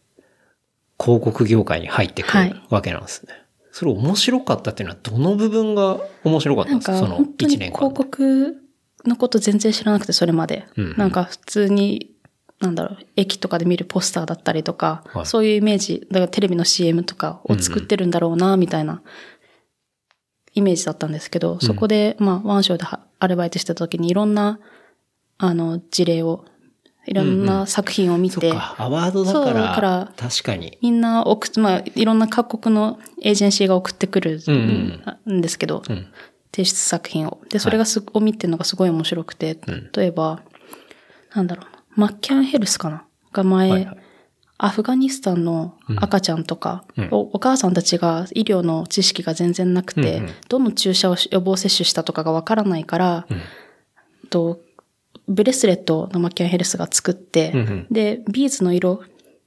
[1.01, 3.44] 広告業界に入ってくるはいわけなんですね。
[3.77, 6.97] それ面白かったっていうのはどの部分が面白かったなんですか？
[6.97, 7.95] その1本当に広年間で。
[7.97, 8.57] 告
[9.05, 10.69] のこと全然知らなくて、それまで。
[10.77, 12.13] うんなんか普通に、
[12.61, 19.03] なんだろう、駅とかで見るポスターだったりとか、はいそういうイメージ、だからテレビの CM とかを作ってるんだろうな、みたいな
[20.55, 24.61] イメージだったんですけど、そこで、まあ、ワンショーではアルバイトしてた時にいろんな、
[25.39, 26.45] あの、事例を、
[27.07, 30.79] いろんな作品を見て、そっか、アワードだから、だから確かに。
[30.81, 35.41] みんな送っ、まあ、いろんな各国のエージェンシーが送ってくるうんん。
[35.41, 36.07] ですけど、うん。
[36.51, 37.41] 提出作品を。
[37.51, 39.91] で、それがす、を見てるのがすごい面白くて、うん。
[39.93, 40.41] 例えば、
[41.35, 41.67] なんだろう、
[42.01, 43.05] マッキャンヘルスかな？
[43.33, 43.99] が前、はいはい。
[44.57, 47.09] アフガニスタンの赤ちゃんとか、うん。
[47.11, 50.35] お、お母さんたちが医療の知識が全然なくて、うんうん。
[50.49, 53.41] どの注射を予防接種したとかがわからないから、うん。
[54.31, 54.61] と
[55.29, 59.03] ブレスレットのマッキャンヘルスが作って、うんうんで、ビーズの色、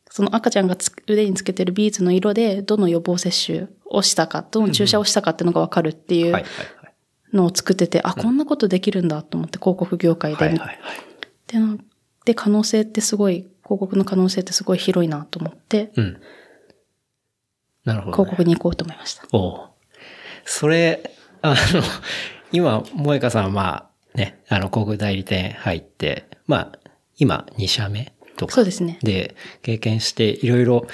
[0.10, 6.36] その赤ちゃんがつ腕につけてるビーズの色で、どの予防接種をしたか、どの注射をしたかっていうのがわかるっていう。
[7.34, 10.46] のを作ってて、あ、こんなことできるんだと思って広告業界で。
[10.46, 10.78] はいはいはい。
[11.48, 11.78] でな
[12.26, 16.22] で、可能性ってすごい、広告の可能性ってすごい広いなと思って、うん。
[17.86, 18.14] なるほど、ね。
[18.14, 19.24] 広告に行こうと思いました。
[19.32, 19.70] おう
[20.46, 21.12] それ、
[21.42, 21.56] あの、
[22.52, 26.80] 今、萌香さんはまあ、ね、あの、広告代理店入って、まあ、
[27.18, 28.54] 今、2社目とか。
[28.54, 29.00] そうですね。
[29.04, 30.88] で、経験して、いろいろ、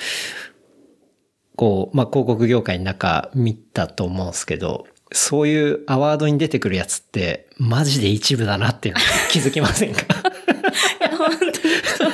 [1.55, 10.01] こう、まあ、広告業界の中見たと思うんですけど、そういうアワードに出てくるやつって、マジで一部だなっていうの 気づきませんか？
[10.01, 11.51] いや、本当に
[11.86, 12.11] そう。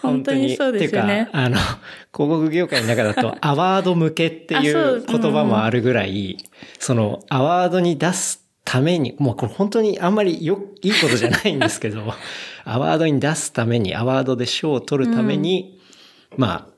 [0.00, 1.32] 本当にそうですよねっていう。
[1.32, 1.76] か、あの、広
[2.12, 6.36] 告業界の中だと、 アワード向けっていう言葉もあるぐらい、
[6.78, 12.02] その、アワードに出すために、もうこれ本当にあんまりよ、いいことじゃないんですけど、
[12.66, 15.78] アワードに出すために、アワードで賞を取るために、
[16.36, 16.72] まあ、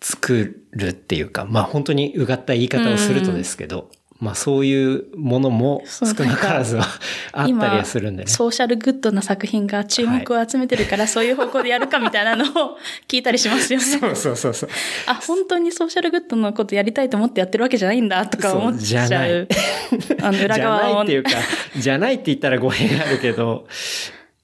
[0.00, 3.90] 作るっていうか、まあ本当にうがった言い方をするとですけど、
[4.22, 6.84] まあそういうものも少なからずは
[7.32, 8.30] あったりはするんでね。
[8.30, 13.84] ソーシャルグッドな作品が注目を集めてるから、 そういう方向でやるかみたいなのを 聞いたりしますよね。
[13.84, 14.70] そうそうそうそう。
[15.06, 19.48] あ、本当にソーシャルグッドのことやりたいと思ってやってるわけじゃないんだとか思っちゃじゃなう。
[20.22, 21.30] あの、裏 じゃな側をいっていうか、
[21.76, 23.66] じゃないって言ったら語弊があるけど、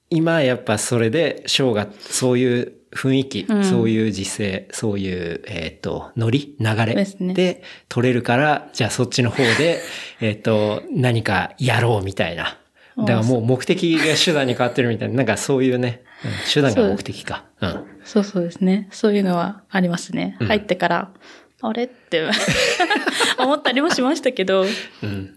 [0.09, 9.79] 今やっぱそれで、ショーがそういう雰囲気、うんそういう時勢、そういう、えっ、と、ノリ、流れで取れるから、じゃあそっちの方で、
[10.21, 12.57] えっと、何かやろうみたいな。
[12.97, 17.45] だからもう目的が手段に変わってるみたいな、なんかそういうね、うん手段が目的か。
[17.61, 17.85] うん。
[18.03, 18.89] そうそうですね。
[18.91, 20.35] そういうのはありますね。
[20.39, 21.11] うん入ってから、
[21.61, 22.23] あれって
[23.37, 24.65] 思ったりもしましたけど。
[25.03, 25.35] うん。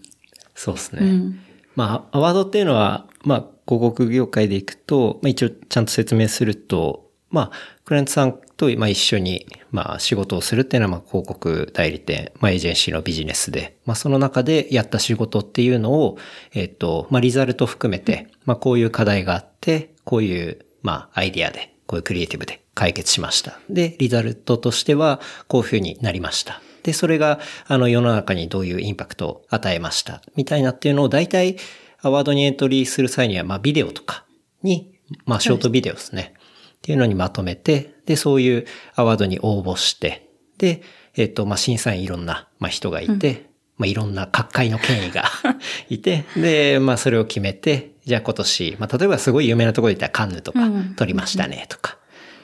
[0.55, 0.99] そうですね。
[1.01, 1.42] うん。
[1.75, 7.51] まあ、アワードっていうのは、まあ、広告業界でいくと、まあ一応ちゃんと説明すると、まあ、
[7.85, 16.17] クライアントさんと、まあ一緒に、まあ仕事をするっていうのは、まあ広告代理店、まあエージェンシーのビジネスで、まあその中でやった仕事っていうのを、
[16.53, 23.59] えっ、と、まあリザルト含めて、まあこういう課題があって、こういう、まあアイディアで、こういうクリエイティブで解決しました。
[23.69, 26.61] で、リザルトとしては、こういうふうになりました。
[26.83, 30.21] で、それが、あの、世の中にどういうインパクトを与えました。
[30.35, 31.57] みたいなっていうのを大体、
[32.01, 34.25] アワードにエントリーする際には、まあ、ビデオとか
[34.61, 36.33] に、まあ、ショートビデオですね。
[36.37, 38.65] っていうのにまとめて、で、そういう
[38.95, 40.81] アワードに応募して、で、
[41.15, 45.23] えっ、と、まあ、審査員いろんな、まあ、人がいて、まあ、いろんな各界の権威が
[45.89, 51.97] いて、で、まあ、それを決めて、じゃあ今年、まあ、例えばすごい有名なところで言ったらカンヌとかうん撮りましたね、とか。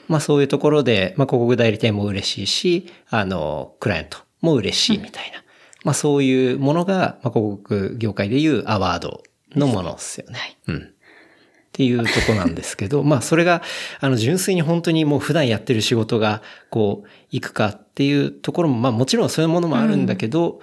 [0.08, 5.42] まあ、そういうところで、まあ、広告代理店も嬉しいし、あの、クライアントも嬉しいみたいな。
[5.84, 9.22] まあ、そういうものが、まあ、広告業界でいうアワード
[9.56, 10.58] のものですよね。
[10.66, 10.76] うん。
[10.76, 13.62] っていうとこなんですけど、 まあそれが、
[14.00, 20.60] あの純粋に本当にもう普段やってる仕事が、こう、いくかっていうところも、まあもちろんそういうものもあるんだけど、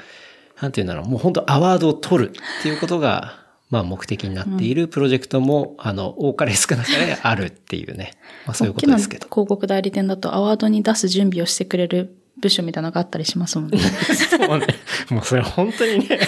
[0.62, 8.14] なんていうんだろう、もう本当アワードを取るっていうことが、まあ目的になっているプロジェクトも、あの、多かれ少なかれあるっていうね。
[8.46, 9.28] まあそういうことですけど。
[9.28, 13.80] 広告代理店だとアワードに出す準備をしてくれる部署みたいなのがあったりしますもんね。
[13.80, 14.68] そうね。
[15.10, 16.20] もうそれ本当にね、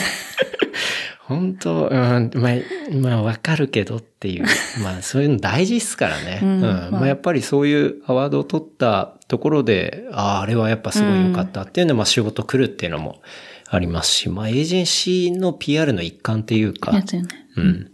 [1.30, 2.54] 本当、うん、まあ、
[2.96, 4.46] まあわかるけどっていう、
[4.82, 6.40] まあそういうの大事っすからね。
[6.42, 6.62] ううんん。
[6.62, 13.22] まあまあやっぱりそういうアワードを取ったところで、ああ、あれはやっぱすごい良かったっていうので、まあ仕事来るっていうのも
[13.70, 17.04] ありますし、まあエージェンシーの PR の一環っていうか、ね。
[17.58, 17.92] うん。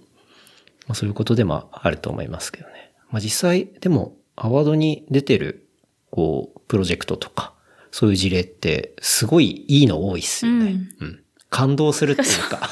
[0.88, 2.94] まあそういうことでもあると思いますけどね。
[3.12, 5.68] まあ実際、でも、アワードに出てる、
[6.10, 7.54] こう、プロジェクトとか、
[7.96, 10.82] そういう事例って、すごいいいの多いっすよね。
[11.00, 11.24] うん。
[11.50, 12.70] 感動するっていうか。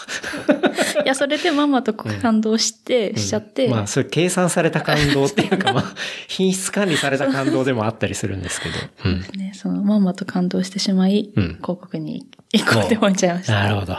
[1.06, 5.96] いや、それでママと感動して、しちゃって、まあ、それ計算された感動っていうか、まあ、
[6.28, 8.76] 品質管理された感動でもあったりするんですけど。
[9.06, 9.22] うん。
[9.40, 13.54] ね、そのママと感動してしまい、うん広告に行こうって思っちゃいました。
[13.54, 13.96] なるほど。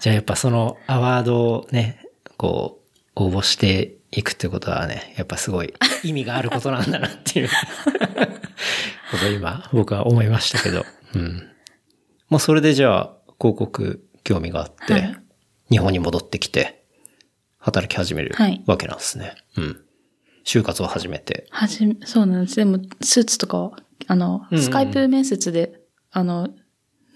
[0.00, 2.04] じゃあやっぱそのアワードをね、
[2.36, 2.80] こ
[3.14, 5.72] う、応募していくってことはね、やっぱすごい
[6.02, 7.48] 意味があることなんだなっていう
[9.10, 10.84] ことを今僕は思いましたけど。
[11.14, 11.48] うん。
[12.28, 15.16] まあそれでじゃあ広告興味があって、はい
[15.70, 16.84] 日本に戻ってきて
[17.58, 19.34] 働き始めるはいわけなんですね。
[19.56, 19.80] うん。
[20.44, 21.46] 就活を始めて。
[21.50, 22.56] はじめ、そうなんです。
[22.56, 25.80] でも、スーツとかは、あの、うんうんスカイプ面接で、
[26.10, 26.48] あの、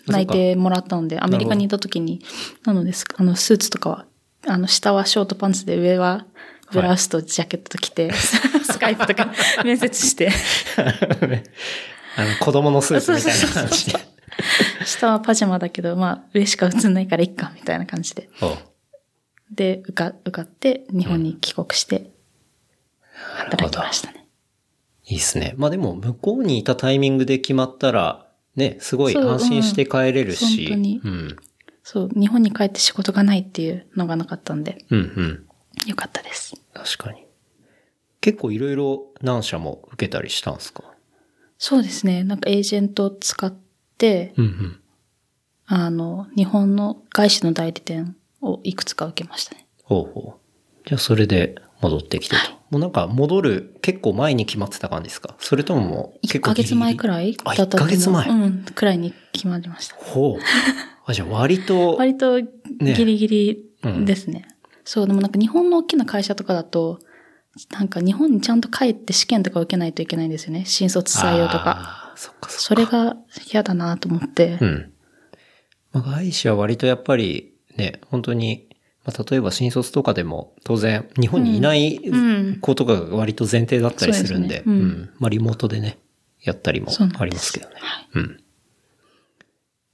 [0.07, 2.21] 内定もらったので、アメリカにいた時に、
[2.65, 4.07] なのです、あの、スーツとかは、
[4.47, 6.27] あの、下はショートパンツで、上は
[6.75, 8.13] ブラウスとジャケットと着て、
[8.65, 9.33] スカイプとか
[9.65, 10.31] 面接して、
[12.17, 13.99] あの子供のスーツみたいな感じで。
[14.85, 18.29] 下はパジャマだけど、まあ、上しか映んないからいっか、みたいな感じで。
[19.51, 22.11] で、受か、受かって、日本に帰国して、
[23.13, 24.27] 働きましたね。
[25.07, 25.55] いいっすね。
[25.57, 30.65] まあでも、向こうにいたタイミングで決まったら、ね、すごい安心して帰れるし。
[30.65, 31.37] うん本当にうん。
[31.83, 35.03] そう、日本に帰って仕事がないっていうのがなかったんで、うんう
[35.87, 35.89] ん。
[35.89, 36.55] よかったです。
[36.75, 37.25] 確かに。
[38.21, 40.85] 結構いろいろ何社も受けたりしたんですか？
[41.59, 42.25] そうですね。
[42.25, 43.55] なんかエージェントを使っ
[43.99, 44.81] て、うんうん。
[45.67, 49.67] あの、日本の外資の代理店をいくつか受けましたね。
[49.85, 50.89] ほうほう。
[50.89, 52.43] じゃあそれで戻ってきてと。
[52.71, 55.37] もうなんか戻る結構前に決まってた感じですか？
[55.39, 58.29] それとももう1ヶ月前くらいあ、1だったと思うヶ月前。
[58.29, 59.97] うん、くらいに決まりました。
[59.97, 60.41] ほう。
[61.07, 62.49] あ、じゃあ割と、割とギ
[62.81, 63.65] リギリ
[64.05, 64.49] ですね。
[64.85, 66.99] そう、でもなんか日本の大きな会社とかだと、
[67.71, 70.65] なんか日本にちゃんと帰って試験とか受けないといけないんですよね。
[70.67, 72.13] 新卒採用とか。
[72.17, 72.61] そっかそっか。
[72.61, 73.17] それが
[73.51, 74.59] 嫌だなと思って。
[74.61, 74.93] うん。
[75.93, 78.69] まあ、外資は割とやっぱりね、本当に、
[79.05, 85.99] まあ、例えば新卒とかでも当然日本にいないうん子とかが割と前提だったりするんで、そうですねうんんまあリモートでね、
[86.43, 87.75] やったりもありますけどね。
[87.79, 88.41] はいうん。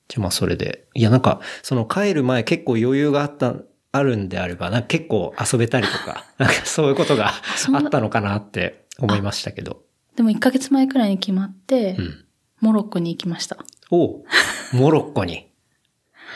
[0.09, 3.55] じゃあまあそれで、いやなんか、その帰る前結構余裕があった、
[3.93, 7.33] あるんであれば、なんか結構遊べたりとか、 なんかそういうことが
[7.73, 9.83] あったのかなって思いましたけど。
[10.17, 12.25] でも1ヶ月前くらいに決まって、うん。
[12.61, 13.57] モロッコに行きました。
[13.91, 14.25] おう
[14.73, 15.47] モロッコに。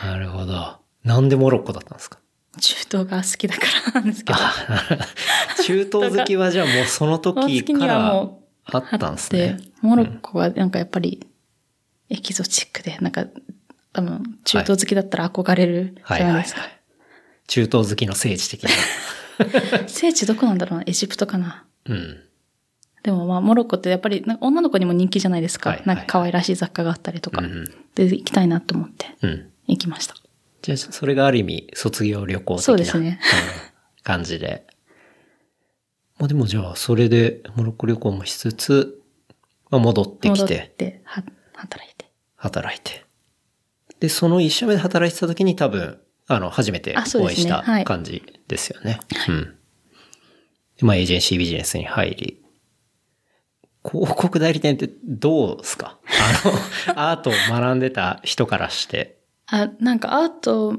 [0.02, 0.78] なるほど。
[1.04, 2.18] なんでモロッコだったんですか？
[2.60, 4.38] 中東が好きだからなんですけど。
[4.40, 4.52] あ
[5.64, 9.38] 中東好きはじゃあもうその時からもあったんですね。
[9.38, 11.26] で、モロッコはなんかやっぱり
[12.08, 13.26] エキゾチックで、なんか
[13.92, 16.62] 多分中東好きだったら憧れるじはいはいはいゃないですか。。
[17.46, 18.70] 中東好きの聖地的な。
[19.88, 22.20] 聖地どこなんだろうなエジプトかなうん。
[23.02, 25.70] でもまあ、モロッコってやっぱり女の子にも人気じゃないですか。
[25.70, 27.42] はいはいなんか可愛らしい雑貨があったりとか。
[27.42, 29.50] うんうんで、行きたいなと思ってうん。
[29.68, 30.16] 行きました。
[30.62, 34.66] じゃあそれがある意味卒業旅行的なそうですねうん感じで。
[36.18, 39.00] まあでもじゃあそれでモロッコ旅行もしつつ、
[39.70, 41.22] まあ戻ってき戻ってて、は、
[41.54, 42.06] 働いて。
[42.36, 43.04] 働いて。
[44.00, 49.00] で、その一社目で働いてた時に多分、あの、初めてお会いした感じですよね。
[49.28, 49.54] うん。
[50.78, 52.40] でまあ、エージェンシービジネスに入り。
[53.86, 55.98] 広告代理店ってどうですか？
[56.08, 59.18] あの、 アートを学んでた人からして。
[59.46, 60.78] あ、なんかアート、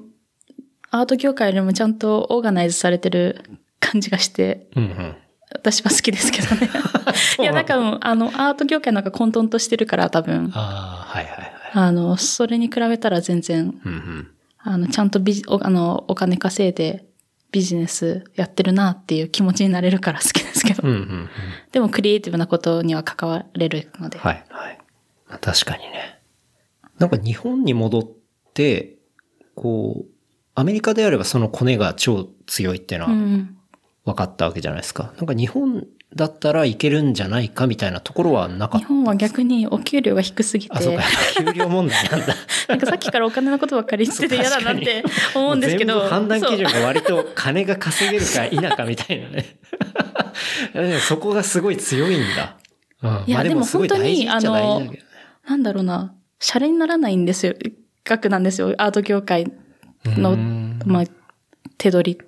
[0.89, 3.43] アート業界よりもちゃんとオーガナイズされてる
[3.79, 5.15] 感じがして、うんうん。
[5.53, 6.67] 私は好きですけどね。
[7.39, 11.51] いや、なんかもう、あの、アート業界なんか混沌としてるから多分、ああ、はいはいはい。
[11.73, 14.31] あの、それに比べたら全然、うんうん。
[14.65, 17.05] あの、ちゃんとビジ、おあの、お金稼いで
[17.51, 20.81] ビジネスやってるなっていう気持ちになれるから好きですけど。
[20.83, 21.29] うんうんうん。
[21.71, 24.17] でもクリエイティブなことには関われるので。
[24.17, 24.79] はいはい。
[25.29, 26.19] まあ、確かにね。
[26.97, 28.03] なんか日本に戻っ
[28.53, 28.97] て、
[29.53, 30.05] こう、
[30.55, 33.57] アメリカであればそのコネが超強いっていうのはうん。
[34.03, 35.13] 分かったわけじゃないですか。
[35.17, 35.85] なんか日本
[36.15, 38.87] だったらいけるんじゃないかみたいなところはなかった。
[38.87, 41.03] 日本は逆にお給料が低すぎあ、そうてか、、
[41.45, 42.35] 給料問題なんだ。
[42.69, 45.03] なんかさっきからお金のことばっかり言ってて嫌だなって
[45.33, 46.01] 思うんですけど。
[46.01, 49.57] 判断基準が割と金が稼げるか否かみたいなね。
[51.07, 52.57] そこがすごい強いんだ。
[53.01, 54.99] うん、いやまあでもすごい大事っちゃ大事だけどね。
[55.47, 57.53] なんだろうな、シャレにならないんですよ。
[58.03, 58.73] 額なんですよ。
[58.77, 59.51] アート業界
[60.05, 60.37] の
[60.85, 61.03] まあ、
[61.77, 62.21] 手取り。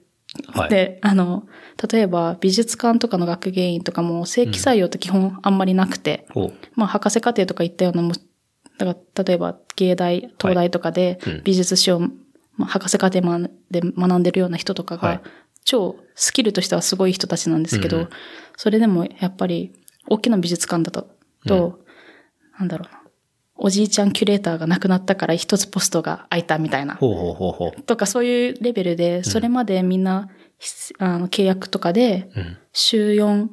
[0.48, 0.70] はい。
[0.70, 1.48] で、あの、
[1.92, 6.54] 例えば美術館とかの学芸員とかも正規採用って基本あんまりなくて、ほう。
[6.76, 8.14] まあ、博士課程とか行ったようなも、
[8.78, 11.42] だから、例えば、芸大、東大とかでうん。
[11.44, 12.10] 美術史を、ま
[12.62, 15.22] あ、博士課程まで学んでるような人とかが、はい。
[15.64, 18.10] 超スキルとしてはすごい人たちなんですけど、うんうん。
[18.56, 19.74] それでもやっぱり、
[20.08, 21.10] 大きな美術館だと、
[21.46, 21.80] と、
[22.58, 22.97] なんだろうな。
[23.58, 26.96] おじいちゃんキュレーターが亡くなったから一つポストが空いたみたいな。
[26.96, 27.82] ほうほうほうほう。
[27.82, 30.30] とかそういうレベルで、それまでみんな、
[30.60, 32.58] ひあの契約とかで、うん。
[32.74, 33.48] 週4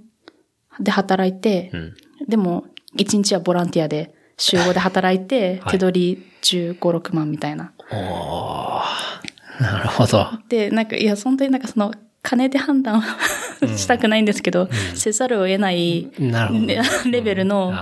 [0.81, 1.95] で働いて、うん。
[2.29, 2.65] でも、
[2.97, 7.73] 1日はボランティアで、週5で働いて、はい手取り15、6万みたいな。
[7.91, 10.27] おーなるほど。
[10.49, 11.93] で、なんか、いや、本当になんかその、
[12.23, 13.03] 金で判断
[13.77, 16.67] したくないんですけど、せざるを得ない、なるほど。
[16.67, 17.73] ねレベルの。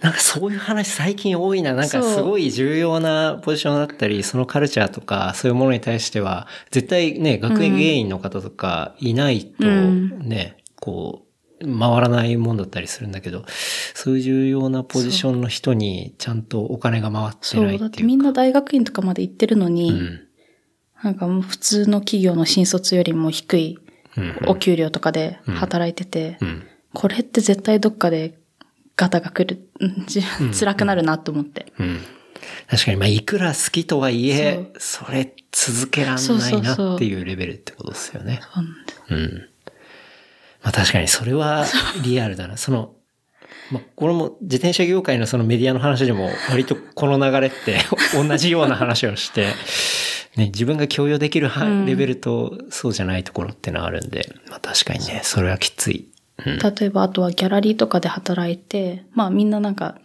[0.00, 1.74] なんかそういう話最近多いな。
[1.74, 10.20] なんかすごい重要なポジションだったり、そのカルチャーとか、そういうものに対しては、絶対ね、学園芸員の方とかいないとうん。
[10.20, 11.26] ね、こ
[11.60, 13.44] う、回らないもんだったりするんだけど、
[13.94, 20.20] そういう重要なポジションの人にちゃんとお金が回ってそう、ないっいうだっててみんな大学院とかまで行ってるのに、うん。
[21.02, 23.78] なんかもう普通の企業の新卒よりも低い
[24.16, 24.36] うん。
[24.46, 26.66] お給料とかで働いてて、うん。
[26.94, 28.39] これって絶対どっかで
[29.00, 29.66] ガタが来る、
[30.52, 31.72] 辛くなるなと思って。
[31.78, 32.00] うん。
[32.68, 38.40] 確かに、まあ、いくら好きとはいえ、それ続けらんないなっていうレベルってことですよね。
[38.42, 39.48] そうなんですうん。
[40.62, 41.64] まあ確かにそれは
[42.02, 42.58] リアルだな。
[42.58, 42.92] その、
[43.70, 47.78] まあ、これも自転車業界のそのメディアの話でも割とこの流れって
[48.12, 49.46] 同じような話をして、
[50.36, 51.50] ね、自分が許容できる
[51.86, 56.10] レベルとそうじゃないところってのはあるんで、まあ確かにね、それはきつい。
[56.44, 56.58] うん。
[56.58, 59.98] 例えば、あとはギャラリーとかで働いて、まあみんななんか、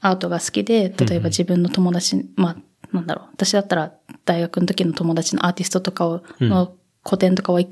[0.00, 2.56] アートが好きで、例えば自分の友達、まあ、
[2.92, 3.28] なんだろう。
[3.34, 3.92] 私だったら
[4.24, 6.74] 大学の時の友達のアーティストとかを、うんの
[7.04, 7.66] 個展とかをい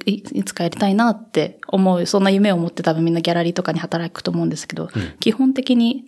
[0.44, 4.88] つかやりたいなって思う、そんな夢を持って多分みんなギャラリーとかに働くと思うんですけど、
[5.20, 6.06] 基本的に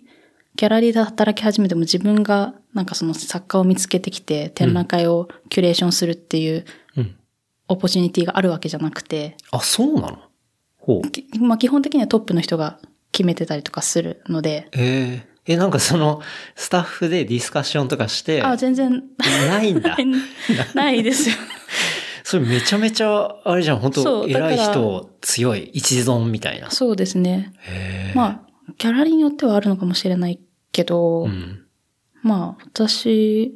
[0.57, 6.65] ギャラリーで働き始めても自分がなんかその作家を見つけてきて展覧会をキュレーションするっていう
[6.97, 7.15] うん。
[7.69, 10.17] opportunity があるわけじゃなくて、あ、そうなの？
[11.39, 12.79] まあ基本的にはトップの人が
[13.11, 16.21] 決めてたりとかするので、えええ、なんかその、
[16.55, 19.03] スタッフでディスカッションとかして、あ、全然
[19.49, 19.97] ないんだ。
[20.73, 21.35] ないですよ。
[22.23, 26.71] それめちゃめちゃ、あれじゃん、本当偉い人、強い、一存みたいな。
[26.71, 27.51] そうですね。
[28.15, 30.39] まあ、ギャラリーによってはあるのかもしれない
[30.71, 31.65] けど、うん。
[32.21, 33.53] まあ、私、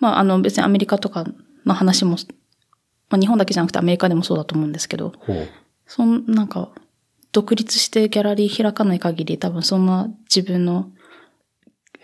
[0.00, 1.24] まあ、あの、別にアメリカとか
[1.64, 2.16] の話も、
[3.10, 5.12] まあ、日本だけじゃなくてアメリカでもそうだと思うんですけど。
[5.86, 6.70] そん、なんか、
[7.32, 10.90] 独立してギャラリー開かない限り多分そんな自分の。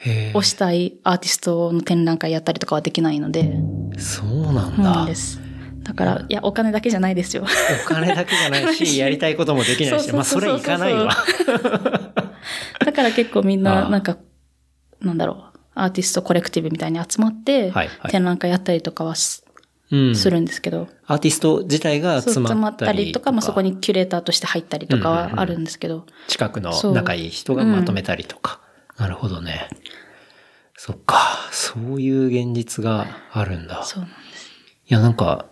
[0.05, 3.55] 推したいアーティストの展覧会やったりとかはできないので、
[3.99, 5.05] そうなんだ。
[5.05, 5.41] んです。
[5.83, 7.45] だから、いや、お金だけじゃないですよ。
[7.85, 11.15] お金だけじゃないし、 やりたいこともできないし、まあ、そうれいかないわ。
[12.85, 14.17] だから結構みんな、なんか、
[15.01, 17.73] なんだろう、アーティストコレクティブみたいに集まって、
[18.11, 19.52] 展覧会やったりとかはしうん。
[20.15, 28.61] するんですけど、アーティスト自体がそう集まったり集まったりとか、まあそこにキュレーターとして入ったりとかはあるんですけど、近くの仲いい人がまとめたりとか。
[28.99, 29.69] なるほどね。
[30.77, 31.17] そっか。
[31.51, 33.83] そういう現実があるんだ。
[33.85, 34.51] そうなんです。
[34.89, 35.47] いや、なんか、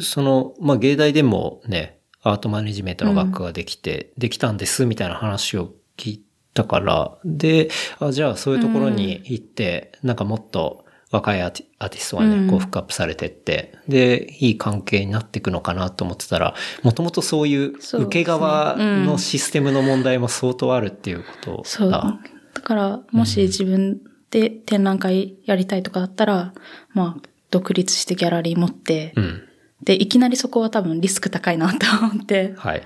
[0.00, 6.24] その、まあ、芸大でもね、アートマネジメントの学科ができて、できたんです、みたいな話を聞い
[6.54, 7.68] たから、で、
[8.00, 21.90] あ、じゃあそういうところに行って、なんかもっと若いアーティストがね、うんこうフックアップされてって、で、いい関係になっていくのかなと思ってたら、もともとそういう受け側のシステムの問題も相当あるっていうことそう。
[21.90, 22.18] だ。
[22.54, 24.00] だから、もし自分
[24.30, 26.54] で展覧会やりたいとかだったら、
[26.92, 29.42] まあ、独立してギャラリー持って、うん。
[29.84, 32.82] で、いきなりそこは多分リスク高いなと思って、はい。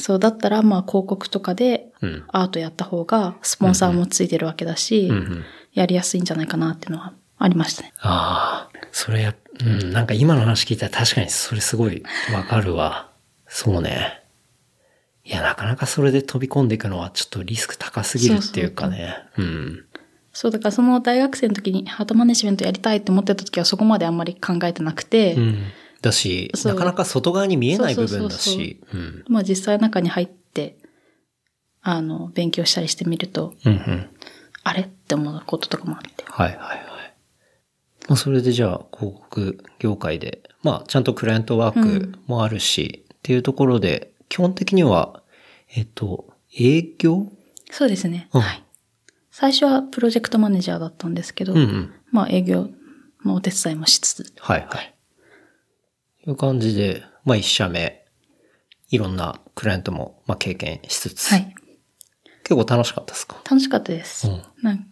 [0.00, 2.24] そうだったら、まあ広告とかでうん。
[2.28, 5.44] アートやった方が、スポンサーもついてるわけだし、うんうん。
[5.74, 7.92] やりやすいんじゃないかなっていうのはありましたね。
[8.00, 13.10] ああ、それや、うん、なんか今の話聞いたら確かにそれすごいわかるわ。
[13.46, 14.22] そうね。
[15.24, 19.16] いや、なかなかそれで飛び込んでいくのはちょっとリスク高すぎるっていうかね。
[19.36, 19.84] うん。
[20.32, 25.64] そう、だからその大学生の時にハートマネジメントやりたいって思ってた時はそこまであんまり考えてなくて、うん。
[26.02, 28.80] だし、なかなか外側に見えない部分だし。
[28.92, 29.24] うん。
[29.28, 30.76] まあ実際中に入って、
[31.82, 34.10] あの、勉強したりしてみると、うんうん。
[34.62, 36.24] あれって思うこととかもあって。
[36.26, 36.78] はいはいはい。
[38.08, 45.22] まあ、それでじゃあ広告業界で、まあ、ちゃんとクライアントワークもあるし、っていうところで、基本的には、
[45.74, 46.28] えっと、
[46.58, 47.26] 営業？
[47.70, 48.28] そうですね。
[48.32, 48.64] うんはい。
[49.30, 51.94] 最初はプロジェクトマネージャーだったんですけど、うんうん。
[52.10, 52.68] まあ営業
[53.24, 54.94] のお手伝いもしつつ、はいはい。
[56.30, 58.04] いう感じで、まあ一社目、
[58.90, 61.54] いろんなクライアントも、まあ経験しつつ、はい。
[62.44, 63.36] 結構楽しかったですか？
[63.44, 64.28] 楽しかったです。
[64.28, 64.86] うんなん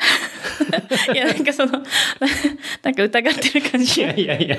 [1.14, 1.72] いや、なんかその、
[2.82, 4.00] なんか疑ってる感じ。
[4.00, 4.56] いやいやいや、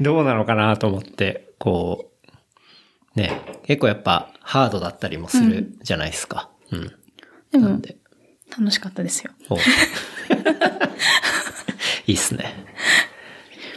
[0.00, 2.10] どうなのかなと思って、こ
[3.16, 6.50] う、ね、結構やっぱハードだったりもするじゃないですか。
[6.72, 6.92] うん。
[7.52, 7.96] でもなん、で、
[8.56, 9.30] 楽しかったですよ。
[9.48, 9.56] お
[12.06, 12.54] いいっすね。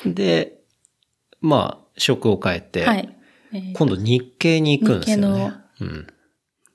[0.05, 0.60] で、
[1.41, 3.17] まあ、職を変えて、はい。
[3.53, 5.27] えー今度日系に行くんですよね。
[5.27, 5.33] 日
[5.79, 6.07] 系のうん。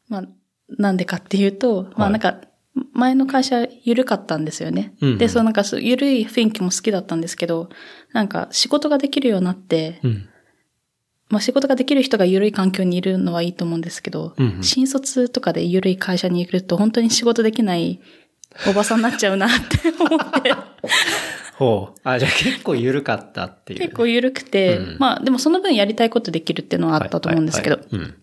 [0.09, 0.23] まあ、
[0.69, 2.41] なんでかっていうと、まはいあなんか、
[2.93, 4.95] 前の会社緩かったんですよね。
[5.01, 7.71] うんうんで、そうなんか緩い雰囲気も好きだったんですけど、
[8.13, 10.29] なんか仕事ができるようになって、うん。
[11.29, 18.01] まあ仕事ができる人が緩い環境にいるのはいいと思うんですけど、うんうん新卒とかで緩い会社にいると本当に仕事できない
[18.69, 20.55] おばさんになっちゃうなって思って、
[21.57, 22.01] ほう。
[22.05, 23.81] あ、じゃあ結構緩かったっていう。
[23.81, 28.15] 結構緩くて、うんまあでもその分やりたいことできるっていうのはあったと思うんですけど、はいはいはい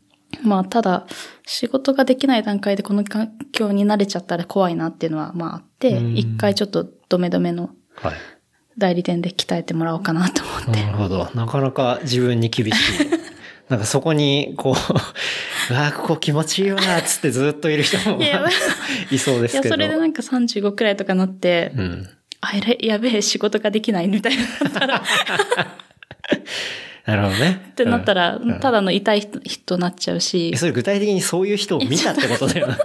[0.42, 1.06] まあただ
[1.46, 7.70] 仕事ができない段階でこの環境に慣れちゃったら怖いなっていうのはまああって、うん一回ちょっとドメドメの。
[8.76, 10.84] 代理店で鍛えてもらおうかなと思って。
[10.84, 11.30] なるほど。
[11.36, 13.08] なかなか自分に厳しい。
[13.70, 18.44] なんかそこに、こう、う わあ、ここ気持ちいいわ、つってずっといる人もいや
[19.12, 19.76] いそうでいや、すけど。
[19.76, 22.10] それでなんか35くらいとかなって、うん。
[22.46, 25.02] あれ、やべえ、仕事ができないみたいなったら、
[27.06, 27.70] なるほどね。
[27.72, 32.78] ってなったら、うんただの痛い人人になっちゃうしえ、それ具体的にそういう人を見たってことだよな。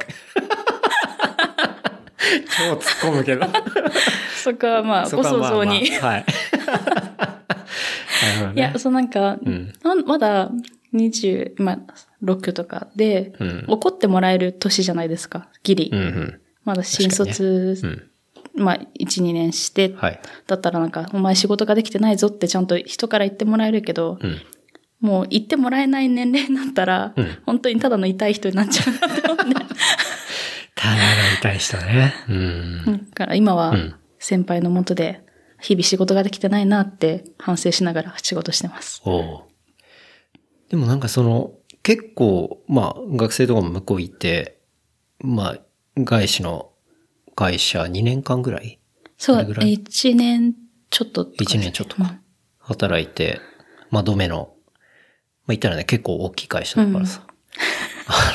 [2.56, 2.80] 超突っ
[3.10, 3.46] 込むけど。
[4.36, 5.90] そこはまあ、ご想像に。
[6.00, 6.24] まあはい。
[8.54, 10.52] いや、そうなんか、んなんまだ
[10.94, 11.78] 20、まあ、
[12.24, 15.90] 6とかで、うん怒ってもらえる年じゃないですか、ギリ。
[15.92, 16.40] うんうん。
[16.64, 18.08] まだ新卒、うん。
[18.58, 20.20] まあ、1、2年して、はい。
[20.46, 24.40] だったらなんか、お前仕事ができてないぞってちゃんと人から言ってもらえるけど、うん。
[25.00, 29.44] もう言ってもらえない年齢になったら、うん本当にただの痛い人になっちゃうなって思って。
[30.74, 30.98] ただの
[31.38, 32.14] 痛い人ね。
[32.28, 33.06] うん。
[33.10, 35.24] だから今はうん先輩のもとで、
[35.60, 39.00] 日々仕事ができてないなって反省しながら仕事してます。
[39.04, 39.42] おう
[40.70, 41.52] でもなんかその、
[41.82, 44.60] 結構、まあ、学生とかも向こう行って、
[45.20, 45.58] まあ、
[45.96, 46.70] 外資の
[47.38, 48.80] 会社2年間ぐらい？
[49.16, 50.54] そう、どれぐらい？1年
[50.90, 52.16] ちょっととかですね、一年ちょっとか
[52.58, 53.40] 働いて、
[53.90, 54.48] まあ、ドメの、まあ、
[55.48, 57.22] 言ったらね、結構大きい会社だからさ。
[58.10, 58.34] あ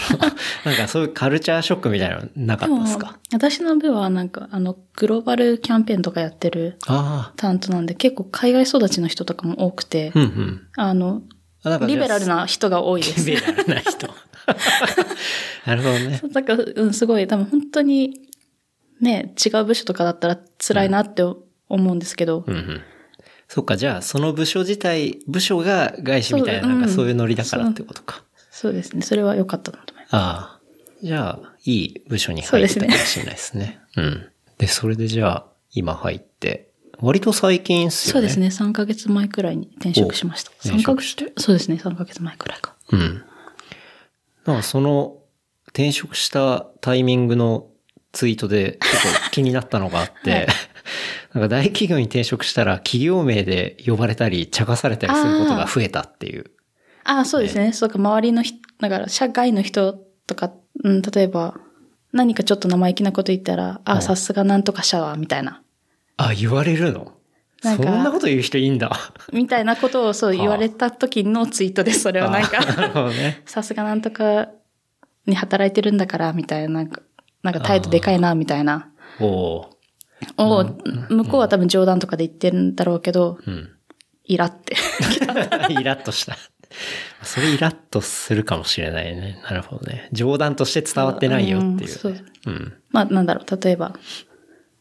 [0.65, 10.67] の、なんかそういうカルチャーショックみたいなのなかでもったですか、私の部はなんか、あの、グローバルキャンペーンとかやってるあ担当なんで、結構海外育ちの人とかも多くてあ、、うんうん。
[10.77, 11.21] あの、
[11.63, 13.29] あなんかじゃあリベラルな人が多いです。
[13.29, 14.07] リベラルな人。
[15.65, 16.21] なるほどね。
[16.31, 18.29] なんか、うん、すごい、多分本当に、
[19.03, 22.81] ね、違う部署とかだったら辛いなって思うんですけど、うんうん。
[23.47, 28.23] そっか、じゃあ、その部署自体、部署が外資みたいな、そうなんかうんそういうノリだからってことか。
[28.49, 29.01] そうですね。
[29.01, 30.15] それは良かったなと思います。
[30.15, 30.19] あ
[30.57, 30.59] あ。
[31.03, 33.79] じゃあ、いい部署に入ったかもしれないですね。
[33.97, 34.29] うん。
[34.57, 38.13] で、それでじゃあ、今入って、割と最近っすよね。
[38.13, 38.47] そうですね。
[38.47, 40.51] 3ヶ月前くらいに転職しました。
[40.51, 41.75] お転3ヶ月そうですね。
[41.75, 42.75] 3ヶ月前くらいか。
[42.91, 43.23] うん。
[44.45, 45.17] なんかその、
[45.67, 47.67] 転職したタイミングの
[48.13, 50.47] ツイートで、ちょっと気になったのがあって、はい
[51.33, 56.51] なんか大企業に転職したら企業名で呼ばれたり、茶化されたりすることが増えたっていう。
[57.03, 57.73] ああ、そうですね。
[57.73, 59.93] そうか、周りの人、だから、社外の人
[60.27, 60.53] とか、
[60.83, 61.55] うん、例えば、
[62.11, 65.61] 何かちょっと生意気なこと言ったら、あ、さすがなんとかシャワーみたいな。
[66.17, 67.13] あ、言われるの？
[67.63, 68.91] なんかそんなこと言う人いいんだ。
[69.31, 72.01] みたいなことをそう言われた時のツイートです。
[72.01, 72.61] それはなんか。
[73.45, 74.49] さすがなんとか
[75.25, 76.85] に働いてるんだから、みたいな、
[77.43, 78.89] なんか、態度でかいな、みたいな。
[79.19, 79.73] おー
[80.37, 80.63] を、
[81.09, 83.69] 向こうは多分冗談とかで言ってるんだろうけど、うん。
[84.25, 84.75] イラって。
[85.69, 86.37] イラッとした。
[87.21, 89.39] それイラッとするかもしれないね。
[89.43, 90.09] なるほどね。
[90.11, 92.15] 冗談として伝わってないよっていう、ねうんそう
[92.47, 92.73] うん。
[92.91, 93.93] まあ、なんだろう、例えば、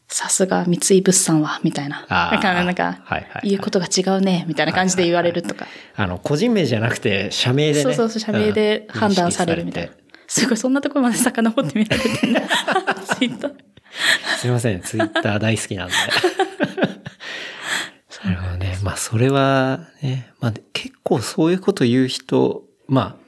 [0.07, 2.05] さすが三井物産は、みたいな。
[2.09, 5.67] あーなんか、なんか、はいはいはい言うことが違うね、みたいな感じで言われるとか。
[5.95, 7.83] あの、個人名じゃなくて、社名でね。
[7.83, 9.91] そうそうそう、社名でうん判断されるみたいな。
[10.33, 12.17] すごい、そんなところまで遡って見られてる。
[12.17, 12.29] ツイ
[13.27, 13.53] ッター。
[14.39, 15.93] すいません、ツイッター大好きなんで。
[18.25, 18.79] なるほどね。
[18.81, 23.19] まあ、それはね、まあ、結構そういうこと言う人、ま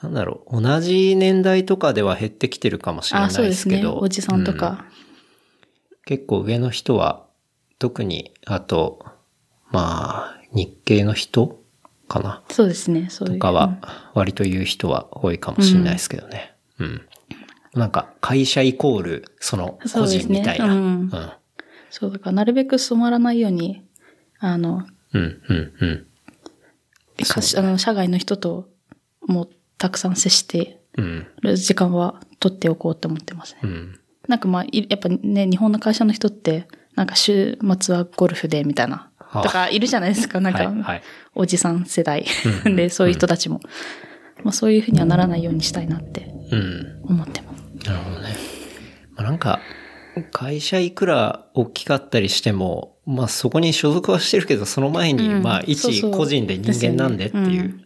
[0.00, 3.98] あ、なんだろう、同じ年代とかでは減ってきてるかもしれなあ、いですけど。
[3.98, 4.86] おじさんとうんか。
[6.06, 7.26] 結構上の人は、
[7.78, 9.04] 特に、あと、
[9.70, 11.60] まあ、日系の人
[12.08, 13.08] かなそうですね。
[13.10, 13.34] そういう。
[13.34, 13.78] とかは、
[14.14, 16.54] 割と言う人は多いかもしれないですけどね。
[16.78, 17.02] うん。
[17.74, 21.38] なんか、会社イコール、その、個人みたいな。
[21.90, 23.84] そうだからなるべく染まらないように、
[24.40, 26.06] あの、うん、うん、うん。
[27.24, 28.68] かしあの社外の人と
[29.26, 29.48] もう
[29.78, 33.60] たくさん接してうん、る時間は取っておこうって思ってますね。
[33.62, 34.00] うん。
[34.26, 36.66] なんかまあ、いやっぱね、日本の会社の人って、
[36.96, 41.02] なんか週末はゴルフでみたいな、はあとかいるじゃないですか、なんか、はいはい。
[41.34, 42.24] おじさん世代。
[42.66, 43.60] うんで、そういう人たちも。
[44.42, 47.02] まあそういうふうにはならないようにしたいなってうん。
[47.04, 47.88] 思ってます。
[47.88, 48.36] なるほどね。
[49.16, 49.60] まあ、なんか、
[50.32, 55.42] 会社いくら大きかったりしても、まあそこに所属はしてるけど、その前に、うん。
[55.42, 57.80] まあ一個人で人間なんでっていう、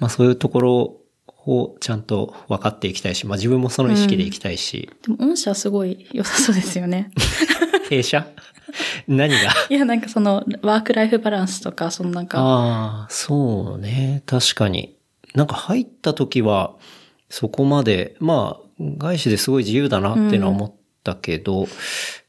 [0.00, 1.01] まあそういうところ
[1.46, 7.10] をちゃんと分かっていきたいし、まあ自分もその意識でいきたいし、でも、御社はすごい良さそうですよね。
[7.88, 8.26] 弊社？
[9.08, 9.38] 何が？
[9.68, 14.22] いや、なんかその、ワークライフバランスとか、そのなんか、ああ、そうね。
[14.26, 14.96] 確かに。
[15.34, 16.74] なんか入った時は、
[17.28, 18.62] そこまで、まあ、
[18.98, 20.74] 外資ですごい自由だなっていうのは思っ
[21.04, 21.66] たけど、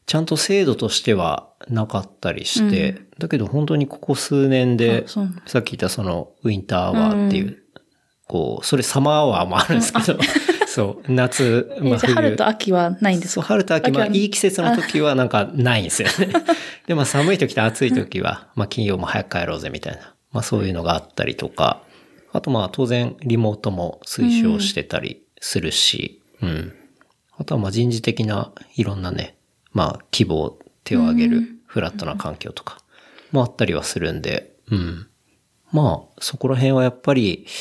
[0.06, 5.06] ちゃんと制度としてはなかったりして、だけど本当にここ数年で
[5.46, 7.63] さっき言ったそのウィンターアワーっていう、
[8.28, 10.20] こう、それサマーアワーもあるんですけど、
[10.68, 16.34] そう、夏、えじゃあ春と秋はないんですそう、か春と秋、まあ、いい季節の時はなんかないんですよね。
[16.88, 20.14] で、まあ、寒い時と暑い時は、まあ、金曜も早く帰ろうぜみたいな。
[20.32, 21.84] まあ、そういうのがあったりとか、
[22.32, 26.74] あとまあ、当然、リモートも推奨してたりするし、うん。
[27.38, 29.38] あとはまあ、人事的ないろんなね、
[29.72, 32.80] まあ、希望を手を挙げるフラットな環境とか
[33.32, 35.08] もあったりはするんで、うん。
[35.72, 37.54] まあ、そこら辺はやっぱり、まあ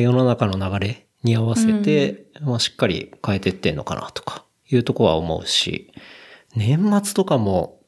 [0.00, 5.92] 世の中の流れに合わせて、まあしっかり変えてってんのかなとか、いうとこは思うし、
[6.56, 7.80] 年末とかも、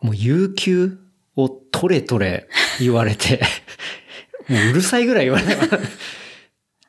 [0.00, 0.98] もう有給
[1.36, 2.48] を取れ取れ
[2.80, 3.40] 言われて、
[4.48, 5.82] もううるさいぐらい言われたから、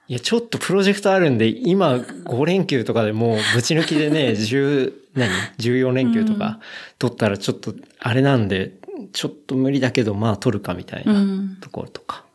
[0.08, 6.60] いや、ちょっとプロジェクトあるんで、今5連休とかでもうぶち抜きでね、 10、何 ?14 連休とか
[7.00, 8.74] 取ったらちょっとあれなんで、
[9.14, 12.26] ちょっと無理だけど、まあ取るかみたいなうんところとか。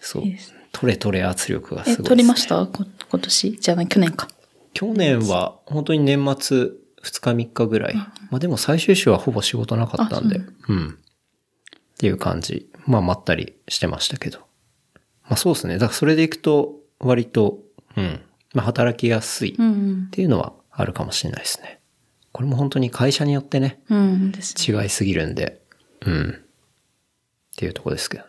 [0.00, 0.57] そういいです。
[0.80, 2.08] 取れ取れ圧力がすごいえ、です、ね。
[2.08, 2.66] 取りました？
[2.66, 3.52] こ今年？
[3.58, 4.28] じゃない、去年か。
[4.74, 6.72] 去年は本当に年末2
[7.02, 7.94] 日3日ぐらい。
[7.94, 10.38] まあでも最終週はほぼ仕事なかったんで。
[10.38, 10.88] あうん。
[10.90, 10.92] っ
[11.98, 12.70] ていう感じ。
[12.86, 14.38] まあまったりしてましたけど。
[15.24, 15.74] まあそうですね。
[15.78, 17.58] だからそれでいくと割と、
[17.96, 18.20] うん。
[18.54, 21.80] まあ働きやすいっうんていうのはあるかもしれないですね。
[22.32, 24.30] これも本当に会社によってね、うん。
[24.30, 24.38] ね。
[24.38, 25.60] 違いすぎるんで。
[26.06, 26.30] うん。
[26.30, 26.34] っ
[27.56, 28.27] ていうとこですけどね。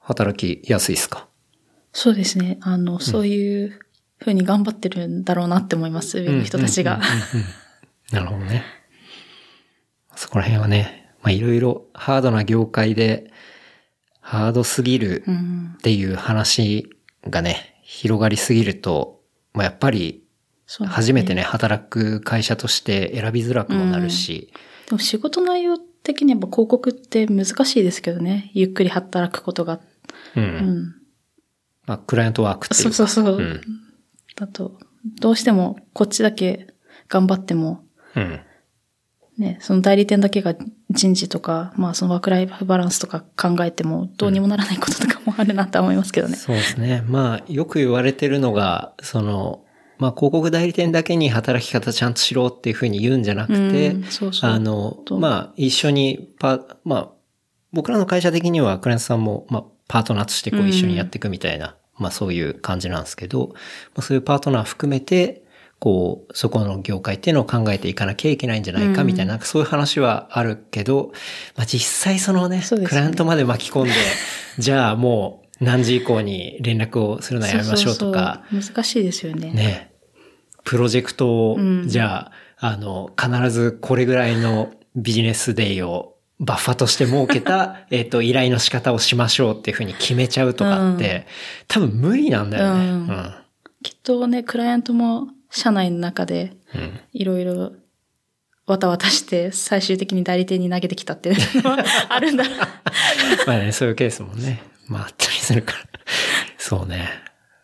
[0.00, 1.28] 働きやすいですか？
[1.92, 2.58] そうですね。
[2.62, 3.78] あの、そういう
[4.18, 6.18] 風に頑張ってるんだろうなって思います。
[6.18, 7.00] 上の人たちが。
[8.12, 8.64] なるほどね。
[10.16, 13.32] そこら辺はね、まあいろいろハードな業界で、
[14.20, 15.74] ハードすぎるうん。
[15.78, 16.90] っていう話
[17.28, 19.20] がね、広がりすぎると、
[19.52, 20.24] まあやっぱり
[20.86, 24.52] 初めてね、働く会社として選びづらくもなるし、
[24.86, 28.50] でも仕事内容的にやっぱ広告って難しいですけどね。
[28.54, 29.80] ゆっくり働くことが。
[30.36, 30.44] うん。
[30.44, 30.94] うん。
[31.86, 32.94] まあクライアントワークっていうか。
[32.94, 33.36] そうそうそう。
[33.36, 33.60] うん。
[34.36, 34.78] だと、
[35.20, 36.68] どうしてもこっちだけ
[37.08, 37.84] 頑張っても、
[38.16, 38.40] うん。
[39.38, 40.54] ね、その代理店だけが
[40.90, 46.36] 人事とか、まあそのワークライフバランスとか考えてもどうにもならないこととかもあるなとは思いますけどね。
[46.36, 47.02] そうですね。
[47.06, 49.64] まあ、よく言われてるのが、その、
[49.98, 57.10] まあ、広告代理店だけに働き方ちゃんとしろっていうふうに言うんじゃなくて、うんそうそうあの、とまあ、一緒にパ、まあ、
[57.72, 63.56] 僕らの会社的にはクライアントさんも、まあ、パートナーとしてこううん一緒にやっていくみたいな、まあそういう感じなんですけど、ま
[63.96, 65.42] あ、そういうパートナー含めて、
[65.80, 71.10] こう、そこの業界っていうのを考えていかなきゃいけないんじゃないかみたいな、なんかそういう話はあるけど、
[71.56, 72.86] まあ実際そのね、ね。
[72.86, 73.92] クライアントまで巻き込んで、
[74.58, 78.74] じゃあもう何時以降に連絡をするのはやめましょうとか、そうそうそう。
[78.74, 79.50] 難しいですよね。
[79.50, 79.90] ね、
[80.62, 81.88] プロジェクトを、うん。
[81.88, 91.26] じゃあ、あの、必ずこれぐらいのビジネスデイをバッファとして設けた、 えっと、依頼の仕方をしましょうっていうふうに決めちゃうとかって、
[91.68, 92.84] 多分無理なんだよね。
[92.84, 93.34] ううんん。
[93.82, 97.00] きっとね、クライアントも社内の中でうん。
[97.12, 97.72] いろいろ
[98.66, 102.56] わたわたして最終的に代理店に投げてきたっていうのは あるんだな。
[103.46, 105.78] まあね、そういうケースもね、まああったりするから。
[106.56, 107.10] そうね。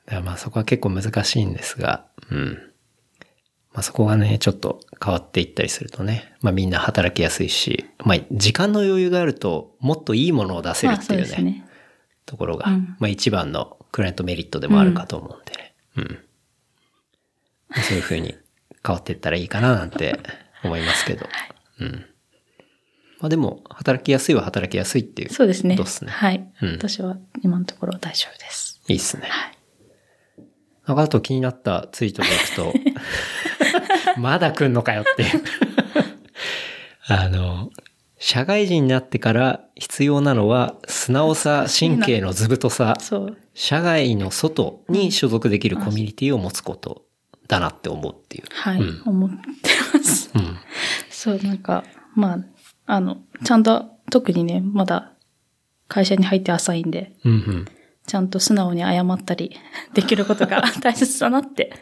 [0.07, 2.59] だからまあそこは結構難しいんですが、うん。
[3.77, 11.69] まあそこがね、ちょっと変わっていったりするとね、まあみんな働きやすいし、まあ時間の余裕があるともっといいものを出せるっていうね、ですね。
[12.25, 15.75] ところが、うんまあ一番のクライアントメリットでもあるかと思うんでね。
[15.97, 16.19] うん。
[17.69, 18.35] まあそういう風に
[18.83, 20.21] 変わっていったらいいかななんて
[20.65, 21.27] 思いますけど。
[21.81, 22.07] うん。
[23.21, 25.31] まあでも、働きやすいは働きやすいっていう。
[25.31, 25.77] そうですね
[26.09, 28.81] はい、うん私は今のところ大丈夫です。
[28.89, 29.29] いいっすね。
[29.29, 29.56] はい。
[30.87, 32.73] なんかあと気になったツイートでいくと、
[34.21, 35.43] まだ来んのかよっていう。
[37.09, 37.71] あの、
[38.19, 42.95] 社会人になってから必要なのは、素直さ、神経の図太さ。
[43.55, 47.05] 社外の外に所属できるコミュニティを持つこと
[47.49, 48.45] だなって思うっていう。
[48.51, 49.37] はい、うん思って
[49.95, 50.31] ます。
[50.35, 50.57] うん。
[51.11, 51.85] そう、なんか、
[52.15, 52.39] まあ、
[52.87, 55.13] あの、ちゃんと、特にね、まだ
[55.89, 57.65] 会社に入って浅いんで、うんうん。
[58.07, 59.57] ちゃんと素直に謝ったり
[59.95, 61.73] できることが 大切だなって。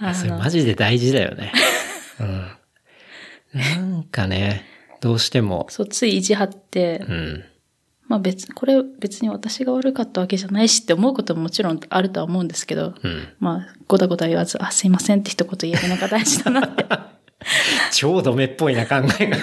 [0.00, 1.52] あそれマジで大事だよね。
[2.20, 2.50] うん。
[3.54, 4.64] なんかね、
[5.00, 7.44] どうしても、そう、つい意地張って、うん。
[8.08, 13.28] まあ別、これ別に私が悪かったわけじゃないしって思うことももちろんあるとは思うんですけど、うん。
[13.40, 16.86] まあ、ごだごだ言わず、あ、すいませんって一言言えるのが大事だなって。
[17.92, 19.38] 超ドメっぽいな考えが。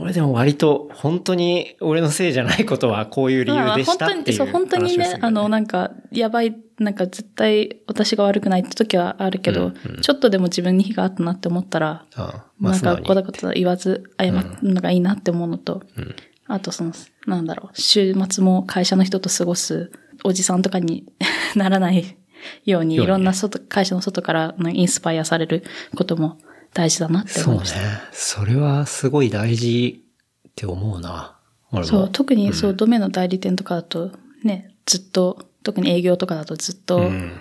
[0.00, 10.00] 俺でも割と本当に俺のせいじゃないことはこういう理由でしたっていうそう、本当にね、あの、なんか、やばい、なんか絶対私が悪くないって時はあるけど、うんうん。
[10.00, 13.08] ちょっとでも自分に非があったなって思ったら、あまあなんか、素直に。
[13.08, 16.14] ごだごだ言わず謝るのがいいなって思うのと、うん。
[16.46, 16.92] あとその、
[17.26, 19.90] なんだろう、週末も会社の人と過ごす
[20.22, 21.06] おじさんとかに
[21.56, 22.16] ならない
[22.64, 25.64] ように、いろんな外、会社の外からインスパイアされる
[25.96, 26.38] ことも
[26.74, 27.78] 大事だなってそうね思いました。。
[28.12, 30.04] それはすごい大事
[30.48, 31.38] って思うな。
[31.84, 34.12] そう、特にそう、ドメの代理店とかだと、
[34.42, 37.32] ね、ずっと、特に営業とかだとずっとうん。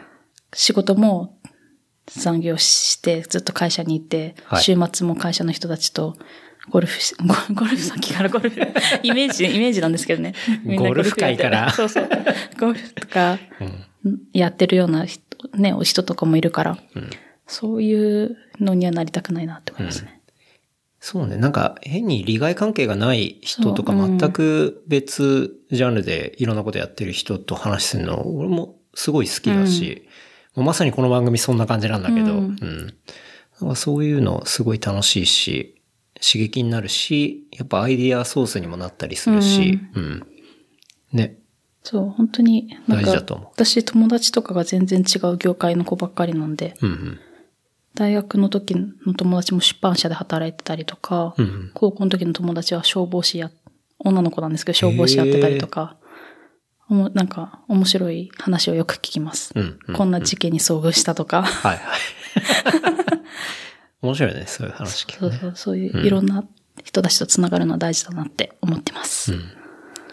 [0.54, 1.38] 仕事も
[2.08, 6.16] 残業してずっと会社に行って、はい週末も会社の人たちと
[6.70, 8.60] ゴルフし、ゴゴルフさっきからゴルフ、
[9.04, 10.34] イメージ、イメージなんですけどね。
[10.78, 12.10] ゴルフ界からそうそう。
[12.60, 13.38] ゴルフとか、
[14.04, 14.20] うん。
[14.34, 15.22] やってるような人、
[15.56, 17.10] ね、お人とかもいるから、うん
[17.48, 20.22] そういうのにはなりたくないなって思いますね。
[21.00, 21.38] そうね。
[21.38, 30.08] なんか変に利害関係がない人とか全く別ジャンルでいろんなことやってる人と話するの、俺もすごい好きだし、
[30.56, 32.94] もうまさにこの番組そんな感じなんだけど、ううんん。
[33.62, 35.82] なんかそういうのすごい楽しいし、
[36.16, 40.28] 刺激になるし、やっぱアイディアソースにもなったりするし、うん。
[41.14, 41.38] ね。
[41.84, 47.20] そう、本当に、なんか私友達とかが全然違う業界の子ばっかりなんで、うんうん。
[47.98, 53.52] 大学の時の友達も出版社で働いてたりとか、うんうん高校の時の友達は消防士や、
[54.00, 55.98] 女の子なんですけど消防士やってたりとか、
[56.90, 59.52] おもなんか面白い話をよく聞きます。
[59.56, 62.00] うんうんこんな事件に遭遇したとか、はいはい。
[64.04, 65.32] 面白いね、そういう話聞くね。
[65.32, 66.44] そうそう、そういういろんな
[66.84, 69.34] 人たちと繋がるのは大事だなって思ってます。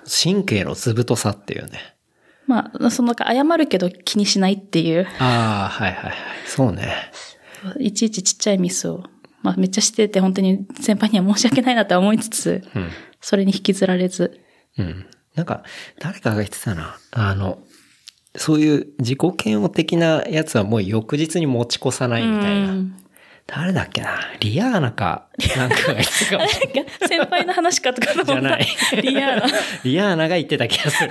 [0.06, 1.94] 神経の図太さっていうね。
[2.46, 6.14] まあ、そのなんか謝るけど気にしないっていう、ああ、はいはいはい。
[6.46, 6.94] そうね。
[7.78, 9.04] いちいちちっちゃいミスを、
[9.42, 12.88] まあめっちゃしてて本当に先輩には申し訳ないなとは思いつつ、うん。
[13.20, 14.40] それに引きずられず、
[14.78, 15.06] うん。
[15.34, 15.64] なんか、
[15.98, 16.96] 誰かが言ってたな。
[17.10, 17.58] あの、
[18.36, 22.72] そういう自己嫌悪的なやつはもう翌日に持ち越さないみたいな。
[22.72, 22.96] うん
[23.46, 24.18] 誰だっけな？
[24.40, 26.72] リアーナか、なんかが言ってたかもしれ ない。
[26.72, 28.66] いや先輩の話かとかと思ったじゃない
[29.02, 29.46] リアーナ。
[29.84, 31.10] リアーナが言ってた気がする。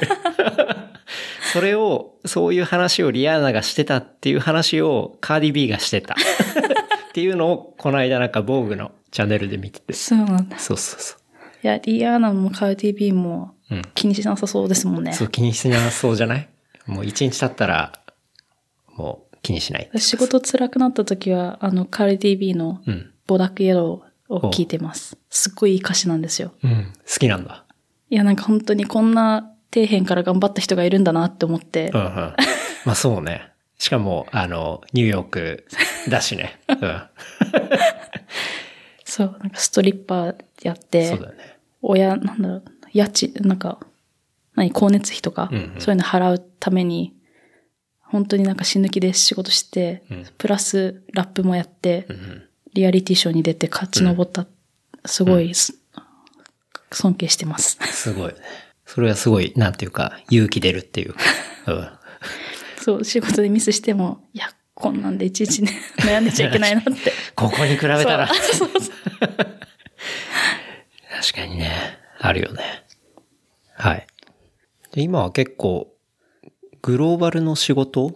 [1.53, 6.15] それを、そういう話をリアーナがしてたっていう話をカーディビーがしてた。
[7.09, 9.93] っていうのを、この間なんか防具のチャンネルで見てて。
[9.93, 10.57] そうなんだ。
[10.59, 11.15] そうそうそ
[11.63, 13.75] いや、リアーナもカーディビーもう。
[13.75, 13.81] うん。
[13.95, 15.13] 気にしなさそうですもんね。
[15.13, 16.49] そう、気にしなそうじゃない？
[16.87, 17.93] もう一日経ったら、
[18.95, 19.89] もう気にしない。
[19.97, 23.09] 仕事辛くなった時は、あの、カーディビーのうん。
[23.25, 25.17] ボダックイエローを聞いてます。
[25.29, 26.51] すっごいいい歌詞なんですよ。
[26.61, 26.91] うん。
[27.09, 27.63] 好きなんだ。
[28.09, 32.07] いや、なんか本当にこんな底辺から頑張った人がいるんだなって思ってうんう、ん。
[32.85, 33.49] まあそうね。
[33.79, 35.65] しかも、あの、ニューヨーク
[36.07, 36.59] だしね。
[36.69, 37.01] うん。
[39.03, 41.57] そう、なんかストリッパーやってそう、だよね。
[41.81, 42.63] 親、なんだろう、
[42.93, 43.79] 家賃、なんか、
[44.55, 47.13] 何、光熱費とか、うんうんそういうの払うために、
[48.01, 52.43] 本当になんか死ぬ気で仕事して、うんプラスラップもやって、うん。
[52.73, 54.47] リアリティショーに出て勝ち上った、
[55.05, 55.75] すごいす、
[56.91, 57.77] 尊敬してます。
[57.91, 58.35] すごいね。
[58.93, 61.19] それはすごい、なんていうか、勇気出るっていうか。
[61.65, 61.89] うん。
[62.79, 67.11] そう、仕事でミスしても、いや、こんなんでいちいちね、悩んでちゃいけないなって。
[67.33, 68.27] ここに比べたら。
[68.27, 69.33] そうそうそう確
[71.33, 71.97] かにね。
[72.19, 72.83] あるよね。
[73.73, 74.05] はい。
[74.91, 75.91] で今は結構、
[76.83, 78.11] グローバルの仕事っ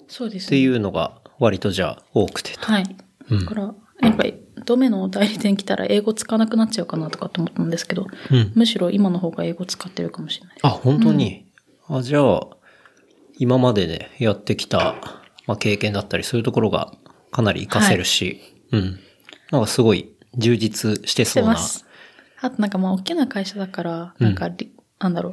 [0.47, 2.67] ていうのが割とじゃあ多くてと。
[2.67, 2.95] はい。
[3.31, 3.73] うんだから、
[4.03, 4.35] やっぱり、
[4.67, 8.51] ドメの代理店来たら英語使わなくなっちゃうかなとかと思ったんですけど、うん。
[8.53, 10.57] むしろ今の方が英語使ってるかもしれない。
[10.61, 11.45] あ、本当に、
[11.87, 12.47] あ、じゃあ、
[13.39, 14.95] 今までね、やってきた、
[15.45, 16.91] まあ、経験だったり、そういうところが
[17.31, 18.41] かなり活かせるし、
[18.73, 18.99] うん。
[19.51, 21.57] なんかすごい充実してしそうな。
[22.41, 25.29] あとなんかまあ大きな会社だから、なんかり、なんだろ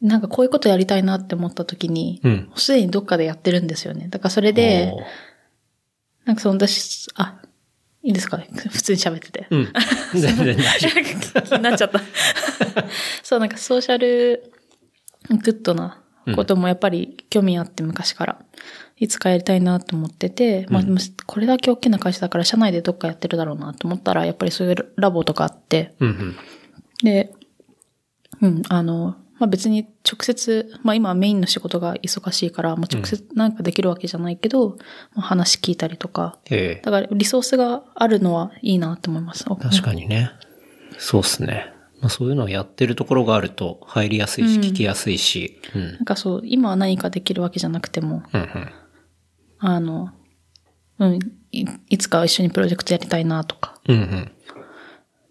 [0.00, 0.06] う。
[0.06, 2.22] なんかこういうことやりたいなって思った時に、
[2.54, 4.08] すでにどっかでやってるんですよね。
[4.08, 4.94] だからそれで、
[6.24, 7.42] なんかその私、あ、
[8.06, 8.48] いいですかね？
[8.70, 9.46] 普通に喋ってて。
[9.50, 9.68] うん。
[10.14, 12.00] 全然大丈気になっちゃった。
[13.24, 14.52] そう、なんかソーシャル
[15.28, 16.00] グッドな
[16.36, 18.38] こともやっぱり興味あって昔から。
[18.98, 26.06] いつかやりたいなと思ってて、まあでもこれだけ大きな会社だから社内でどっかやってるだろうなと思ったら、やっぱりそういうラボとかあって、夫。
[26.06, 26.36] うんうん。
[27.02, 27.32] で、
[28.40, 34.76] うん、あの、まあ別に直接、まあ今はメインの仕事が忙しいから、まあ直接なんかできるわけじゃないけど、
[35.14, 39.44] まあ話聞いたりとか、ええだからリソースがあるのはいいなと思います。
[39.44, 40.30] 確かにね。
[40.98, 41.72] そうっすね。
[42.00, 45.60] まあ、そういうのをやってるところがあると入りやすいし、聞きやすいし。
[45.74, 45.92] うん。
[45.94, 48.72] なんかそう、今は何かできるわけじゃなくても、うんうん。
[49.58, 50.10] あの、
[50.98, 51.18] うん、
[51.52, 53.80] いいつか一緒にプロジェクトやりたいなとか。
[53.88, 54.32] うんうん。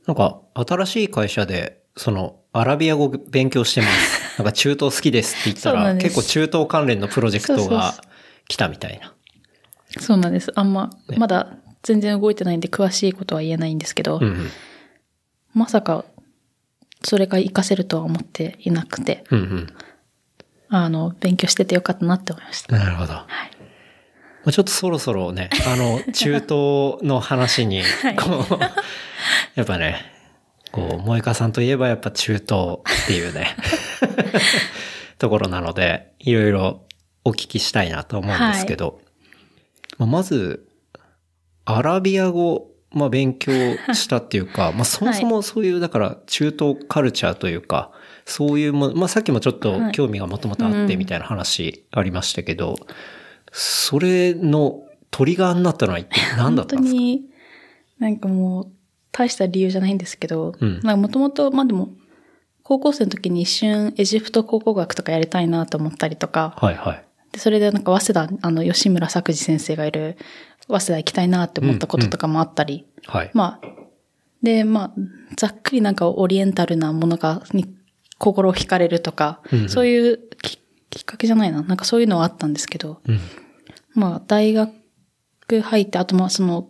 [0.07, 4.37] なんか、新しい会社で、その、アラビア語勉強してます。
[4.39, 7.95] なんか中東好きですって言ったら、結構中東関連のプロジェクトが
[8.47, 9.13] 来たみたいな。
[9.99, 10.51] そうなんです。
[10.55, 14.51] あんま、ねまだ全然動いてないんで詳しいことは言えないんですけど、うんうん。
[15.53, 16.05] まさか、
[17.03, 19.73] それが活かせるとは思っていなくて、うんうん。
[20.69, 22.77] あの、勉強しててよかったなって思いました。
[22.77, 23.13] なるほど。
[23.13, 23.27] ま
[24.47, 27.83] あちょっとそろそろね、あの、中東の話に、
[28.17, 28.59] こう、
[29.55, 30.14] やっぱね、
[30.75, 33.55] こう、萌香さんといえばやっぱ中東っていうね、
[35.17, 36.85] ところなので、いろいろ
[37.23, 39.01] お聞きしたいなと思うんですけど、
[39.97, 40.67] まあまず、
[41.65, 43.51] アラビア語まあ勉強
[43.93, 47.91] したっていうか、 まあそもそもそういう、だから中東カルチャーというか、
[48.25, 52.75] そういうもの、まあさっきもちょっと興味がもともとあってみたいな話ありましたけど、
[53.51, 56.97] それのトリガーになったのは一体何だったんですか？
[56.97, 57.25] 本当に、
[57.99, 58.71] なんかもう、
[59.17, 61.89] 大した理由じゃないんですけど、うんなんかもともと、まあでも、
[62.63, 67.05] 高校生の時に一瞬エジプト考古学とかやりたいなと思ったりとか、はいはい。
[67.31, 70.17] でそれでなんか早稲田、あの、吉村作治先生がいる、
[70.67, 73.31] 早稲田行きたいなって思ったこととかもあったり、はい。
[73.33, 73.67] まあ、
[74.43, 74.93] で、まあ、
[75.37, 77.73] ざっくりなんかオリエンタルなものが、に
[78.17, 80.59] 心を惹かれるとか、うんうんそういうき
[80.89, 81.61] きっかけじゃないな。
[81.61, 83.19] なんかそういうのはあったんですけど、うん。
[83.93, 84.73] まあ、大学
[85.61, 86.69] 入って、あとまあその、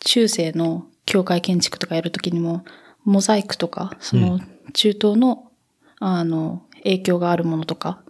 [0.00, 2.64] 中世の教会建築とかやるときにも、
[3.04, 4.40] モザイクとか、その、
[4.72, 5.50] 中東の、
[5.98, 8.02] あの、影響があるものとか、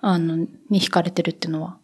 [0.00, 1.78] あの、に惹かれてるっていうのは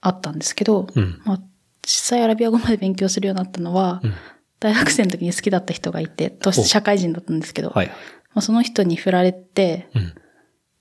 [0.00, 1.40] あったんですけど、うんまあ、
[1.82, 4.14] 実際アラビア語まで勉強するようになったのは、うん
[4.60, 7.86] 大学生の時に好きだった人がいて、と社会人だったんですけど、はい。
[7.88, 7.94] ま
[8.36, 10.14] あ、その人に振られて、うん。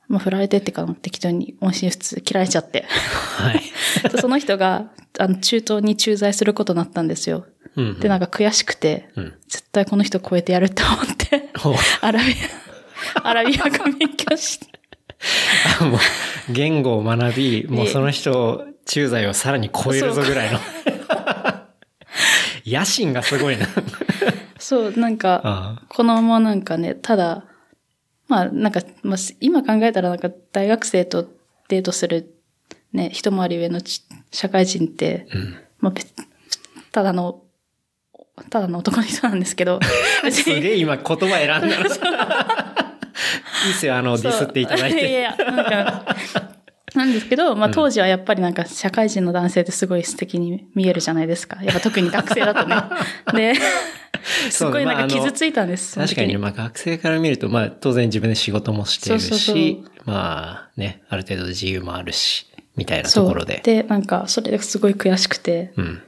[0.08, 2.86] まあ、振られてってか、適当に音信不通切られちゃって。
[3.38, 3.62] はい。
[4.10, 7.46] で その人が、あの、中東に駐在することになったんですよ。
[7.78, 8.00] うん。
[8.00, 9.34] で、なんか悔しくて、うん。
[9.48, 11.50] 絶対この人超えてやるって思って、
[12.02, 12.34] アラビ
[13.24, 14.68] ア、アラビア語勉強して。
[15.80, 16.00] あもう、
[16.52, 20.60] 言語を学び、もうその人、駐在をさらに超えるぞぐらいの。
[22.66, 23.68] 野心がすごいな。
[24.60, 27.46] そう、なんか、あこのままなんかね、ただ、
[28.28, 31.30] まあなんか、まあ、今考えたらなんか大学生と
[31.70, 32.34] デートする
[32.92, 35.56] ね、一回り上のち社会人って、あうん。
[35.80, 36.14] まあ別、
[36.92, 37.44] ただの、
[38.50, 39.80] ただの男の人なんですけど、
[40.24, 41.68] 別すげえ今言葉選んだの。
[41.68, 41.70] い
[43.70, 45.12] いっすよ、あの、ディスっていただいそういて。
[45.12, 46.16] やいや、なんか、
[46.96, 51.62] なんですけど、まあ当時はやっぱりなんか社会人の男性ってすごい素敵に見えるじゃないですか。
[51.64, 52.76] やっぱ特に学生だとね。
[53.34, 53.54] で、
[54.50, 55.94] すごいなんか傷ついたんです。
[55.94, 59.58] その時確かに、まあ学生から見ると、まあ当然自分で仕事もしているし、そうそう
[60.06, 63.62] まあね、ある程度自由もあるし、みたいなとそうころで。
[63.64, 66.02] で、なんかそれですごい悔しくて、うん。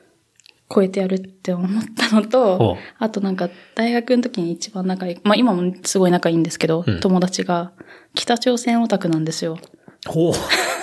[0.74, 7.72] 超えてやるって思ったのほとう、あとなんか大学の時に一番仲いい、まあ今もすごい仲いいんですけど、うん友達が
[8.14, 9.58] 北朝鮮オタクなんですよ。
[10.08, 10.34] ほう。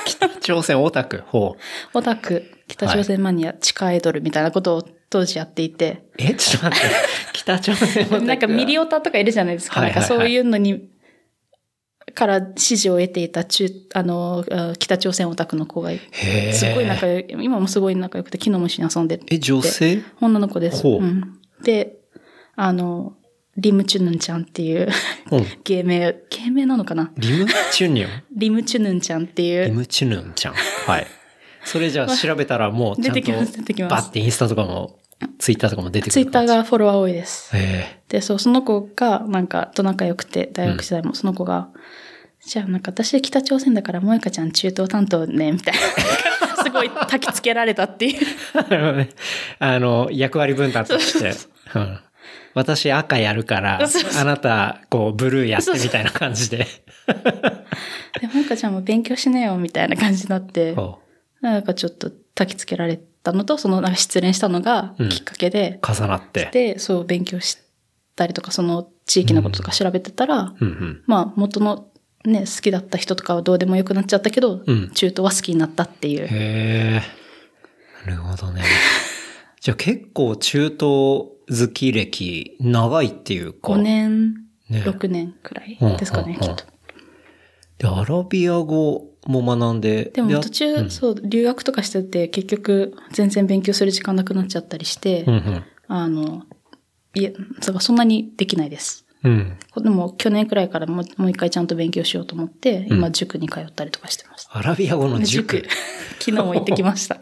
[0.04, 1.22] 北朝鮮オタク。
[1.26, 1.56] ほ
[1.94, 1.98] う。
[1.98, 6.96] オタク、北朝鮮マニア、地下アイドルみたいなことを当時やっていて、え、ちょっと待って。
[7.32, 8.24] 北朝鮮オタク。
[8.26, 9.80] なんかミリオタとかいるじゃないですか。
[9.80, 10.88] はいはいはいなんかそういうのに、
[12.16, 16.52] から支持を得ていた中、あの、あ北朝鮮オタクの子がいへえ。
[16.52, 20.02] すごい仲良い、今もすごい仲良くて、昨日も一緒に遊んでてえ、女性？
[20.20, 20.82] 女の子です。
[20.82, 21.38] ほううん。
[21.62, 21.98] で、
[22.56, 23.12] あの、
[23.56, 24.88] リムチュヌンちゃんっていう
[25.30, 25.46] うん。
[25.62, 27.12] 芸名、芸名なのかな？
[27.18, 28.22] リムチュニョン？
[28.34, 30.54] リムチュヌンちゃんっていう、リムチュヌンちゃん。
[30.54, 31.06] はい。
[31.64, 34.98] それじゃあ調べたらもうちゃんと、出てきます出てきますバッてインスタとかも、
[35.38, 36.12] ツイッターとかも出てくる。
[36.12, 36.46] ツイッター。
[36.46, 37.54] がフォロワー多いです。
[37.56, 41.68] へで、そう、その子が、なんか、と仲良くて、大学時代もその子が、
[42.44, 46.62] じゃあなんか私北朝鮮だから、萌香ちゃん中東担当ね、みたいな。
[46.62, 48.26] すごい焚きつけられたっていう。
[48.54, 48.56] え。
[48.70, 49.08] なるほどね。
[49.58, 51.34] あの、役割分担として。
[51.74, 51.98] うん
[52.56, 53.78] 私赤やるから
[54.18, 56.66] あなた、こう、ブルーやってみたいな感じで。
[58.18, 61.02] で、萌香ちゃんも勉強しなよ、みたいな感じになって、こ
[61.42, 66.48] なんかちょっと焚きつけられたのと、そのなんか失恋したのがうんきっかけで、う重なって。
[66.50, 67.58] で、そう勉強し
[68.16, 71.02] たりとか、その地域のこととか調べてたら、うんうん。
[71.06, 71.88] まあ元の
[72.24, 76.24] ね、好きだった人とかはどうでもよくなっちゃったけど、うん中東は好きになったっていう。
[76.24, 77.02] へえ。
[78.10, 78.62] なるほどね。
[79.60, 83.72] じゃあ結構中東好き歴長いっていうか。
[83.72, 84.34] 5年、
[84.68, 86.64] ね6年くらいですかね、うんうんきっと。
[87.78, 90.10] で、アラビア語も学んで。
[90.14, 95.64] でも途あ中、うんそう、留学とかしてて、結局、全然勉強する時間なくなっちゃったりして、うんうん。
[95.88, 96.44] あの、
[97.16, 97.34] いえ、
[97.80, 99.06] そんなにできないです。
[99.24, 99.56] うん。
[99.76, 104.48] でも、去年くらいからもうもう一回ちゃんと勉強しようと思って、うん今、塾に通ったりとかしてます。
[104.52, 105.66] アラビア語の塾。
[106.20, 107.20] 昨日も行ってきました。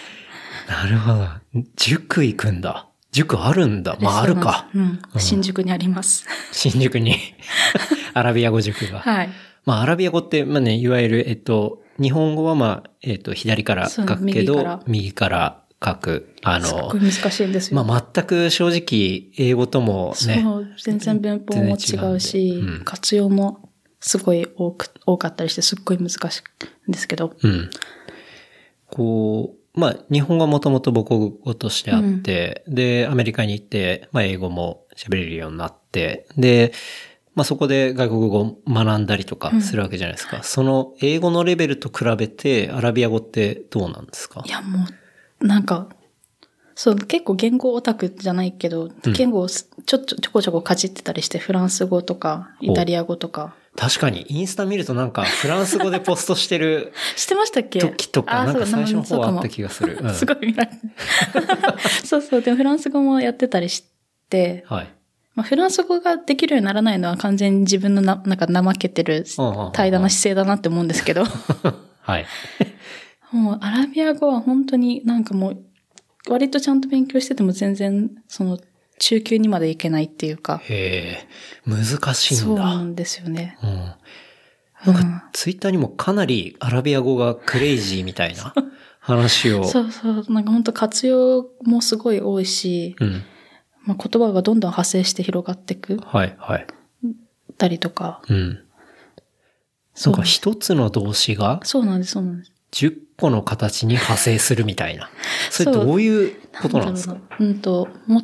[0.66, 1.28] なるほど。
[1.76, 2.88] 塾行くんだ。
[3.12, 3.98] 塾あるんだ。
[4.00, 4.68] まああるか。
[4.74, 4.98] うん。
[5.18, 6.26] 新宿にあります。
[6.52, 7.16] 新宿に。
[8.14, 9.00] アラビア語塾が。
[9.00, 9.28] はい。
[9.66, 16.34] まあアラビア語って、まあね、いわゆる、えっと、日本語はまあ、えっと、左から書くけど、右から書く。
[16.42, 17.82] あのすっごい、難しいんですよ。
[17.84, 26.16] まあ全く正直、英語ともね、そう、全然文法も違うし、うん活用もすごい多く、多かったりして、すっごい難し
[26.86, 27.34] いんですけど。
[27.42, 27.70] うん。
[28.90, 36.72] こう、まあ、日本語はもともと母国語としてあって、で、アメリカに行って、まあ、英語も喋れるようになって、で、
[37.34, 40.42] まあ、そこで外国語を学んだりとかするわけじゃないですか。
[40.42, 44.42] その英語のレベルと比べて、アラビア語ってどうなんですか？
[44.44, 44.86] いや、もう、
[45.40, 45.88] なんか、
[46.74, 53.54] そう、結構言語オタクじゃないけど、言語をすちょっとちょこちょこかじってたりして、フランス語とか、イタリア語とか。
[53.76, 57.80] 確かに、インスタ見るとなんか、フランス語でポストしてる してましたっけ？
[57.80, 59.98] 時とか、あなんか最初のそうかも方あった気がする。
[60.00, 60.76] うん すごい見られて
[62.06, 63.84] そうそう、でもフランス語もやってたりし
[64.30, 64.88] て、はい。
[65.34, 71.24] まあ、フランス語ができるようにならないのは完全に自分のな、なんか怠けてるうんうんうん怠惰な姿勢だなって思うんですけど、
[72.02, 72.26] はい。
[73.32, 75.64] もうアラビア語は本当になんかもう、
[76.28, 78.58] 割とちゃんと勉強してても全然、その、
[78.98, 81.28] 中級にまでいけないっていうか、へえ、
[81.66, 82.62] 難しいそんだ。
[82.62, 83.56] うなんですよね。
[83.62, 84.92] うん。
[84.92, 88.52] なんか、ツイッターにもかなりアラビア語がクレイジーみたいな
[89.00, 89.64] 話を。
[89.64, 93.22] そうそう、なんか本当活用もすごい多いし、うん。
[93.84, 96.66] まあ、言葉がどんどん派生して広がっていくはい、はい。
[97.56, 98.64] たりとか、うん。
[99.94, 102.52] そうか一つの動詞がそうなんです、そうなんです。
[102.72, 105.10] 10個の形に派生するみたいな。
[105.50, 107.16] それどういうことなんですか？
[107.40, 108.22] うんと、もっ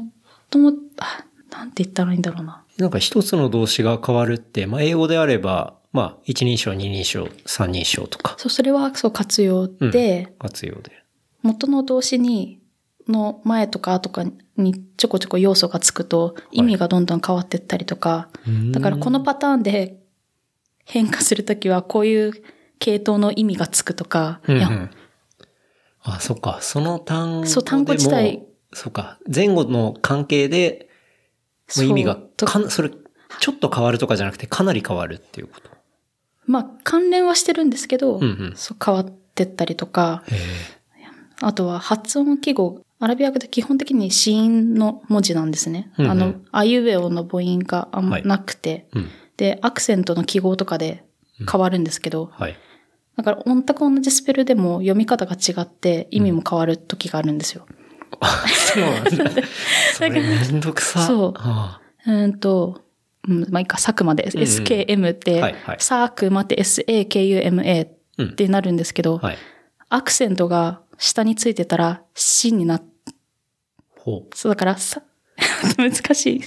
[0.51, 2.63] とも、あ、なんて言ったらいいんだろうな。
[2.79, 8.35] なんか一つの動詞が変わるって、まあ英語であれば、まあ一人称、二人称、三人称とか。
[8.39, 11.05] そう、それはそう活用で、活用で。
[11.43, 12.61] 元の動詞に、
[13.07, 14.25] の前とか後とか
[14.57, 18.29] にちょこちょこ要素がつくと意味がどんどん変わっていったりとか、
[18.71, 19.99] だからこのパターンで
[20.87, 22.33] 変化するときはこういう
[22.79, 24.91] 系統の意味がつくとか、うんうん。
[26.03, 26.59] あ、そっか。
[26.61, 27.47] その単語でも。
[27.47, 28.45] そう単語自体。
[28.73, 29.19] そっか。
[29.33, 30.89] 前後の関係で、
[31.77, 32.91] 意味がかん、それ、
[33.41, 35.71] ちょっと変わるとかじゃなくて、かなり変わるっていうこと？
[36.47, 40.37] まあ関連はしてるんですけど、うんうんそう変わってったりとか、へ
[41.41, 45.91] あとは発音記号、アラビア語で基本的に子音の文字なんですね。
[45.99, 49.09] うんうんあの、あいうえおの母音があんまはいなくて、うん。
[49.37, 51.03] で、アクセントの記号とかで
[51.51, 52.57] 変わるんですけど、はい。
[53.17, 57.67] だから全く同じスペルでも読み方が違って意味も変わる時があるんですよ。
[58.21, 59.43] あ、そうなんだ。
[59.95, 61.07] それめんどくさ。
[61.07, 62.83] そうあうーんと、
[63.29, 69.39] うん、まあいいか、佐久間で、んうん SKM って、はいはい佐久間って SAKUMA ってなるんですけど、あはい。
[69.89, 72.83] アクセントが下についてたら、しになっ
[74.05, 75.03] ほそうだから、さ、
[75.79, 76.43] 難しい。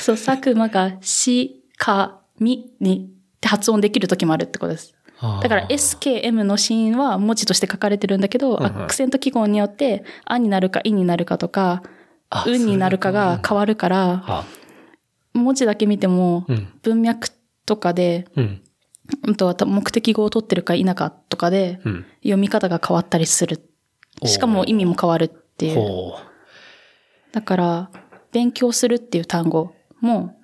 [0.00, 3.10] そう、佐久間がし、か、みに
[3.42, 4.94] って発音できる時もあるってことです。
[5.20, 5.42] う。
[5.42, 11.82] だから SKM のシーンは文字として書かれてるんだけど、アクセント記号によって、あになるかいになるかとか、
[12.30, 14.44] あうんになるかが変わるから、あ、
[15.34, 17.28] 文字だけ見てもうん、文脈
[17.66, 18.62] とかで、うん。
[19.66, 22.06] 目的語を取ってるか否かとかで、うん。
[22.22, 23.68] 読み方が変わったりする。
[24.24, 26.14] しかも意味も変わるっていう。
[27.32, 27.90] だから、
[28.30, 30.34] 勉強するっていう単語も、はい。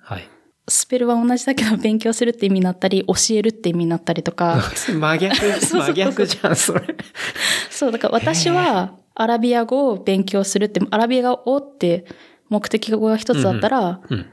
[0.69, 6.95] スペルは同じだけど勉強するって意味になったり、教えるって意味になったりとか、 真逆、 真逆じゃん、それ。
[7.69, 12.05] そう、だから私はアラビア語を勉強するって、アラビア語って
[12.49, 14.25] 目的語が一つだったら、うん。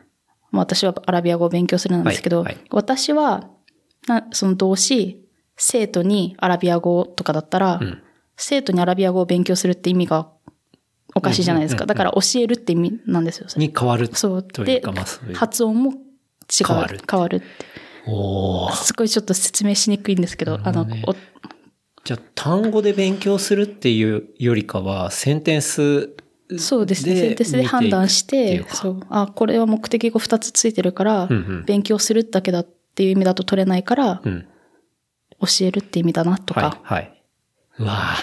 [0.51, 3.51] まあ私はアラビア語を勉強するなんですけど、はいはい私は、
[4.07, 5.25] なその動詞、
[5.57, 8.03] 生徒にアラビア語とかだったら、うん
[8.37, 10.29] 生徒にアラビア語を勉強するって意味が
[11.15, 11.85] おかしいじゃないですか。
[11.85, 13.47] うんうんうんだから教えるって意味なんですよ。
[13.57, 14.11] に変わる。
[14.13, 14.47] そう。
[14.65, 14.83] で。
[15.35, 15.95] 発音も
[16.48, 16.66] 違う。
[16.66, 17.47] 変わる変わるって。
[18.09, 20.86] おーすごいちょっと説明しにくいんですけど、あの、
[22.05, 26.14] じゃあ、単語で勉強するっていうよりかは、センテンス
[26.59, 27.14] そうですね。
[27.14, 29.01] でセンテンスで判断し見てそう。
[29.10, 34.47] あ、これは目的語2つついてるから、うんうん勉強するだけだっていう意味だと取れないから、うん。
[35.40, 36.60] 教えるって意味だなとか。
[36.60, 37.23] はい、はい。
[37.78, 38.16] うわあ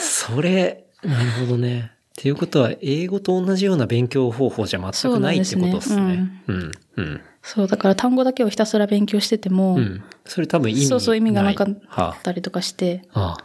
[0.00, 1.92] それ、なるほどね。
[1.92, 6.54] っていうことは、英語と同じような勉強方法じゃ全くないってことですそうなんねで。
[6.54, 7.20] うん、うん。
[7.54, 10.04] そう、だから単語だけをひたすら勉強してても、うん。
[10.26, 13.44] それ多分意味そうそう意味がなかっはたりとかして、あ、ああ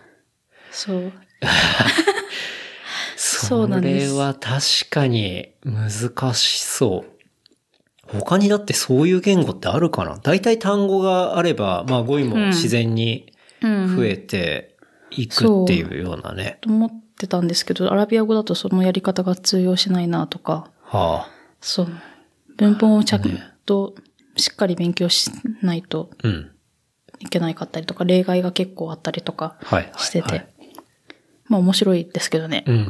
[0.72, 1.14] そう。
[3.16, 8.18] そ そうなんですれは確かに難しそう。
[8.18, 10.20] 他にだってそういう言語ってあるかな？
[10.22, 13.32] 大体単語があれば、まあ語彙も自然に
[13.62, 13.96] うん。
[13.96, 14.76] 増えて
[15.12, 16.58] いくっていうようなね。
[16.60, 21.30] と思ってたんですけど、アラビア語だとそのやり方が通用しないなとか、はあ。
[21.62, 21.88] そう。
[22.58, 23.96] 文法をちゃんと
[24.36, 25.32] しっかり勉強し
[25.62, 26.50] ないとうん。
[27.20, 29.84] いけないかったりとか、例外が結構あったりとかはい。
[29.84, 30.30] はいしてて。
[30.30, 30.48] はい
[31.48, 32.64] まあ面白いですけどね。
[32.68, 32.88] うん。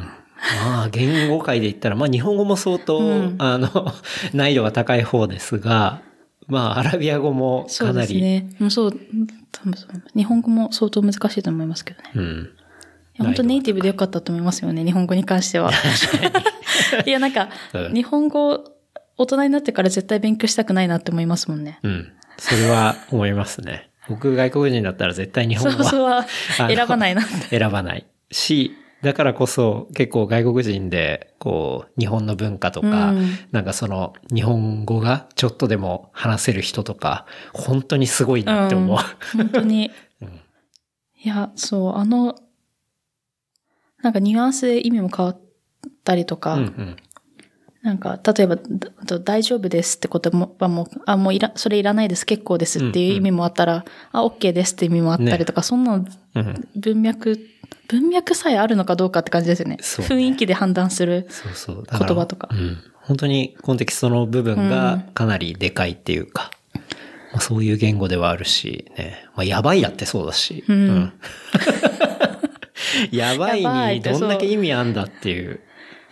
[0.64, 3.68] まあ、言語界で言ったら、まあ日本語も相当、うんあの、
[4.32, 6.02] 難易度が高い方ですが、
[6.46, 8.56] まあアラビア語もそうかなり、ですね。
[8.60, 9.00] うんそう、
[10.14, 12.10] 日本語も相当難しいと思いますけどね。
[12.14, 12.48] いうん。
[13.18, 15.70] や本当ネイティブでよかったと思いますよね、日本語に関しては。
[17.06, 18.64] いや、なんかう、ん日本語、
[19.16, 21.78] 大人になってから絶対勉強したくないなって思いますもんね。
[21.82, 22.12] うん。
[22.38, 23.90] それは思いますね。
[24.08, 26.26] 僕外国人だったら絶対日そ本語は
[26.56, 27.58] 選ばないなって。
[27.58, 38.98] 選ばないし、だからこそ結構外国人で、こう、日本の文化とか、うんなんかその、日本語がちょっとでも話せる人とか、本当にすごいなって思う。
[39.38, 39.90] うん本当に。
[40.20, 40.40] うん
[41.24, 42.38] いや、そう、あの、
[44.02, 45.40] なんかニュアンスで意味も変わっ
[46.04, 46.96] たりとか、うんうん
[47.84, 48.56] なんか、例えば、
[49.24, 57.38] 大丈夫ですってことも、はもう、あ、もういら、それいらないです、結構ですっていう意味もあったら、あ、OK ですって意味もあったりとか、そんなのうん文脈、
[57.88, 59.76] 文脈さえあるのかどうかって感じですよね。
[59.82, 61.26] そうね雰囲気で判断する。
[61.28, 61.84] そうそう。
[61.84, 62.78] だから言葉とかうん。
[63.02, 66.52] 本当にコンテキストの部分がかなりでかいっていうか、
[67.32, 69.26] まあ、そういう言語ではあるし、ね。
[69.36, 70.64] まあ、やばいだってそうだし。
[70.66, 71.12] うん
[73.10, 75.60] やばいやばいにどんだけ意味あんだっていう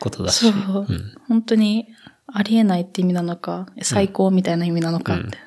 [0.03, 0.51] ことだし。
[0.51, 1.87] そう、ん本当に、
[2.27, 5.39] ありえないって意味なのか、最高みたいな意味なのかって。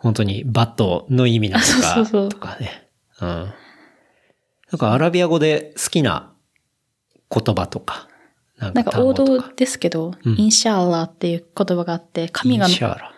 [0.00, 2.88] 本当にバットの意味なのあそうそうとかね。
[3.20, 3.28] うん。
[3.28, 3.44] な
[4.76, 6.32] んかアラビア語で好きな
[7.30, 8.08] 言葉とか。
[8.58, 12.66] ななんか王道単ですけど、うんインシャーラーっていう言葉があって、神が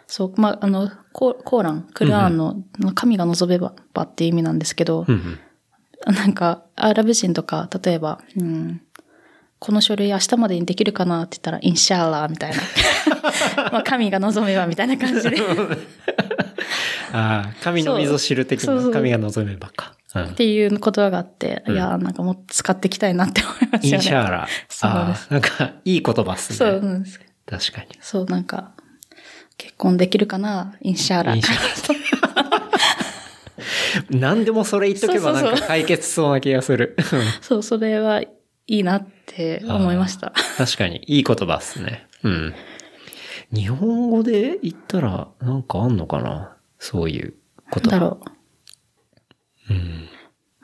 [0.07, 2.57] そう、まあ、あの、ココーラン、クルアーンの、
[2.95, 5.13] 神が望めばっていう意味なんですけど、語。
[5.13, 5.39] うん
[6.07, 8.81] なんか、アラブ人とか、例えば、うん、
[9.61, 12.57] この書類明日までにできるかなって言ったら、インシャーラーみたいな。
[13.71, 15.37] まあ、神が望めばみたいな感じで。
[17.13, 19.93] ああ、神の溝知る的な神が望めばか。
[19.93, 24.01] うんっていう言葉があって、うんいやー、なんかもう使っていきたいなって思いますイよね。
[24.01, 24.49] ンシャーラ。
[24.69, 26.57] そうですなんかいい言葉っすね。
[26.57, 27.21] そうなんです。
[27.47, 27.87] 確かに。
[28.01, 28.73] そう、なんか、
[29.57, 31.37] 結婚できるかなインシャーラー。
[31.37, 31.55] インシャ
[34.11, 36.97] 何でもそれ言っとけばなんか解決しそうな気がする。
[37.41, 38.23] そう、それは
[38.71, 40.33] いいなって思いました。
[40.57, 42.07] 確かに、いい言葉っすね。
[42.23, 42.55] うん。
[43.53, 46.57] 日本語で言ったら、なんかあんのかな？
[46.79, 47.35] そういう
[47.75, 47.91] 言葉。
[47.91, 48.21] なんだろ
[49.71, 49.77] うん。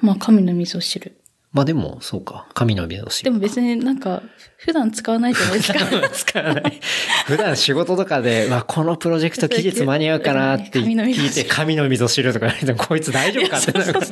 [0.02, 0.06] う。
[0.06, 1.20] まあ、神の水を知る。
[1.56, 2.46] まあでも、そうか。
[2.52, 3.24] 神の美容師。
[3.24, 4.22] でも別になんか、
[4.58, 5.80] 普段使わないじゃないですか。
[6.12, 6.80] 使わない。
[7.24, 14.06] 普段仕事とかで、まあ、このプロジェクト期日間に合うかなって聞いて、神の溝知るとか言われても、こいつ大丈夫かってなるから。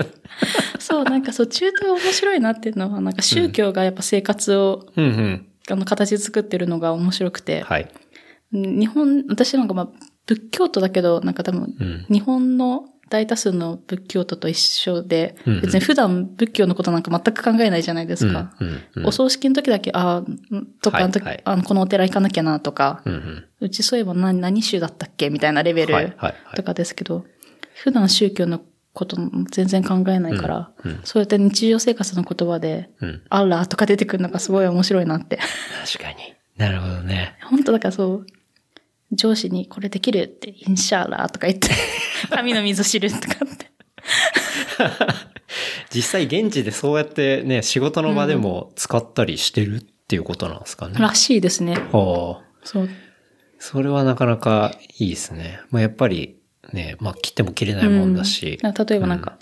[0.79, 5.47] そう、なんかそう、中東面白いなっていうのは、なんか宗教がやっぱ生活を、うんうん。
[5.69, 7.91] あの、形作ってるのが面白くて、はい。
[8.53, 9.89] 日本、私なんかまあ、
[10.25, 12.07] 仏教徒だけど、なんか多分、うん。
[12.09, 18.53] 日本の大多数の仏教徒と一緒で、うんうん別に普段仏教のことなんか全く考えないじゃないですか。
[18.59, 20.23] うんうんうんお葬式の時だけ、ああ、
[20.83, 23.45] とか、はいあの時はいあの、このお寺行かなきゃなとか、うんうん。
[23.61, 27.25] うちそういえば何、何宗だったっけみたいなレベルはいはいはいとかですけど、
[27.75, 28.61] 普段宗教の
[28.93, 29.17] こと
[29.51, 33.23] 全然考えないから、うんうんそうやって日常生活の言葉で、うん。
[33.31, 35.39] アッラーとか出てくるのがすごい面白いなって。
[35.85, 36.35] 確かに。
[36.57, 37.37] なるほどね。
[37.49, 38.27] 本当だからそう、
[39.13, 41.69] 上司にこれできるって、インシャーラーとか言って、
[42.31, 43.71] 神の水知るとかって。
[45.95, 50.97] 実際現地でそうやってね、仕事の場でも使ったりしてるっていうことなんですかね。
[50.99, 51.75] らしいですね。
[51.93, 52.45] はあ。
[52.65, 52.89] そう。
[53.59, 55.61] それはなかなかいいですね。
[55.71, 56.37] まあやっぱり
[56.73, 58.59] ね、まあ切っても切れないもんだし。
[58.63, 59.39] うん例えばなんか、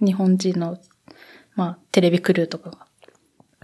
[0.00, 0.78] 日本人の、
[1.54, 2.86] まあ、テレビクルーとかが、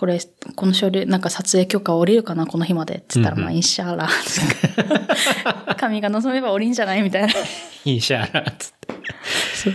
[0.02, 0.18] これ、
[0.56, 5.74] この書類、なんか撮影許可降りるかなこの日までって言ったら、うんうんまあ、インシャーラー。
[5.78, 7.28] 神が望めば降りんじゃないみたいな。
[7.84, 8.88] インシャーラーっつって。
[9.54, 9.74] そう。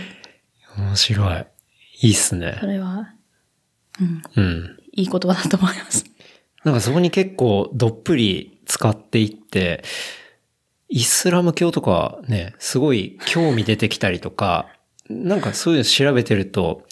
[0.76, 1.46] 面白い。
[2.02, 2.66] いいっすねそ。
[2.66, 3.14] れは、
[3.98, 4.76] うん、うん。
[4.92, 6.04] いい言葉だと思います。
[6.62, 9.82] なんかそこに結構どっぷり使っていって、
[10.90, 14.68] イスラム教とかね、すごい興味出てきたりとか、
[15.10, 16.84] なんかそういうの調べてると、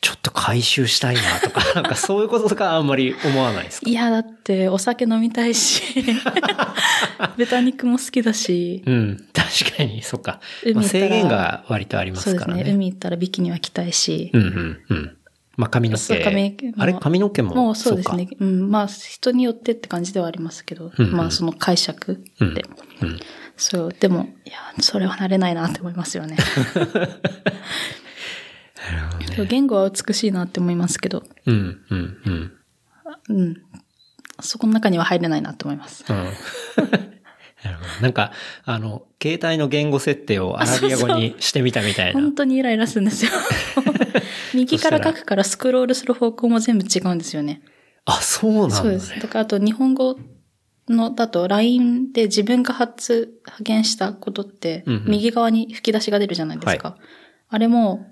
[0.00, 3.90] ちょっと回収したいなとか、 なんかそういうこととかあんまり思わないですか？
[3.90, 5.82] いや、だって、お酒飲みたいし、
[7.36, 9.24] 豚肉も好きだし、うん。
[9.32, 10.40] 確かに、そっか。
[10.74, 12.44] まあ制限が割とありまそうですね。
[12.44, 12.72] すからね。
[12.72, 15.16] 海行ったらビキニは着たいし、うんうんうん。
[15.56, 16.24] まあ髪の毛。
[16.24, 16.94] 髪あれ？
[16.94, 17.54] 髪の毛も？
[17.54, 18.28] もうそうですかね。
[18.38, 22.44] うん、まあ、人によってって感じではありますけど、うんうんまあ、その解釈で。
[22.44, 22.48] うん
[23.02, 23.20] うん。
[23.58, 26.36] そう、でも、いや、それはなれないなって思いますよね。
[29.48, 32.52] 言語は美しいなって思いますけど、うんうんうん。
[33.28, 33.56] うん。
[34.40, 36.04] そこの中には入れないなって思います。
[36.08, 36.16] うん。
[37.64, 38.02] なるほど。
[38.02, 38.32] なんか、
[38.64, 42.20] あの、携帯の言語設定をアラビア語にしてみたみたいな。
[42.20, 43.32] 本当にイライラするんですよ。
[44.54, 47.60] 右から書くからスクロールする方向も全部違うんですよね。
[48.04, 48.82] あ、そうなんだ、ね。
[48.82, 49.20] そうです。
[49.20, 50.16] だからあと日本語
[50.92, 56.96] のだと LINE で自分が発、発言したことってうんうん、右側に吹き出しが出るじゃないですか。
[57.48, 58.06] あれも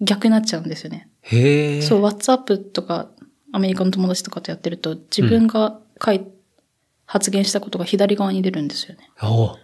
[0.00, 1.08] 逆になっちゃうんですよね。
[1.22, 1.82] へえ。
[1.82, 3.10] そう、WhatsApp とか
[3.52, 6.26] アメリカの友達とかとやってると自分が書い、
[7.06, 9.10] 発言したことが左側に出るんですよね。
[9.22, 9.56] お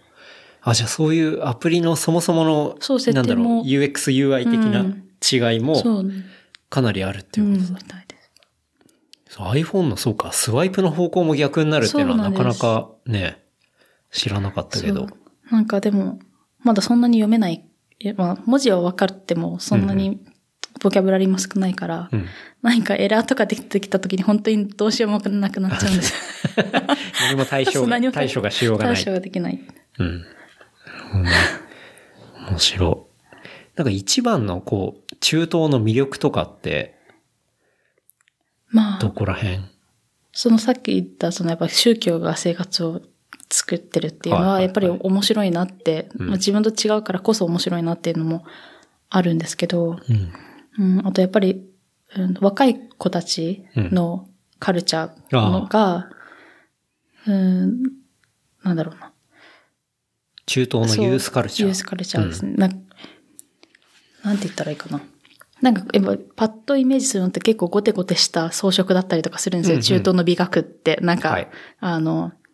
[0.61, 5.81] あ、じゃあそういうアプリのそもそもの、そう設定なんだろう、も UX、UI 的な違いも。
[6.69, 7.97] かなりあるってうん、いうことだ。
[7.97, 8.06] う
[9.29, 13.43] iPhone のそうか、スワイプの方向も逆になるっていうのはなかなかね、
[14.11, 15.07] 知らなかったけど。
[15.51, 16.19] なんかでも、
[16.63, 17.63] まだそんなに読めない。
[18.15, 20.19] まあ、文字は分かっても、そんなに
[20.81, 22.25] ボキャブラリーも少ないから、うん。
[22.61, 26.13] 何かエラーとか出てきた時に本当にどうしようもなくなっちゃうんです
[26.59, 26.65] よ。
[27.21, 28.95] 何も対処が、 対処がしようがない。
[28.95, 29.59] 対処ができない。
[29.99, 30.25] うん。
[32.49, 33.37] 面白い。
[33.75, 36.96] なんか一番のこう、中東の魅力とかって、
[38.69, 39.59] まあ、どこら辺？
[40.33, 43.01] そのさっき言った、そのやっぱ宗教が生活を
[43.49, 48.45] 作ってるっていうのは、やっぱり面白いなって、うんまあ自分と違うからこそ面白いなっていうのも
[49.09, 49.99] あるんですけど、
[50.77, 50.97] うん。
[50.99, 51.65] うん、あとやっぱり、
[52.15, 54.29] うん若い子たちの
[54.59, 56.09] カルチャーのが、
[57.27, 57.81] うん、
[58.63, 59.11] なんだろうな。
[60.45, 61.67] 中東のユースカルチャー。
[61.67, 62.53] ユースカルチャーですね。
[62.55, 62.69] な
[64.23, 65.01] なんて言ったらいいかな。
[65.61, 69.73] なんか、やっぱ、パッとイメージするのって結構ゴテゴテした装飾だったりとかするんですよ。
[69.75, 70.99] うんうん中東の美学って。
[71.01, 71.47] なんか、はい
[71.79, 72.47] あの、うん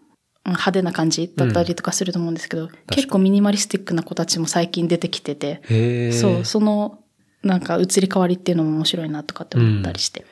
[0.45, 6.11] 派手な感じだったりとかすると思うんですけど、かに結構ミニマリスティックな子たちも最近出てきてて。
[6.11, 6.99] そう、その、
[7.43, 10.25] なんか移り変わりっていうのも面白いなとかって思ったりして。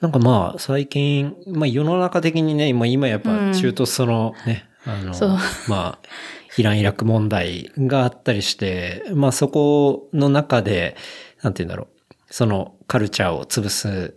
[0.00, 5.38] なんかまあ、最近、まあ世の中的にね、今、今やっぱ中東そのね、あのそう、
[5.68, 6.08] まあ、
[6.56, 10.96] イラン・イラク問題があったりして、まあそこの中で、
[11.44, 14.14] なんて言うんだろう、そのカルチャーを潰す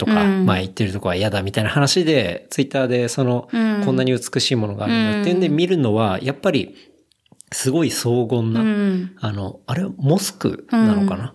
[0.00, 0.46] とか、うん。
[0.46, 3.84] まあ言ってるとこは嫌だみたいな話で、ツイッターでその、うん。
[3.84, 6.74] こんなに美しいものがあるんだっていうんで見るのは、やっぱり、
[7.52, 9.16] すごい荘厳な、うん。
[9.20, 11.34] あの、あれモスクなのかな、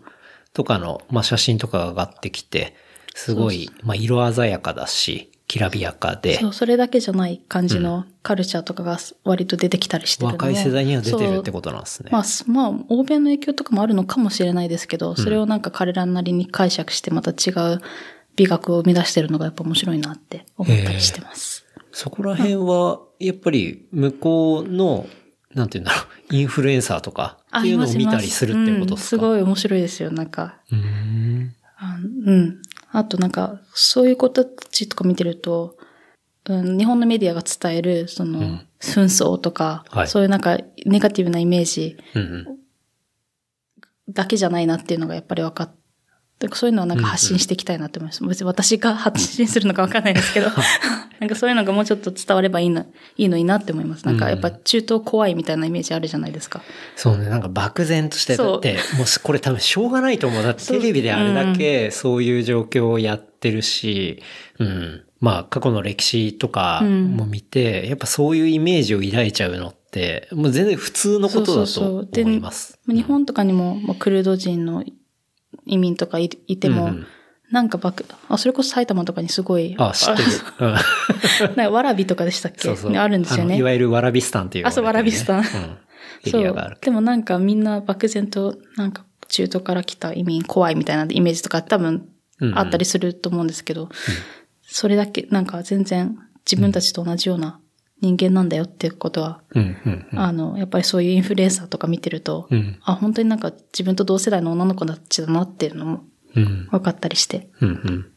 [0.54, 2.76] とかの、まあ、写真とかが上がってきて、
[3.14, 12.10] すごい、まあ、色鮮やかだし、きらびやかでそ、う、それだけじゃない感じのカルチャーとかが割と出てきたりしてるのも若い世代には出てるってこことなんですね。
[12.12, 17.82] まあ、すまあ、欧米の影響とかもあるのかもしれないですけど、それをなんか彼らなりに解釈してまた違う
[18.36, 21.66] 美学を生み出してるのがやっぱ面白いなって思ったりしてます。
[21.92, 25.08] そこら辺は、やっぱり、向こうの、
[25.54, 30.58] なんていうんだろう、インフルエンサーとか、っていうのを見たりするってことですか、うんすごい面白いですよ、なんか。
[30.72, 31.56] うーん。
[31.78, 32.62] あうん。
[32.98, 35.78] あとなんか、そういう子たちとか見てると、
[36.46, 41.98] うん、日本のメディアが伝える、その、ん紛争とか、はいそういうなんか、ネガティブなイメージ。
[44.08, 45.85] だけじゃないなっていうのがやっぱり分かって、
[46.54, 48.24] そういうのはなんか発信していきたいなって思います。
[48.26, 50.48] 別に私が発信するのか分かんないですけど、
[51.20, 52.86] なんかそういうのがもうちょっと伝わればいいな、
[53.16, 54.06] いいのになって思います。
[54.06, 56.62] なんかやっぱ中東怖いみたいなイメージあるじゃないですか。
[56.98, 60.44] そうね、なんか漠然として、そうだって、もうこれ多分しょうがないと思う。
[60.44, 64.22] だってそうテレビであれだけそういう状況をやってるし、
[64.60, 65.02] うん。
[65.22, 72.78] まあ過去の歴史とかも見て、やっぱそういうイメージを抱いちゃうのって、もう全然普通のことだとで思います。
[72.88, 74.84] 日本とかにも、まあ、クルド人の
[75.66, 77.08] 移民とかいいても、うんうん
[77.52, 80.30] なんかばく、あ、それこそ埼玉とかにすごい、あ、知ってる。
[80.62, 80.76] うん。
[81.56, 82.60] なんかわらびとかでしたっけ？
[82.62, 82.92] そうそう。
[82.92, 83.54] ねあるんですよね。
[83.54, 85.46] のいわゆるワラビスタンっていう、あそうワラビスタンうん。
[86.26, 86.78] エリアがある。
[86.82, 92.10] でもなんかみんな漠然と、なんか中東から来た移民怖いみたいなイメージとか多分
[92.42, 93.90] うんうんあったりすると思うんですけど、
[94.64, 96.18] それだけ、なんか全然
[96.50, 97.60] 自分たちと同じような
[98.06, 100.20] 人間なんだよっていうことは、うん、うん、うん。
[100.20, 106.04] あの、やっぱりそういうインフルエンサーとか見てると、うん、あ、本当になんか自分と同世代の女の子たちだなっていうのも
[106.36, 108.12] うん、分かったりして、うん、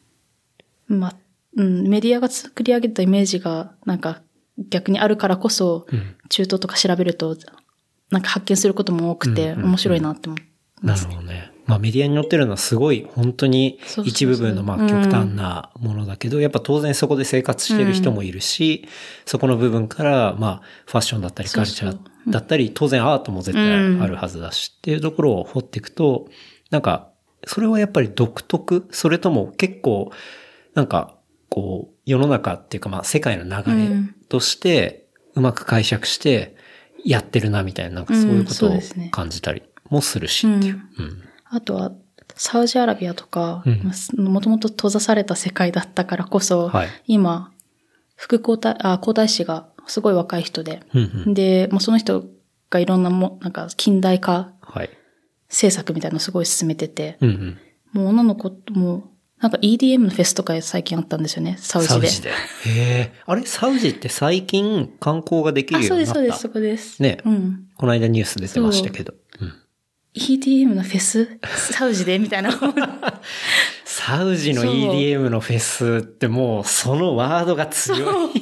[0.88, 0.98] うん。
[0.98, 1.16] まあ、
[1.56, 4.22] うん、メディアが作り上げたイメージが、なんか
[4.70, 7.38] 逆にあるからこそ、うん中東とか調べると、
[8.10, 10.40] なんか発見することも多くて、うんうん面白いなって思い
[10.82, 11.14] なますね。
[11.14, 11.52] るほどね。
[11.68, 18.88] まあメディアに載ってるのはすごい本当に一部分のまあ極端なものだけど、やっぱ当然そこで生活してる人もいるし、
[19.26, 21.98] そこの部分からまあファッションだったりカルチャー
[22.30, 26.28] だったり、当然アートも絶対あるはずだしっていうところを掘っていくと、
[26.70, 27.10] なんか
[27.46, 28.88] それはやっぱり独特？
[28.90, 30.10] それとも結構
[30.72, 31.18] なんか
[31.50, 33.90] こう世の中っていうかまあ世界の流れ
[34.30, 36.56] としてうまく解釈して
[37.04, 38.80] やってるなみたいななんかそういうことを
[39.10, 40.80] 感じたりもするしっていう。
[40.98, 41.92] うんあとは、
[42.36, 43.70] サウジアラビアとかう
[44.22, 47.52] ん、もともと閉ざされた世界だったからこそ、はい今、
[48.16, 52.24] 副皇太、あ、皇太子がすごい若い人で、うんうんで、もうその人
[52.70, 54.90] がいろんなも、なんか近代化はい。
[55.48, 57.58] 政策みたいなのすごい進めてて、うんうん。
[57.92, 59.10] もう女の子も、
[59.40, 61.94] なんか EDM のフェスとか最近あったんですよね、サウジで。
[61.94, 62.28] サウジで。
[62.28, 62.32] へ
[62.66, 63.12] え。
[63.24, 63.46] あれ？
[63.46, 66.14] サウジって最近観光ができるあ、ようそうです、になった。
[66.14, 67.02] そうです、そこです。
[67.02, 67.68] ねうん。
[67.78, 69.14] この間ニュース出てましたけど。
[69.40, 69.52] うん、
[70.14, 71.38] EDM のフェス？
[71.72, 72.18] サウジで？
[72.18, 72.50] みたいな。
[73.84, 78.32] サウジの EDM のフェスってもうそのワードが強い。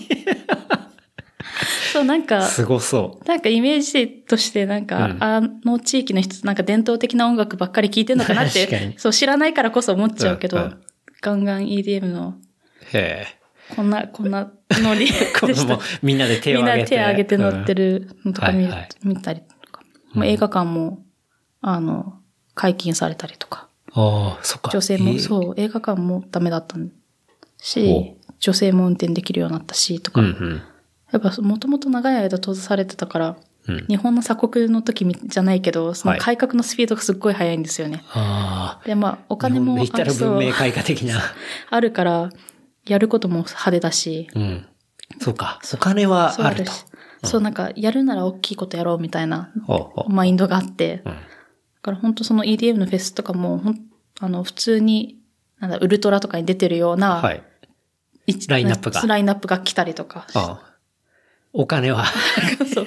[1.93, 10.83] そう、なんか、すごそなんかイメージとしてなんか、うんあの地域の人なんか伝統的な音楽ばっかり聴いてんのかなって、 そう知らないからこそ思っちゃうけど、うんうん
[11.23, 12.35] ガンガン EDM の
[12.93, 13.27] へ
[13.75, 15.79] こんな、こんなノリでしたのもう。
[16.03, 16.97] みんなで手をみんな挙げて。
[16.97, 19.81] 手挙げて乗ってるのとか見,、うんはいはい見たりとか。
[20.13, 21.05] もう映画館も、
[21.61, 22.21] あの、
[22.55, 23.69] 解禁されたりとか。
[23.95, 24.03] うん。
[24.03, 24.71] ああ、そっか。
[24.71, 26.83] 女性も、ええそう、映画館もダメだったほ
[27.59, 30.21] し、女性も運転できるようになったし、とか。
[30.21, 30.63] うんうん。
[31.13, 33.37] やっぱ、もともと長い間閉ざされてたから、
[33.69, 38.05] うん日本の鎖国の時みじゃないけど、そのはい改革のスピードがすっごい速いんですよね。
[38.13, 38.87] ああ。
[38.87, 41.21] で、まあ、おお金も言ったらそう文明開化的な。
[41.71, 42.31] あるから、
[42.87, 44.67] やることも派手だし、うん。
[45.19, 45.59] そうか。
[45.75, 46.71] お金はあると。
[46.71, 46.85] そ
[47.25, 49.51] うしそう、なんか、やるなら大きいことやろうみたいな
[50.07, 51.21] マインドがあって、うんだ
[51.87, 53.81] から本当その EDM のフェスとかも、ほん
[54.21, 55.19] あの、普通に、
[55.59, 57.43] なんだ、ウルトラとかに出てるような、はい。
[58.27, 60.27] 一ラインナップがラインナップが来たりとか。
[60.35, 60.77] ああ
[61.53, 62.05] お金は。
[62.75, 62.87] そう。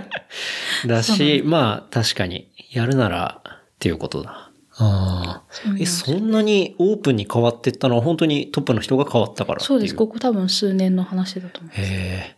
[0.86, 4.50] だし、まあ、確かに、やるなら、っていうことだ。
[4.78, 5.76] ああ。
[5.78, 9.94] え、そんなにオープンに変わってったのは本当にトップの人が変わったからっていうそうです。
[9.94, 11.72] ここ多分数年の話だと思う。
[11.72, 12.36] へえ。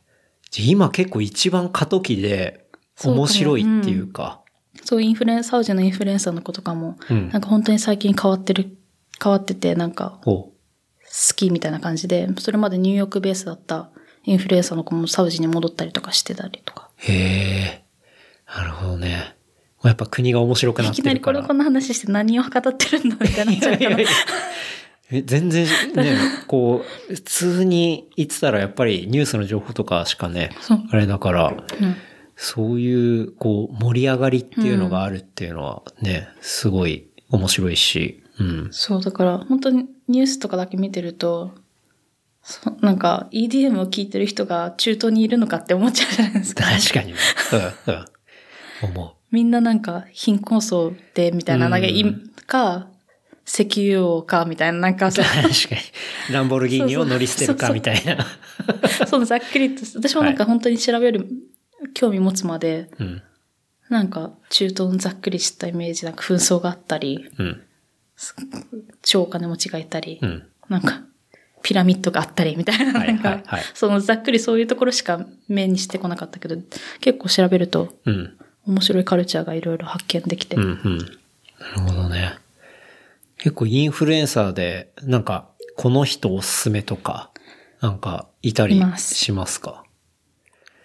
[0.50, 2.68] じゃあ今結構一番過渡期で
[3.04, 4.42] 面白いっていうか。
[4.88, 8.74] そう、インフルエンサー、ジのインフルエンサーの子とかも、うんなんか本当に最近変わってる、
[9.22, 10.52] 変わってて、なんかほ好
[11.36, 13.90] きみたいな感じで、それまでニューヨークベースだった
[14.24, 16.88] インフルエンサーの子もサウジに戻ったりとかしてたりとか。
[17.06, 17.12] う。
[17.12, 17.84] へえ。
[18.46, 19.36] なるほどね。
[19.84, 21.40] やっぱ国が面白くないっきなりてるから。
[21.40, 25.66] これこんな話して何を語ってるんだみたいにな全然
[25.96, 26.16] ね、
[26.46, 30.50] こう、普通に言ってたらやっぱりニュースの情報とかしかね
[30.90, 31.96] あれだから、うん
[32.40, 38.68] そういう、こう、盛り上がりっていうのがあるっていうのはね、すごい面白いし、うん。
[38.70, 41.50] そう、だから本当にニュースとかだけ見てると、
[42.42, 46.64] そなんか EDM を聴いてる人が中東にいるのかって思っちゃうじゃないですか。
[46.64, 47.18] 確かにね。
[47.86, 48.04] うん、うん。
[48.94, 52.04] 思みんななんか貧困層でみたいな、うんなんかい、
[52.46, 52.86] か、
[53.44, 55.10] 石油王かみたいな、なんかう。
[55.10, 56.32] そう確かに。
[56.32, 58.24] ランボルギーニを乗り捨てるかみたいな。
[59.06, 61.26] そうざっくりと、私もなんか本当に調べる、
[61.94, 63.22] 興味持つまで、うん。
[63.88, 67.62] なんか中東のざっくりしたイメージ、なんか紛争があったり、うん。
[69.02, 70.46] 超お金持ちがいたり、うん。
[70.68, 71.02] なんか、
[71.62, 73.42] ピラミッドがあったりみたいな、はいなんか、
[73.74, 76.56] そのざっくりそういうところしか目にしてこなかったけど、
[77.00, 78.36] 結構調べるとうん。
[78.66, 80.62] 面白いカルチャーがいろいろ発見できて、うん。
[80.62, 80.98] うん。
[80.98, 82.38] なるほどね。
[83.38, 87.30] 結構インフルエンサーで、なんか、この人おすすめとか、
[87.80, 89.84] なんか、いたりしますか？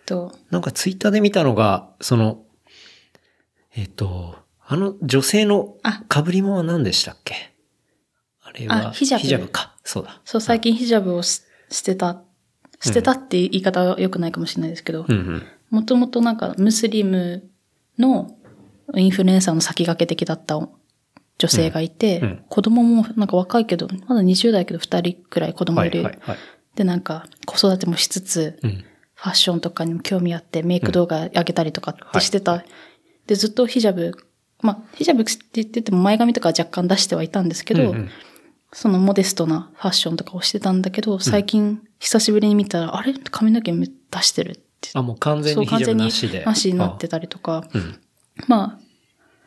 [0.05, 2.43] と、なんかツイッターで見たのが、その、
[3.75, 4.35] えっ、と、
[4.65, 7.53] あの女性のあ被り物は何でしたっけ？
[8.41, 9.75] あれは、あヒジャブヒジャブか。
[9.83, 10.21] そうだ。
[10.25, 12.21] そう、最近ヒジャブをし捨てた、
[12.79, 15.05] 捨てたって言い方は良くないかもしれないですけど。
[15.69, 17.49] もともとなんかムスリム
[17.97, 18.37] の
[18.93, 26.03] インフルエンサーの先駆け的だった女性がいて、うんうん子供もなんか若いけど、まだ20代けど2人くらい子供はいいる。
[26.03, 26.37] はいはい。
[26.75, 28.85] で、なんか子育てもしつつ、うん。
[29.23, 32.63] ファッションとかにも興味あって、メイク動画上げたりとかっはいてしてた。
[33.25, 34.11] で、ずっとヒジャブ、
[34.61, 38.09] まあ、ヒジャブって言ってても前髪とかは若干出してはいたんですけど、うんうん
[38.75, 43.13] そのモデストなファッションとかをしてたんだけど、最近久しぶりに見たら、あれ？
[43.13, 43.87] 髪の毛出
[44.23, 44.89] してるって。
[44.95, 46.43] あ、もう完全にヒジャブなしで。
[46.43, 47.67] なしになってたりとか。
[47.71, 47.99] うん。
[48.47, 48.79] まあ、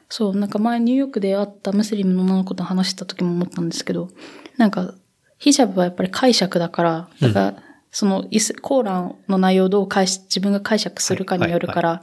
[0.09, 4.11] そう、なんか前ニューヨークで会ったムスリムの女の子と話した時も思ったんですけど、
[4.59, 4.95] なんか、
[5.39, 7.63] ヒジャブはやっぱり解釈だから、だから、
[7.97, 12.03] そのイス、コーランの内容をどう解し、自分が解釈するかによるから、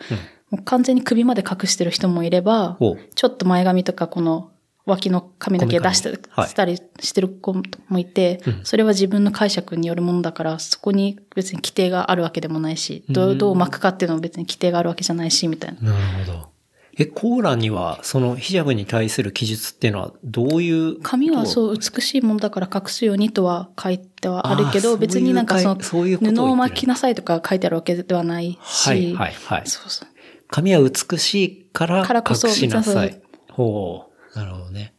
[0.49, 2.77] もう完全に首まで隠してる人もいれば
[3.13, 4.49] ちょっと前髪とかこの
[4.87, 6.09] 脇の髪の毛出して、
[6.47, 7.53] したりしてる子
[7.89, 15.91] もいて、それは自分の解釈によるものだから、そこに別に規定があるわけでもないし、どうどう巻くかっていうのも別に規定があるわけじゃないし、みたいな。
[15.91, 16.52] なるほど。
[16.95, 21.01] え、コーランには、そのヒジャブに対する記述っていうのは、どういう。
[21.01, 21.45] 髪はう。
[21.47, 29.61] そう美しいものだから隠すようにとは書いてはあるけど、別になんかその布を巻きなさいとか書いてあるわけではないし、はいはいはい。
[29.65, 30.09] そうそう。
[30.49, 33.15] 髪は美しいからからこそ隠しなさそうい。
[33.49, 34.05] ほ
[34.35, 34.37] う。
[34.37, 34.93] なるほどね。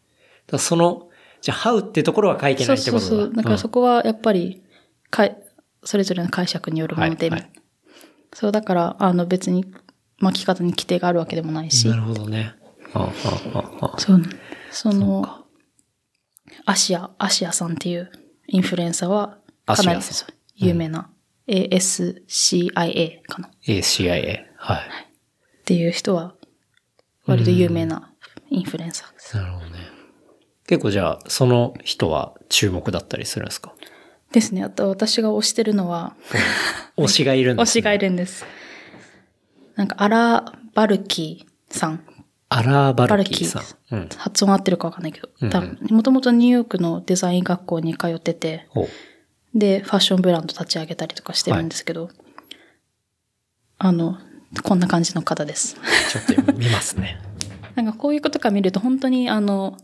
[0.48, 1.08] だその、
[1.42, 3.08] じゃあ、ハウってところは書いてないってことだ。
[3.08, 3.34] そうそうそう。
[3.34, 4.62] だからそこはやっぱり、
[5.10, 5.36] かい
[5.84, 7.50] それぞれの解釈によるもので、はいはい
[8.34, 9.64] そうだから、あの別に
[10.18, 12.54] 巻き方に規定があるわけでもないしな、るほどね。
[12.94, 13.08] ああ
[13.54, 14.22] あああそう、
[14.70, 15.44] その、か
[16.66, 18.10] アシア、アシアさんっていう
[18.46, 21.10] インフルエンサーは、かなりアシアさんそう有名な、
[21.48, 23.50] ASCIA かな。
[23.66, 24.44] ACIA。
[24.56, 24.78] はい。
[24.78, 24.84] っ
[25.64, 26.34] ていう人は、
[27.26, 28.12] 割と有名な
[28.50, 29.36] インフルエンサーです。
[29.36, 29.78] なるほどね。
[30.66, 33.74] 結構じゃあ、その人は注目だったりするんですか？
[34.32, 34.62] ですね。
[34.64, 36.16] あと私が推してるのは、
[36.96, 38.44] 推しがいるんです、推しがいるんです。
[39.76, 42.04] なんか、アラ・バルキーさん。
[42.48, 43.60] アラー・バルキーさ
[43.90, 43.96] ん。
[43.96, 44.08] うん。
[44.16, 45.28] 発音合ってるかわかんないけど
[45.90, 48.68] もともとニューヨークのデザイン学校に通ってて。
[49.54, 52.10] で、ファッションブランド立ち上げたりとかしてるんですけど、
[53.78, 54.18] あの、
[54.62, 55.76] こんな感じの方です。
[56.10, 57.20] ちょっと見ますね。
[57.74, 59.76] なんかこういうことから見ると本当にあの、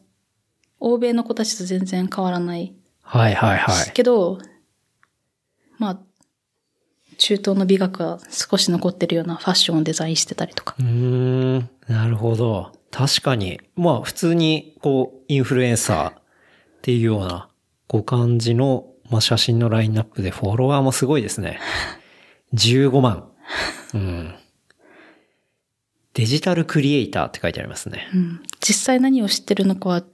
[0.78, 2.74] 欧米の子たちと全然変わらない。
[3.02, 3.92] はいはいはい。
[3.92, 4.38] けど、
[5.78, 5.98] まあ、
[7.20, 10.74] 中東の美学が少し残ってるようなファッションをデザインしてたりとか。
[10.78, 12.72] うーん、なるほど。
[12.90, 13.60] 確かに。
[13.76, 16.14] まあ普通に、こう、インフルエンサーっ
[16.80, 17.50] ていうような、
[17.88, 21.60] こう感じの、まあ写真のラインナップでフォロワーもすごいですね。
[22.54, 23.28] 15万。
[23.92, 24.34] うん。
[26.14, 28.08] デジタルクリエイターって書いてありますね。
[28.14, 30.06] うん実際何を知ってるのかは、フ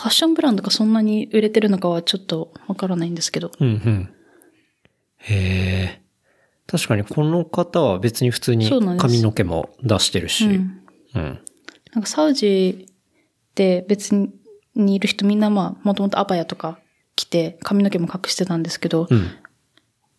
[0.00, 3.52] ァッションブランドがそんなに売れてるのかはちょっとわからないんですけど。
[3.60, 4.14] うんうん。
[5.18, 5.99] へえ。
[6.70, 10.46] 確かにこの方は別に普通に髪の毛も出してるし。
[10.46, 10.54] ううん。
[10.54, 11.40] ん
[11.92, 12.86] なんかサウジ
[13.56, 16.78] で別にいる人みんなまあもともとアバヤとか
[17.16, 19.30] 着て髪の毛も隠してたんですけど、うん。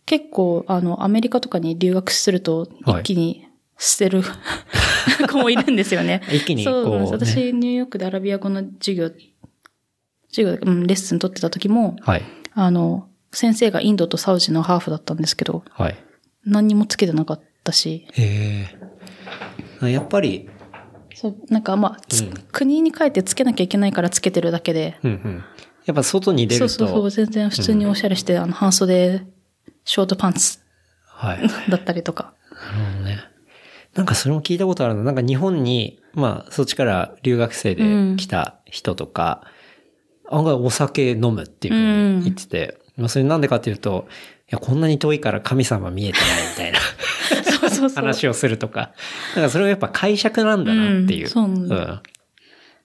[0.04, 3.48] 結構あのアメリカとかに留学するとはい一気に
[3.78, 4.22] 捨てる、
[5.28, 6.20] 子もいるんですよね。
[6.30, 9.10] 一気にそうこうね私ニューヨークでアラビア語の授業、
[10.28, 12.22] 授業、うん、レッスン取ってた時も、はい。
[12.54, 15.96] あの、先生がインドとサウジのハーフだったんですけど、はい。
[16.44, 18.68] 何にもつけてなかったし、へ
[19.82, 19.90] え。
[19.90, 20.48] やっぱり、
[21.14, 25.44] そう、なんかまあ、つ国に帰ってつけなきゃいけないからつけてるだけで、うんうん。
[25.84, 29.24] やっぱ外に出ると、そうそうそう、全然普通におしゃれして、あの、半袖、
[29.84, 30.58] ショートパンツ
[31.06, 31.46] はい。
[31.46, 32.34] な るだったりとか。
[32.50, 33.18] ほどね。
[33.94, 35.04] なんかそれも聞いたことあるの。
[35.04, 37.84] なんか日本に、まあそっちから留学生で
[38.16, 39.44] 来た人とか、
[40.30, 44.08] 案外お酒飲むっていうふうに言ってて、まあそれなんでかっていうと、
[44.41, 46.78] いや、こんなに遠いから神様見えてないみたいな
[47.58, 48.04] そうそうそう。
[48.04, 48.92] 話をするとか。
[49.30, 52.02] だからそれはやっぱ解釈なんだなっていう、うんそうなん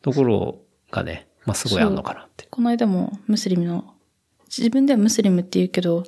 [0.02, 0.60] ところ
[0.92, 2.48] がね、まあすごいあるのかなって。
[2.50, 3.94] この間もムスリムの、
[4.46, 6.04] 自分ではムスリムって言うけど、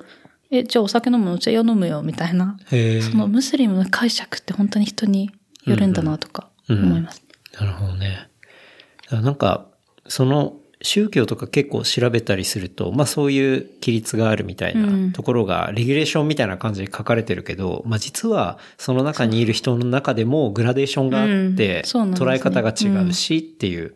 [0.50, 2.56] え、じゃあお酒飲むのじゃあ飲むよ、みたいな。
[2.68, 5.30] そのムスリムの解釈って本当に人に
[5.66, 7.22] よるんだなとか思います。
[7.60, 8.30] なるほどね。
[9.10, 9.66] なんか、
[10.06, 23.94] その宗教とか結構調べたりすると、まあそういう規律があるみたいうんなところが、レギュレーションみたいな感じで書かれてるけど、まあ実はその中にいる人の中でもグラデーションがあって、捉え方が違うしっていう、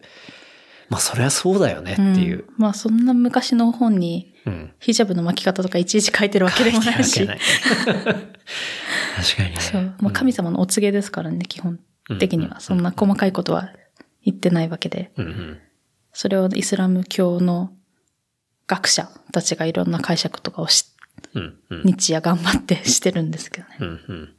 [0.91, 2.39] まあそれはそうだよねっていう。
[2.39, 4.73] んまあそんな昔の本にうん。
[4.79, 7.25] ヒジャブの巻き方とかいちいち書いてるわけでもないし。
[7.25, 7.43] い 確か
[9.43, 9.57] にね。
[9.59, 9.95] そう。
[10.01, 11.81] まあ神様のお告げですからね、基本
[12.19, 12.61] 的には。
[12.61, 13.71] そんな細かいことは
[14.25, 15.13] 言ってないわけで。
[15.17, 15.59] うんうん。
[16.15, 17.73] それをイスラム教の
[18.67, 20.87] 学者たちがいろんな解釈とかをし、
[21.35, 21.83] うんうん。
[21.85, 23.77] 日夜頑張ってしてるんですけどね。
[23.81, 24.35] うんうん。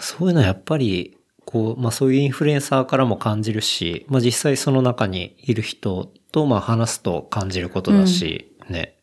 [0.00, 8.96] そういうのはやっぱり、こう、まあそういうインフルエンサーからも感じるし、まあ実際その中にいる人とまあ話すと感じることだし、ね。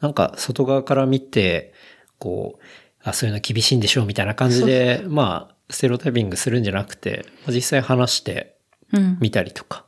[0.00, 1.72] なんか外側から見て、
[2.18, 2.62] こう、
[3.02, 8.56] あ、そういうの厳しいんでしょうみたいな感じで、まあ、ステロタイピングするんじゃなくて、まあ実際話して
[8.92, 9.18] うん。
[9.20, 9.84] みたりとか、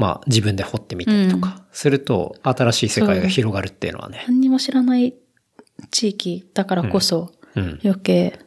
[0.00, 4.24] まあ自分で掘ってみたりとか、すると新しい世界が広がるっていうのはね。
[4.26, 5.14] 何にも知らない
[5.90, 7.78] 地域だからこそ、うん。
[7.84, 8.38] 余計、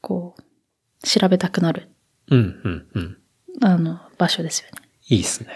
[0.00, 0.42] こう、
[1.04, 1.88] 調べたくなる、
[2.30, 3.18] うん、うん、うん。
[3.62, 4.88] あの、場所ですよね。
[5.08, 5.48] いいですね。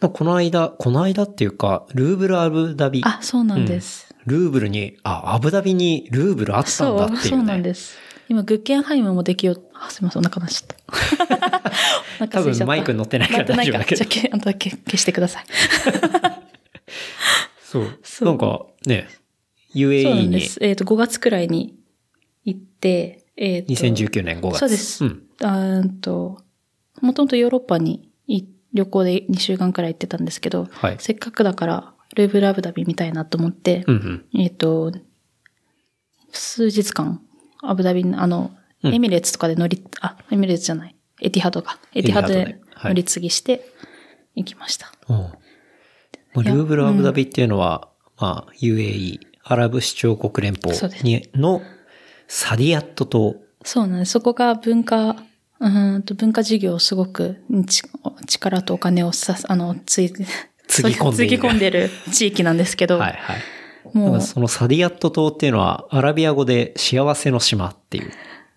[0.00, 3.02] この間、この間っていうか、ルーブルアブダビ。
[3.04, 4.12] あ、そうなんです。
[4.26, 7.28] ルーブルに、あ、アブダビにルーブルあったんそう、だっていう、ね。
[7.28, 7.96] そうなんです。
[8.30, 9.62] 今、グッケンハイムもできよう。
[9.74, 10.84] あ、すみません、お腹なしちゃった。
[10.86, 15.44] お腹空いちゃった多分マイク乗ってないから大丈夫だけどじゃあ、けあと消してください。
[17.60, 17.98] そう。
[18.04, 19.08] そうなんか、ね、
[19.72, 20.58] そうな UAE にんです。
[20.62, 21.76] えっ、と、5月くらいに
[22.44, 24.58] 行って、えっ、と、2019年5月。
[24.60, 25.04] そうです。
[25.04, 25.22] うん。
[25.42, 26.40] あと、
[27.00, 34.40] もともとヨーロッパにい旅行で2週間くらい行ってたんですけど、はいせっかくだから、ルーブルアブダビ見たいなと思って、うんうん。
[34.40, 34.92] えっ、と、
[36.30, 37.20] 数日間、
[37.62, 38.60] アブダビの、あの、うん
[38.94, 41.78] エミレーツとかで乗り、あ、エミレーツじゃない、エティハドか。
[41.94, 43.62] エティハドで乗り継ぎして
[44.34, 44.90] 行きました。
[45.06, 45.18] おう
[46.32, 51.60] まあ、いやルーブルアブダビっていうのは、まあ、UAE、アラブ首長国連邦にの
[52.28, 53.36] サディアット島。
[53.64, 54.12] そうなんです。
[54.12, 57.82] そこが文化、うーんと文化事業をすごくち
[58.26, 60.10] 力とお金をさ、あの、つい、
[60.68, 63.36] つぎ込んでいるつぎ込んでる地域なんですけど、 はいはい。
[64.20, 68.10] そのサディアット島っていうのは、アラビア語で幸せの島っていう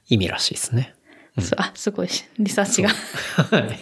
[0.08, 0.96] 意味らしいですね。
[1.40, 2.90] すあ、すごい、リサーチが。
[2.90, 3.80] はい。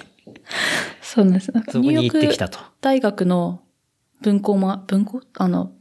[1.01, 1.51] そうなんです。
[1.51, 2.59] なんかそこにニューヨーク行ってきたと。
[2.79, 3.61] 大学の
[4.21, 5.71] 分校も、分校あの、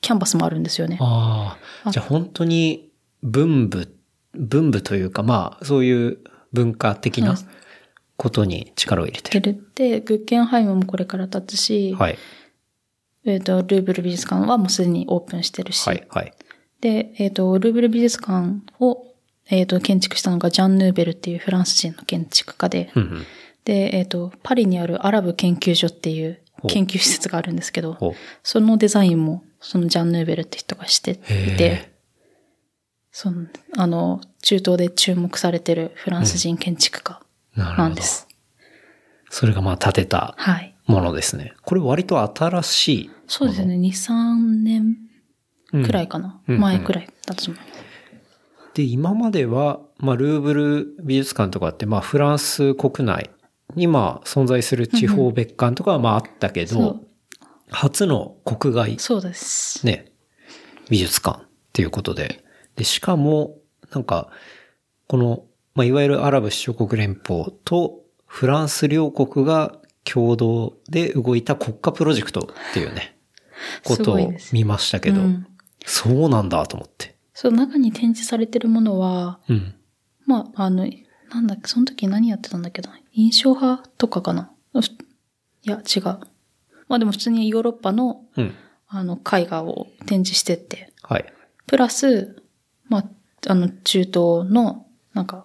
[0.00, 0.98] キャンパスもあるんですよね。
[1.00, 1.90] ああ。
[1.90, 2.90] じゃあ本当に
[3.22, 3.92] 文部、
[4.34, 6.18] 文部というか、まあ、そういう
[6.52, 7.36] 文化的な
[8.16, 9.42] ことに力を入れてる。
[9.42, 12.18] てるって、グッゲンハイムもこれから立つし、はい。
[13.30, 16.32] えっ、と、ルーブル美術館はもうすでにオープンしてるし、はい、はい。
[16.80, 19.06] で、えっ、と、ルーブル美術館を、
[19.50, 23.26] えっ、と、建築したのがジャン・ヌーベルっていうフランス人の建築家で、うんうん。
[23.64, 28.14] で、えっ、と、パリにあるアラブ研究所っていう研究施設があるんですけど。
[28.42, 31.92] そのデザインも、そのジャン・ヌーベルって人がしていへて、
[33.12, 33.46] その、
[33.76, 37.20] あの、中東で注目されてるフランス人建築家
[37.56, 38.28] なんです。
[39.30, 40.74] それがまあ建てたはい。
[40.88, 41.54] ものですね。
[41.62, 43.10] これ割と新しい。
[43.26, 43.76] そうですね。
[43.76, 44.96] 2、3年
[45.72, 46.40] うんくらいかな。
[46.48, 47.70] うん前くらいだと思います。
[48.74, 53.30] で、今までは、まあ、ルーブル美術館とかって、まあ、フランス国内
[53.74, 57.06] に、まあ、存在する地方別館とかは、まあ、あったけどそう、
[57.70, 59.84] 初の国外、そうです。
[59.84, 60.12] ね、
[60.88, 62.44] 美術館っていうことで。
[62.76, 63.56] で、しかも、
[63.92, 64.30] なんか、
[65.06, 65.44] この、
[65.74, 69.78] まあ、いわゆるアラブ首長国連邦とフランス両国が
[70.10, 73.16] 共同で動いた国家プロジェクトっていうね、
[73.84, 75.46] ことを見ましたけど、うん
[75.88, 77.16] そうなんだと思って。
[77.32, 79.74] そう、中に展示されてるものは、うん。
[80.26, 80.86] まあ、あの、
[81.30, 84.50] なんだっけ、その時何やってたんだっけど、印象派とかかな。
[84.72, 86.02] ふいや、違う。
[86.88, 88.54] まあでも普通にヨーロッパの、うん。
[88.88, 91.32] あの、絵画を展示してって、はい。
[91.66, 92.42] プラス、
[92.88, 93.04] まあ、
[93.46, 94.14] あの、中東
[94.44, 95.44] の、なんか、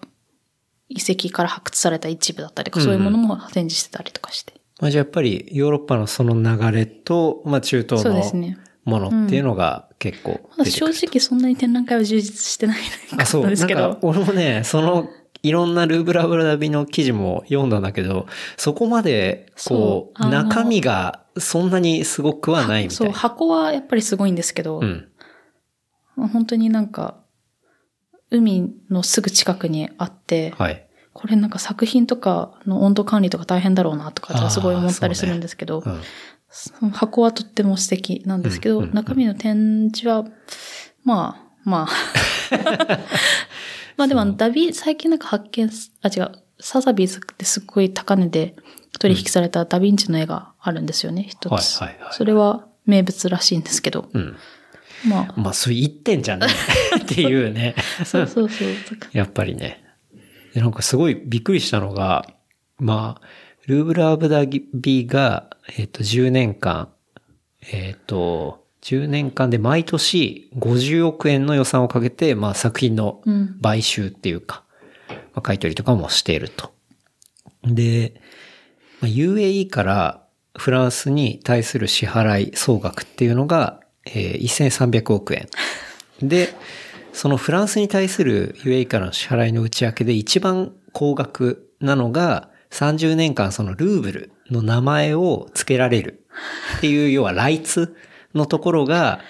[0.88, 4.53] 遺跡から発掘された一部だったりとか、うんそういうものも展示してたりとかして。
[4.80, 8.56] まあ、じゃあやっぱりヨーロッパのその流れと、まあ中東そうの。
[8.84, 11.20] ものっていうのが結構まだ正出てくる。
[11.20, 12.80] 直そんなに展覧会は充実してない
[13.18, 13.46] あ、そう。
[13.46, 13.98] んですけどなんか。
[14.02, 15.08] 俺もね、その、
[15.42, 18.26] いろんなルーブラブラビの記事も読んだんだけど、
[18.56, 23.16] そこまで、こう、中身がそんなにすごくはないみたそ、いうな。
[23.16, 25.08] 箱はやっぱりすごいんですけど、うん。
[26.16, 27.22] 本当になんか、
[28.30, 30.83] 海のすぐ近くにあって、はい。
[31.24, 35.82] これなんか作品とかの温度管理とか大変だろうなとかすごい思ったりするんですけど、
[36.82, 36.90] うん。
[36.90, 40.26] 箱はとっても素敵なんですけど、うんうんうん中身の展示は、
[41.02, 42.98] まあ、まあ。
[43.96, 48.54] まあでもダビ、最近なんか発見す、あ、違う、サザビーズってすっごい高値で
[48.98, 51.80] 取引されたダヴィンチの絵があるんですよね、一つ。
[51.80, 54.36] はいはいはいそれは名物らしいんですけど、うん。
[55.08, 56.48] まあ、まあ、そういう一点じゃね？
[56.92, 57.74] え っていうね。
[58.04, 58.68] そうそうそう。
[59.14, 59.83] やっぱりね。
[60.54, 62.26] でなんかすごいびっくりしたのが、
[62.78, 63.26] まあ、
[63.66, 66.90] ルーブル・アブダビが、えっ、と、10年間、
[67.72, 74.62] えっ、と、10年間で毎年50億円の予算をかけて、まあ作品のうん買収っていうか、
[75.08, 76.72] まあ、買い取りとかもしていると。
[77.64, 78.20] で、
[79.00, 80.22] まあ、UAE から
[80.56, 85.48] フランスに対する支払い総額っていうのが、えー1300億円。
[86.22, 86.54] で、
[87.14, 96.26] そのフランスに対する UAE からの支払いの内訳で一番高額なのが、30年間そのルーブルの名前を付けられる
[96.78, 97.96] っていう、要はライツ
[98.34, 99.20] のところが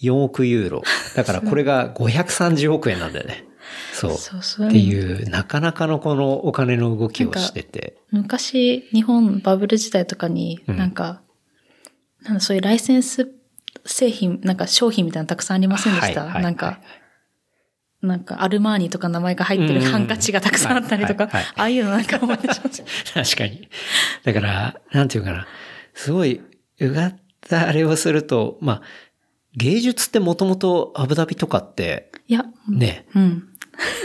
[0.00, 0.82] 4億ユーロ。
[1.14, 3.44] だからこれが530億円なんだよね。
[3.92, 4.16] そう。
[4.16, 7.98] そうそうっていう、なかなかのこのお金の動きをしてて。
[8.10, 11.20] 昔、日本バブル時代とかに、うんなんか、
[12.22, 13.30] なんだそういうライセンス
[13.84, 16.80] 製品、なんか商品みたいなのたくさんありませんでした、はいはいなんか、
[18.04, 22.84] なんかアルマーニとか名前が入ってるハンカチがたくさんあったりとか、ああいうのなんか思い出します。
[23.12, 23.68] 確かに。
[24.24, 25.46] だから、なんていうかな。
[25.94, 26.40] すごい、
[26.80, 28.82] うがったあれをすると、まあ、
[29.56, 33.48] 芸術ってもともとアブダビとかって、いや、ね、うん。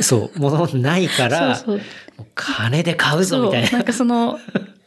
[0.02, 2.28] そう、もともとないから、 そうそう。
[2.36, 3.72] 金で買うぞみたいな。
[3.72, 4.40] なんかその、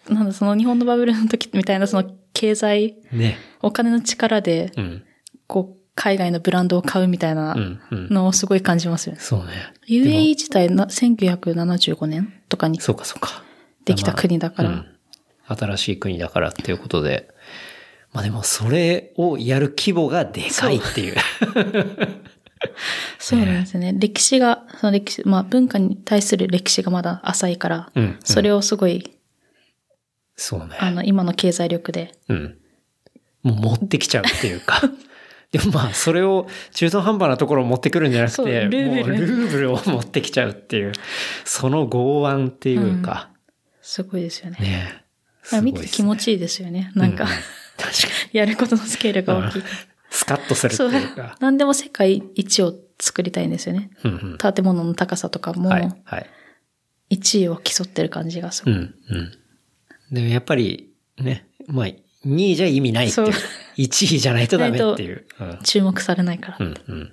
[0.09, 3.39] なんだ、その日本のバブルの時みたいなその経済、ね。
[3.60, 5.05] お金の力で、うん。
[5.47, 7.80] こう、海外のブランドを買うみたいなうん。
[7.92, 8.08] うん。
[8.08, 9.20] のをすごい感じますよね。
[9.20, 9.52] そうね。
[9.88, 13.44] UAE 自体な、1975年とかにそうかそうか。
[13.84, 14.70] できた国だから。
[14.70, 14.86] うん
[15.44, 17.28] 新しい国だからっていうことで。
[18.12, 21.16] まあでもそれをやる規模がでかいっていう。
[23.18, 23.94] そうなんですよね。
[23.96, 28.18] 歴史が、その歴史、まあ文化に対する歴史がまだ浅いから、うん。
[28.24, 29.12] それをすごい、
[30.34, 30.76] そうね。
[30.80, 32.58] あの、今の経済力で、うん。
[33.42, 34.80] もう持ってきちゃうっていうか。
[35.52, 40.92] でもまあ、それを中途半端なところを持ってくるんじゃなくて、ルーブルルーブルを持ってきちゃうっていう、
[41.44, 43.28] その剛腕っていうか、
[43.82, 44.58] すごいですよね。
[44.60, 45.04] ね
[45.52, 46.90] まあ見てて気持ちいいですよね。
[46.94, 47.30] なんか、うん
[47.76, 48.38] 確かに。
[48.38, 49.62] やることのスケールが大きい。
[50.10, 51.36] スカッとするっていうか。。
[51.40, 53.90] 何でも世界一を作りたいんですよね。
[54.04, 56.26] うんうん建物の高さとかも、はい、はい。
[57.10, 58.72] 1位を競ってる感じがする。
[58.72, 59.32] うん、うん。
[60.12, 63.32] でもやっぱり、ね、まあ、2位じゃ意味ないっていう。
[63.77, 65.27] そう1位じゃないとダメっていう。
[65.40, 66.57] うん注目されないから。
[66.61, 67.01] うんうん。
[67.03, 67.09] い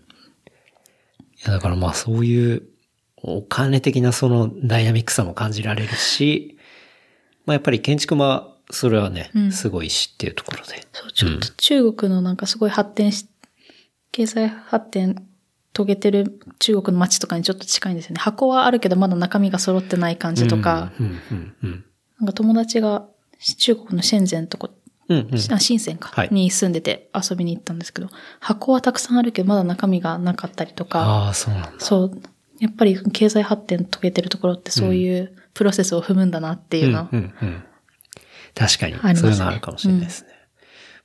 [1.46, 2.64] や、だからまあそういう
[3.18, 6.58] お金的なそのダイナミックさも感じられるし、
[7.46, 10.88] まあやっぱり建築もそれはね、うんすごいしっていうところで。
[10.92, 13.28] そう、ちょっと中国のなんかすごい発展し、
[14.12, 15.28] 経済発展
[15.74, 18.20] 遂げてる中国の街とかにちょっと近いんですよね。
[18.20, 21.86] 箱はあるけどまだ中身が揃ってない感じとか、うん、うん、うん。
[22.20, 23.08] なんか友達が
[23.58, 24.70] 中国の深センとこ、
[25.10, 25.54] うん、うん。
[25.54, 26.30] あ深センか、はい。
[26.32, 28.10] に住んでて遊びに行ったんですけど、
[28.40, 31.72] 箱はたくさんあるけどまだ中身がなかったりとか、ああ、そうなんだ。
[31.80, 32.22] そう、
[32.60, 37.64] やっぱり経済発展遂げてるところってそういうプロセスを踏むんだなっていうのは、うんうんうん、
[38.56, 39.16] 確かに、ね。
[39.16, 40.30] そういうのあるかもしれないですね。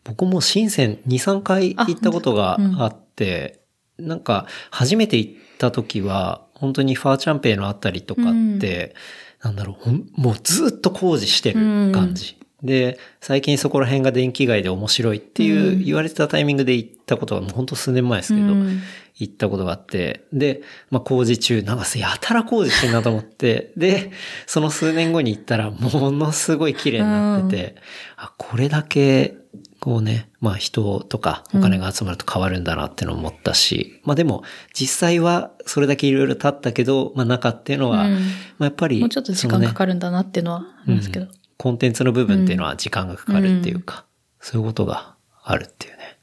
[0.04, 3.62] 僕も深セン2、3回行ったことがあって、
[3.98, 8.94] なんか初めて行った時は、本当にファーチャンペイのあったりとかって、
[9.42, 12.38] なんだろうもうずっと工事してる感じ。
[12.64, 18.80] で、最近そこら辺が電気街で面白いっていう言われてたタイミングで行ったことはもう本当数年前ですけど、うん。
[19.16, 24.10] 行ったことがあって、で、まあ工事中、なんかやたら工事してんなと思って、で、
[24.46, 27.76] その数年後に行ったらものすごい綺麗になってて、
[28.16, 29.36] あ、これだけ、
[29.78, 34.42] こうね、まあ人とかお金が集まると変わるんだなってのを思ったし、まあでも
[34.72, 38.14] 実際はそれだけいろいろ経ったけど、まあ中っていうのは、うん。
[38.14, 38.18] ま
[38.60, 41.28] あやっぱり、もうちょっと時間かかるんだなっていうのはありますけど。
[41.64, 44.04] コンテンツの部分っていうのは時間がかかるっていうか、
[44.38, 46.18] そういうことがあるっていうね。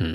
[0.00, 0.12] うん。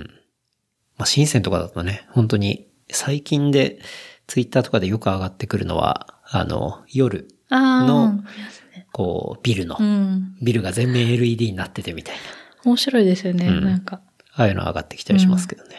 [0.97, 3.77] まあ、深センとかだとね、本当に最近で
[4.25, 8.23] ツイッターとかでよく上がってくるのは、あの、夜、の
[8.91, 10.35] こう、ビルの、うん。
[10.41, 12.21] ビルが全面 LED になっててみたいな、
[12.65, 14.01] 面白いですよね、うんなんか。
[14.33, 15.75] ああいうの上がってきたりしますけどね。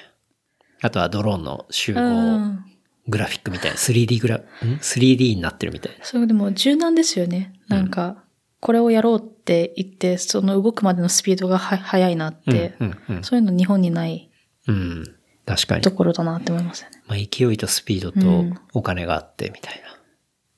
[0.82, 2.64] あとはドローンの集う合ん。
[3.08, 4.42] グラフィックみたいな、3D グラ、ん
[4.80, 6.04] ?3D になってるみたいな。
[6.04, 7.54] それでも柔軟ですよね。
[7.66, 8.22] なんか、
[8.62, 14.30] これをやろうって言って、その動くまでのスピードがは速いなって、うん、うん、そういうの日本にない
[14.68, 14.74] うん。
[14.74, 15.04] うん。
[15.44, 15.90] 確かにと。
[15.90, 17.02] ころだなって思いますよね。
[17.08, 19.82] まあ、勢いとスピードうとんお金があってみたい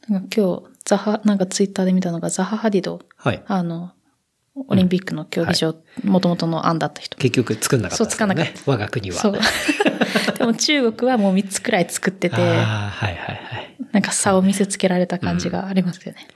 [0.07, 0.19] な。
[0.19, 3.43] なんか今日、ザハ、なんかツイッターで見たのが、ザハ・ハディド、はい。
[3.47, 3.93] あの、
[4.55, 5.75] オリンピックの競技場、
[6.05, 7.17] 元々の案だった人。
[7.17, 8.11] 結局作んなかったね。
[8.11, 9.17] そう作んなか我が国は。
[9.17, 9.33] そう。
[10.37, 13.77] でも中国はもう3つくらい作ってて、ああ、はいはいはい。
[13.93, 16.29] なんか差を見せつけられた感じがありますよね。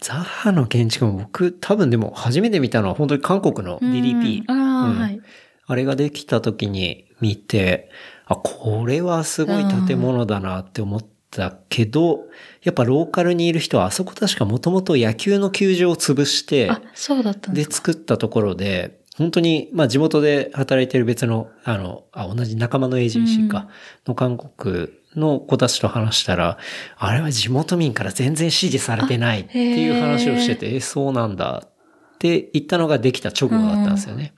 [0.00, 4.42] ザハの建築も僕多分でも初めて見たのは本当に韓国の DDP。
[4.48, 5.20] うんああ、うんはい。
[5.66, 7.90] あれができた時に見て、
[8.26, 12.24] あ、これはすごい建物だなって思ったけど、
[12.62, 23.68] やっぱローカルにいる人はあそこ確かもともと野球の球場を潰して、あ、そうだったんで作ったところで、本当に、まあ地元で働いてる別の、あの、あ、同じ仲間のエージェンシーか、
[24.06, 26.58] の韓国の子たちと話したら、
[26.96, 31.72] あれは地元民から全然支持されてないっていう話をしてて、え、そうなんだっ
[32.18, 34.34] て言ったのができた直後だったんですよね。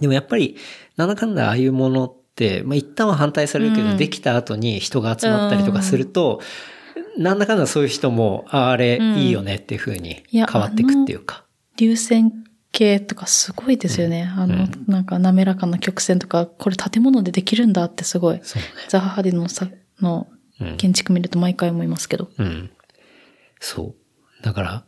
[0.00, 0.56] でもやっぱり、
[0.96, 6.40] なんだかんだああいうものって、まあ一旦は反対されるけど、うんできた後に人が集まったりとかすると、
[7.16, 11.44] なんだかんだそういう人も、ああれいいよねっていう風にいや変わっていくっていうか。
[11.78, 12.32] 流線
[12.72, 14.30] 形とかすごいですよね。
[14.36, 18.40] あの、なんか滑らかな曲線とか、これ建物でできるんだってすごい。
[18.42, 18.68] そうね。
[18.88, 19.66] ザハ・ハディのさ、
[20.00, 20.28] の
[20.60, 22.30] うん建築見ると毎回思いますけど。
[22.38, 22.70] うん。
[23.60, 23.94] そ
[24.40, 24.42] う。
[24.42, 24.84] だから、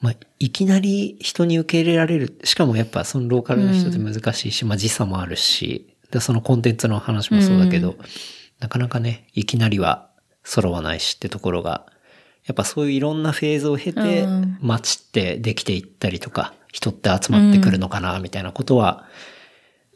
[0.00, 2.38] まあ、いきなり人に受け入れられる。
[2.44, 7.96] しかもやっぱそのローカルの人って難しいし、まあ時差もあるし、でそのコンテンツの話もそうだけど、
[8.60, 10.10] なかなかね、いきなりは
[10.42, 11.86] 揃わないしってところが、
[12.44, 19.06] やっぱそういういろんなフェーズを経てうん、街ってできていったりとか、人って集まってくるのかな、みたいなことは、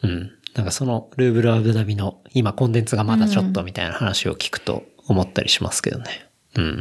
[0.02, 0.30] うん。
[0.58, 6.28] なんかそのルーブルアブダビの今コンテンツがまだちょっとみたいな話を聞くと思ったりしますけどね。
[6.56, 6.76] うん。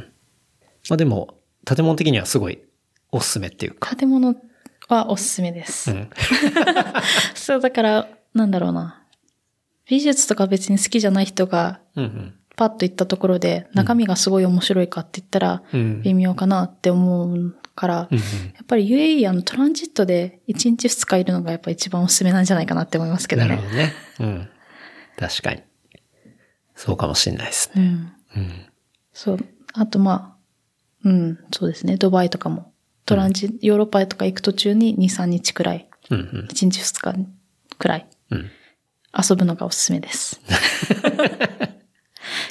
[0.90, 2.58] まあでも、建物的にはすごい
[3.12, 3.96] おすすめっていうか。
[3.96, 4.36] 建物
[4.88, 5.92] はおすすめです。
[5.92, 6.10] うん。
[7.36, 9.04] そう、だから、なんだろうな。
[9.86, 12.37] 美術とか別に好きじゃない人が、うんうん。
[12.58, 16.02] パッと行ったところで、中身がすごい面白いかって言ったら、うん。
[16.02, 18.24] 微妙かなって思うから、うんや
[18.64, 23.48] っぱり UAE あのトランジットで1日2日いるのがやっぱ一番おすすめなんじゃないかなって思いますけどね。
[23.48, 23.94] なるほどね。
[24.20, 24.50] うん。
[25.18, 25.62] 確かに。
[26.76, 27.82] そうかもしれないですね。
[28.36, 28.42] うん。
[28.42, 28.66] うん。
[29.14, 29.40] そう。
[29.74, 30.36] あとま
[31.06, 31.96] あ、うん、そうですね。
[31.96, 32.74] ドバイとかも。
[33.06, 36.48] トランジ、ヨーロッパとか行く途中に2、3日くらい、うんうん。
[36.52, 37.28] 1日2日
[37.78, 38.50] くらいうん。
[39.18, 40.42] 遊ぶのがおすすめです。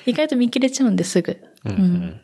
[0.06, 1.36] 意外と見切れちゃうんですぐ。
[1.64, 2.20] うんうん。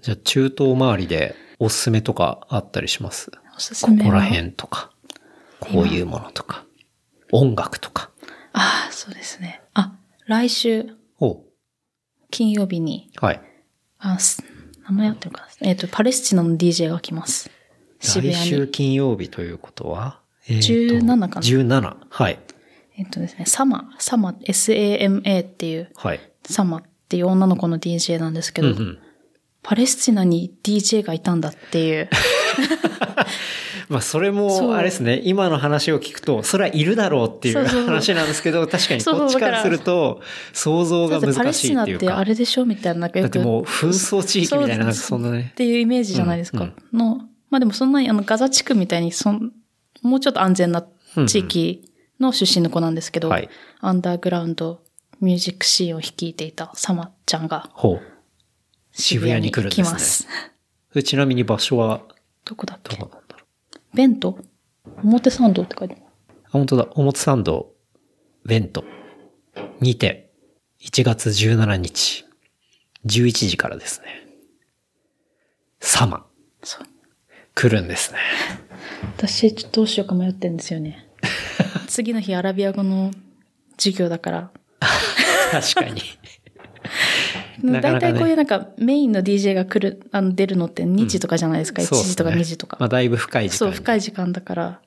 [0.00, 3.30] じゃあ中東周りでおすすめとかあったりします？
[3.56, 4.04] おすすめは？
[4.04, 4.90] ここら辺とか。
[5.60, 6.64] こういうものとか。
[7.32, 8.10] 音楽とか。
[8.52, 9.60] ああ、そうですね。
[9.74, 9.96] あ、
[10.26, 10.86] 来週、
[11.20, 11.42] お
[12.30, 13.40] 金曜日に、はい。
[13.98, 14.42] あ、す
[14.88, 15.68] 名前あってるかな？
[15.68, 17.50] えっ、と、パレスチナの DJ が来ます。
[18.00, 18.50] 渋来谷に。
[18.50, 21.96] 週金曜日ということは、えーと17かな？17。
[22.08, 22.38] はい。
[22.96, 26.20] えっ、とですね、サマ、サマ、SAMA っていう、はい。
[26.48, 28.98] サマっていう女の子の DJ なんですけど、うんうん。
[29.62, 32.08] パレスチナに DJ がいたんだっていう
[33.88, 40.20] まあそれそも、うあれですね、今の話を聞くと、それはいるだろうっていう話なんですけど、確かにこっちからすると、
[40.52, 42.10] 想像がだってパレ難スチナって。
[42.10, 43.32] あれでしょみたいな、なんかよく。
[43.32, 45.54] だってもう紛争地域みたいな、なんかそんなねっ。
[45.54, 46.64] ていうイメージじゃないですか。
[46.64, 49.52] うんの、まあでもそんなにあのガザ地区みたいにそん、
[50.02, 50.86] もうちょっと安全な
[51.26, 53.48] 地域の出身の子なんですけど、はい。
[53.80, 54.82] アンダーグラウンド
[55.20, 58.00] ミュージックシーンを率いていたサマちゃんがほう。
[58.92, 60.26] 渋谷に来るんですね来ます。
[61.04, 62.02] ちなみに場所は、
[62.44, 62.96] どこだっけ？
[62.96, 63.44] どこなんだろ
[63.92, 63.96] う？
[63.96, 64.38] ベント？
[65.02, 66.02] 表参道って書いてある。
[66.44, 66.88] あ、本当だ。
[66.92, 67.72] 表参道、
[68.44, 68.84] ベント
[69.80, 70.30] にて、
[70.80, 72.24] 1月17日、
[73.06, 74.26] 11時からですね。
[75.80, 76.26] サマ、
[76.62, 76.86] そう。
[77.54, 78.18] 来るんですね。
[79.16, 81.08] 私、ちょっとどうしようか迷ってんですよね。
[81.86, 83.12] 次の日アラビア語の
[83.76, 84.50] 授業だから。
[84.80, 86.02] 確かに。
[87.64, 92.76] 大体こういうなんかメインの DJ が来る、あの出るのって2時とかじゃないですか？1そうっすね時とか2時とか。
[92.80, 94.80] まあ、だいぶ深い時間そう、に深い時間だから、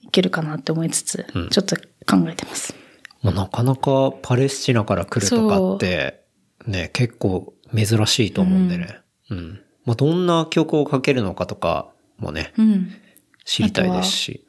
[0.00, 2.74] いけるかなって思いつつ、うんちょっと考えてます。
[3.22, 6.24] まあ、なかなかパレスチナから来るとかって、
[6.66, 9.00] ね、結構珍しいと思うんでね。
[9.30, 9.60] うん。
[9.84, 12.92] まあ、どんな曲をかけるのかとかもね、うん。
[13.44, 14.46] 知りたいですし。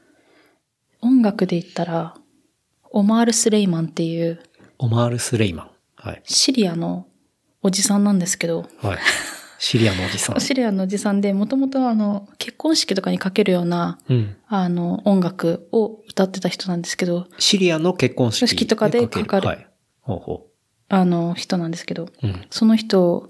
[1.02, 2.16] 音楽で言ったら、
[2.92, 4.40] オマール・スレイマンっていう
[4.78, 5.70] オマール・スレイマン。
[5.96, 6.22] はい。
[6.26, 7.08] シリアの
[7.62, 8.98] おじさんなんですけど、はい。
[9.58, 10.40] シリアのおじさん。
[10.42, 14.36] シリアのおじさんで、もともとあの、結婚式とかにかけるような、うん。
[14.48, 19.68] あの、音楽を歌ってた人なんですけど、シリアの結婚式式とかでかかるはい。
[20.02, 20.48] ほうほ
[20.90, 22.12] あの、人なんですけど、う。
[22.24, 22.46] うん。
[22.50, 23.30] その人、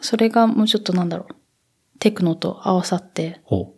[0.00, 1.34] それがもうちょっとなんだろう、
[2.00, 3.76] テクノと合わさって、ほ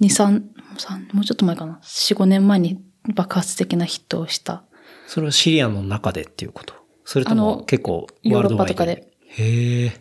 [0.00, 0.42] 2、3、
[0.78, 2.80] 三もうちょっと前かな、4、5年前に
[3.14, 4.64] 爆発的なヒットをした。
[5.06, 5.10] う。
[5.10, 6.74] それはシリアの中でっていうこと？
[7.04, 8.74] それとあもの結構ヨーロッワールドワイド？
[8.74, 9.12] パとかで。
[9.28, 9.92] へえ。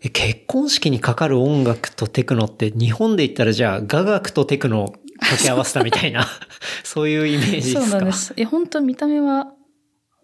[0.00, 6.24] え、結婚式にかかる音楽とテクノって日本で言ったらじゃあ雅楽とテクノを掛け合わせたみたいな、
[6.84, 7.80] そういうイメージですか？
[7.82, 8.32] そうなんです。
[8.36, 9.52] え、本当見た目は、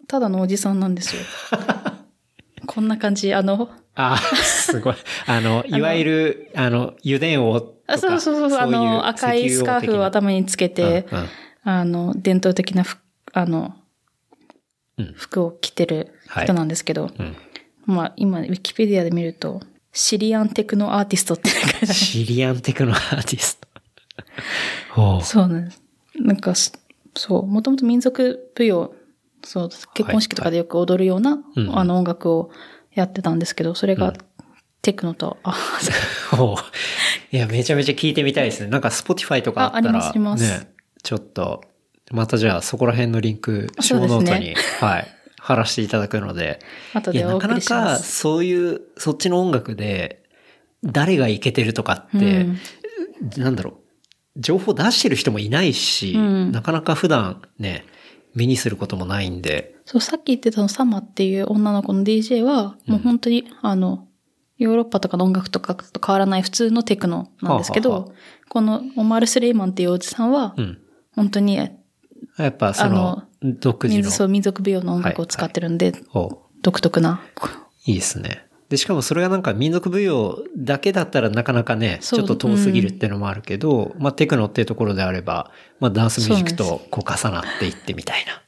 [0.07, 1.21] ただのおじさんなんですよ。
[2.65, 4.95] こんな感じ、あの、ああ、すごい。
[5.27, 7.73] あの、いわゆる、あの、油田王とか。
[7.87, 11.27] あそうそうそう、あの、赤いスカーフを頭につけて、うんうん
[11.67, 13.01] あの、伝統的な服、
[13.35, 13.75] あの、
[14.97, 17.35] うん服を着てる人なんですけど、うん
[17.85, 21.87] まあ今、ウィキペディアで見ると、シリアンテクノアーティストって書いてある。
[21.87, 23.67] シリアンテクノアーティスト。
[24.95, 25.21] ほう。
[25.21, 25.81] そうなんです。
[26.15, 26.71] なんかす、
[27.15, 28.95] そう、もともと民族舞踊、
[29.43, 32.51] そう、結婚式とかでよく踊るような、うんあの音楽を
[32.93, 34.13] やってたんですけど、それが
[34.81, 35.55] テクノと、あ、
[36.31, 37.35] ほう。
[37.35, 38.69] いや、めちゃめちゃ聞いてみたいですね。
[38.69, 41.63] なんか、 Spotify とかあったら、あありますありますね、ちょっと、
[42.11, 45.07] またじゃあ、そこら辺のリンク、あショーノートに、ねはい、
[45.39, 46.59] 貼らせていただくので、
[46.93, 48.19] 後でなかなか、す。
[48.19, 50.23] そういう、そっちの音楽で、
[50.83, 53.43] 誰がいけてるとかって、うん。
[53.43, 53.79] なんだろ
[54.35, 56.51] う、情報出してる人もいないし、うん。
[56.51, 57.85] なかなか普段ね、
[58.35, 64.07] 目にすることもないんで、そう、さっき言ってたのサマっていう女の子の DJ は、もう本当に、あの、
[64.57, 68.07] ヨーロッパとかの音楽とかと変わらない普通のテクノなんですけど、はあは
[68.49, 70.77] このオマール・スレイマンっていうおじさんはう、ん。
[71.11, 71.59] 本当に
[72.37, 77.21] やっぱその、独自の、民族そう民族舞踊の音楽を使ってるんで、ほう独特な。
[77.85, 78.45] いいですね。
[78.69, 88.41] で、しかもそれがなんか民族舞踊だけだったらなかなかね、ちょっと遠すぎるっていうのもあるけど、まあテクノっていうところであれば、まあダンスミュージックとこう重なっていってみたいな。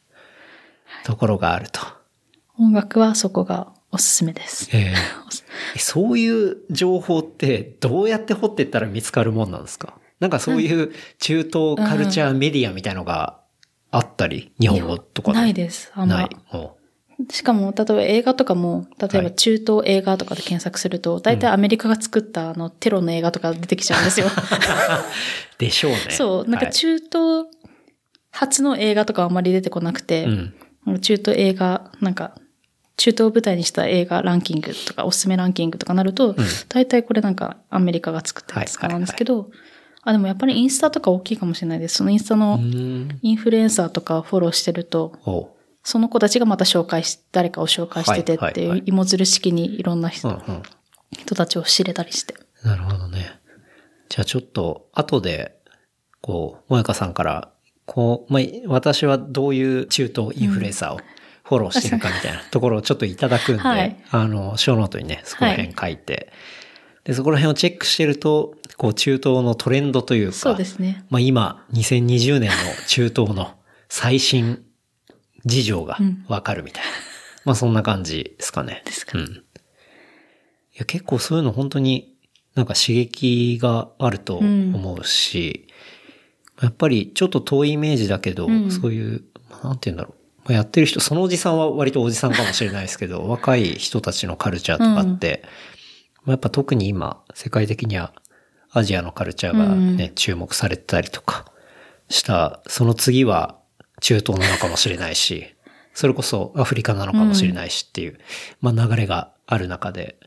[1.04, 1.80] ところがあると。
[2.60, 4.68] 音楽はそこがおすすめです。
[4.74, 4.94] え
[5.76, 5.80] え。
[5.80, 9.94] そういう情報ってどうやって掘っていったら見つかるもんなんですか？
[10.20, 13.40] なんかそういう中東カルチャーメディアみたいのが
[13.92, 15.92] あったり、日本語とかないです。
[15.94, 16.30] あんまない。。
[16.46, 16.78] ほ
[17.32, 24.28] しかも、例えば映画とかも、例えば中東映画とかで検索すると、大体アメリカが作ったあのテロの映画とか出てきちゃうんですよ。
[24.28, 24.30] う
[25.58, 25.98] でしょうね。
[26.12, 27.46] そう、なんかはい中東
[28.32, 30.26] 初の映画とかあんまり出てこなくて、
[30.86, 31.00] うん。
[31.00, 32.36] 中東映画、なんか、
[32.96, 36.36] 中東を舞台にした映画ランキングとか、おすすめランキングとかなると、
[36.70, 39.50] 大体これなんかアメリカが作ったやつとかなんですけど、
[40.08, 41.96] あ、でもやっぱりインスタとか大きいかもしれないです。
[41.96, 43.20] そのインスタのうん。
[43.22, 45.54] インフルエンサーとかフォローしてると、ほ
[45.84, 50.12] その子たちがまた紹介し、誰かを紹介しててってはいはいはいいう芋づる式にいろんなう。
[50.12, 50.42] 人。
[51.12, 52.36] 人たちを知れたりして。
[52.64, 53.38] なるほどね。
[54.08, 55.60] じゃあちょっと、後で、
[56.22, 57.50] こう、もやかさんから、
[57.86, 61.00] こう、まあ、私はどういう中東インフルエンサーを
[61.44, 66.32] フォローしてるかみたいなところをちょっといただくんで、はいあの、ショーノートにね、そこら辺書いて、
[67.08, 71.06] で、そこら辺をチェックしてると、こう、中東のトレンドというか、そうですね。
[71.10, 72.56] まあ今、2020年の
[72.88, 73.56] 中東の
[73.88, 74.66] 最新
[75.46, 75.98] 事情が
[76.28, 76.90] わかるみたいな。
[77.46, 78.84] まあそんな感じですかね。
[78.86, 79.26] ですかうん。
[79.26, 79.30] い
[80.76, 82.14] や結構そういうの本当に、
[82.56, 85.70] なんか刺激があると思うし、
[86.62, 89.24] やっぱりちょっと遠いイメージだけど、うんそういう、
[89.64, 90.16] なんて言うんだろう。
[90.44, 95.44] まあやってる人、そのおじさんは割とおじさんかもしれないですけど、 若い人たちのカルチャーとかって、
[96.28, 98.14] まあやっぱ特に今、世界的には
[98.72, 101.46] アジアのカルチャーがね、注目されてたりとか
[102.10, 103.58] した、その次は
[104.02, 105.56] 中東なのかもしれないし、
[105.94, 108.20] それこそアフリカなのかもしれないしっていう、
[108.60, 110.20] まあ流れがある中で、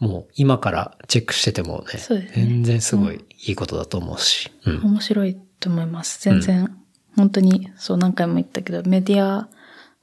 [0.00, 4.50] もう今からチェックしててもね、ね全然すごいいいことだと思うし。
[4.66, 4.82] うん。
[4.82, 6.20] 面白いと思います。
[6.20, 6.76] 全然、
[7.16, 9.48] 本当に、そう何回も言ったけど、メディア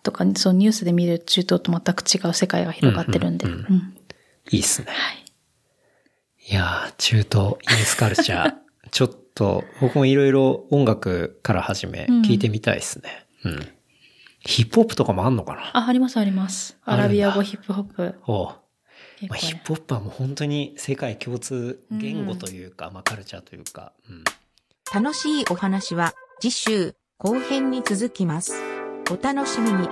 [0.02, 3.46] とか、そうニュースで見る中東と全く違う世界が広がってるんで。
[3.46, 3.99] ううんん
[4.52, 4.88] いいっすね。
[4.92, 5.26] はい。
[6.50, 8.54] いやー、中東、インスカルチャー。
[8.92, 13.26] ちょっと、僕もいろいろ音楽から始め、うん聞いてみたいですね。
[13.46, 13.68] うん。
[14.42, 15.78] ヒップホップとかもあんのかな？
[15.78, 16.78] あ、ありますあります。
[16.86, 18.16] アラビア語ヒップホップ。
[18.26, 18.56] おう
[19.28, 24.24] まあ、ヒップホップはもう本当に世界共通言語というか、まあカルチャーというか、うん。
[24.94, 28.54] 楽しいお話は次週後編に続きます。
[29.12, 29.88] お楽しみに。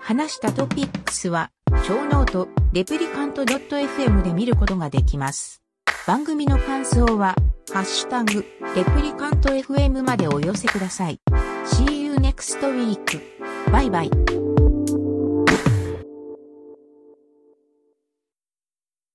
[0.00, 5.62] 話したトピックスは、ショーノート、レプリカント .fm で見ることができます。
[6.06, 7.34] 番組の感想は、
[7.72, 8.44] ハッシュタグ、
[8.74, 11.18] レプリカント FM までお寄せください。
[11.64, 13.20] See you next week.
[13.70, 14.29] バイバイ。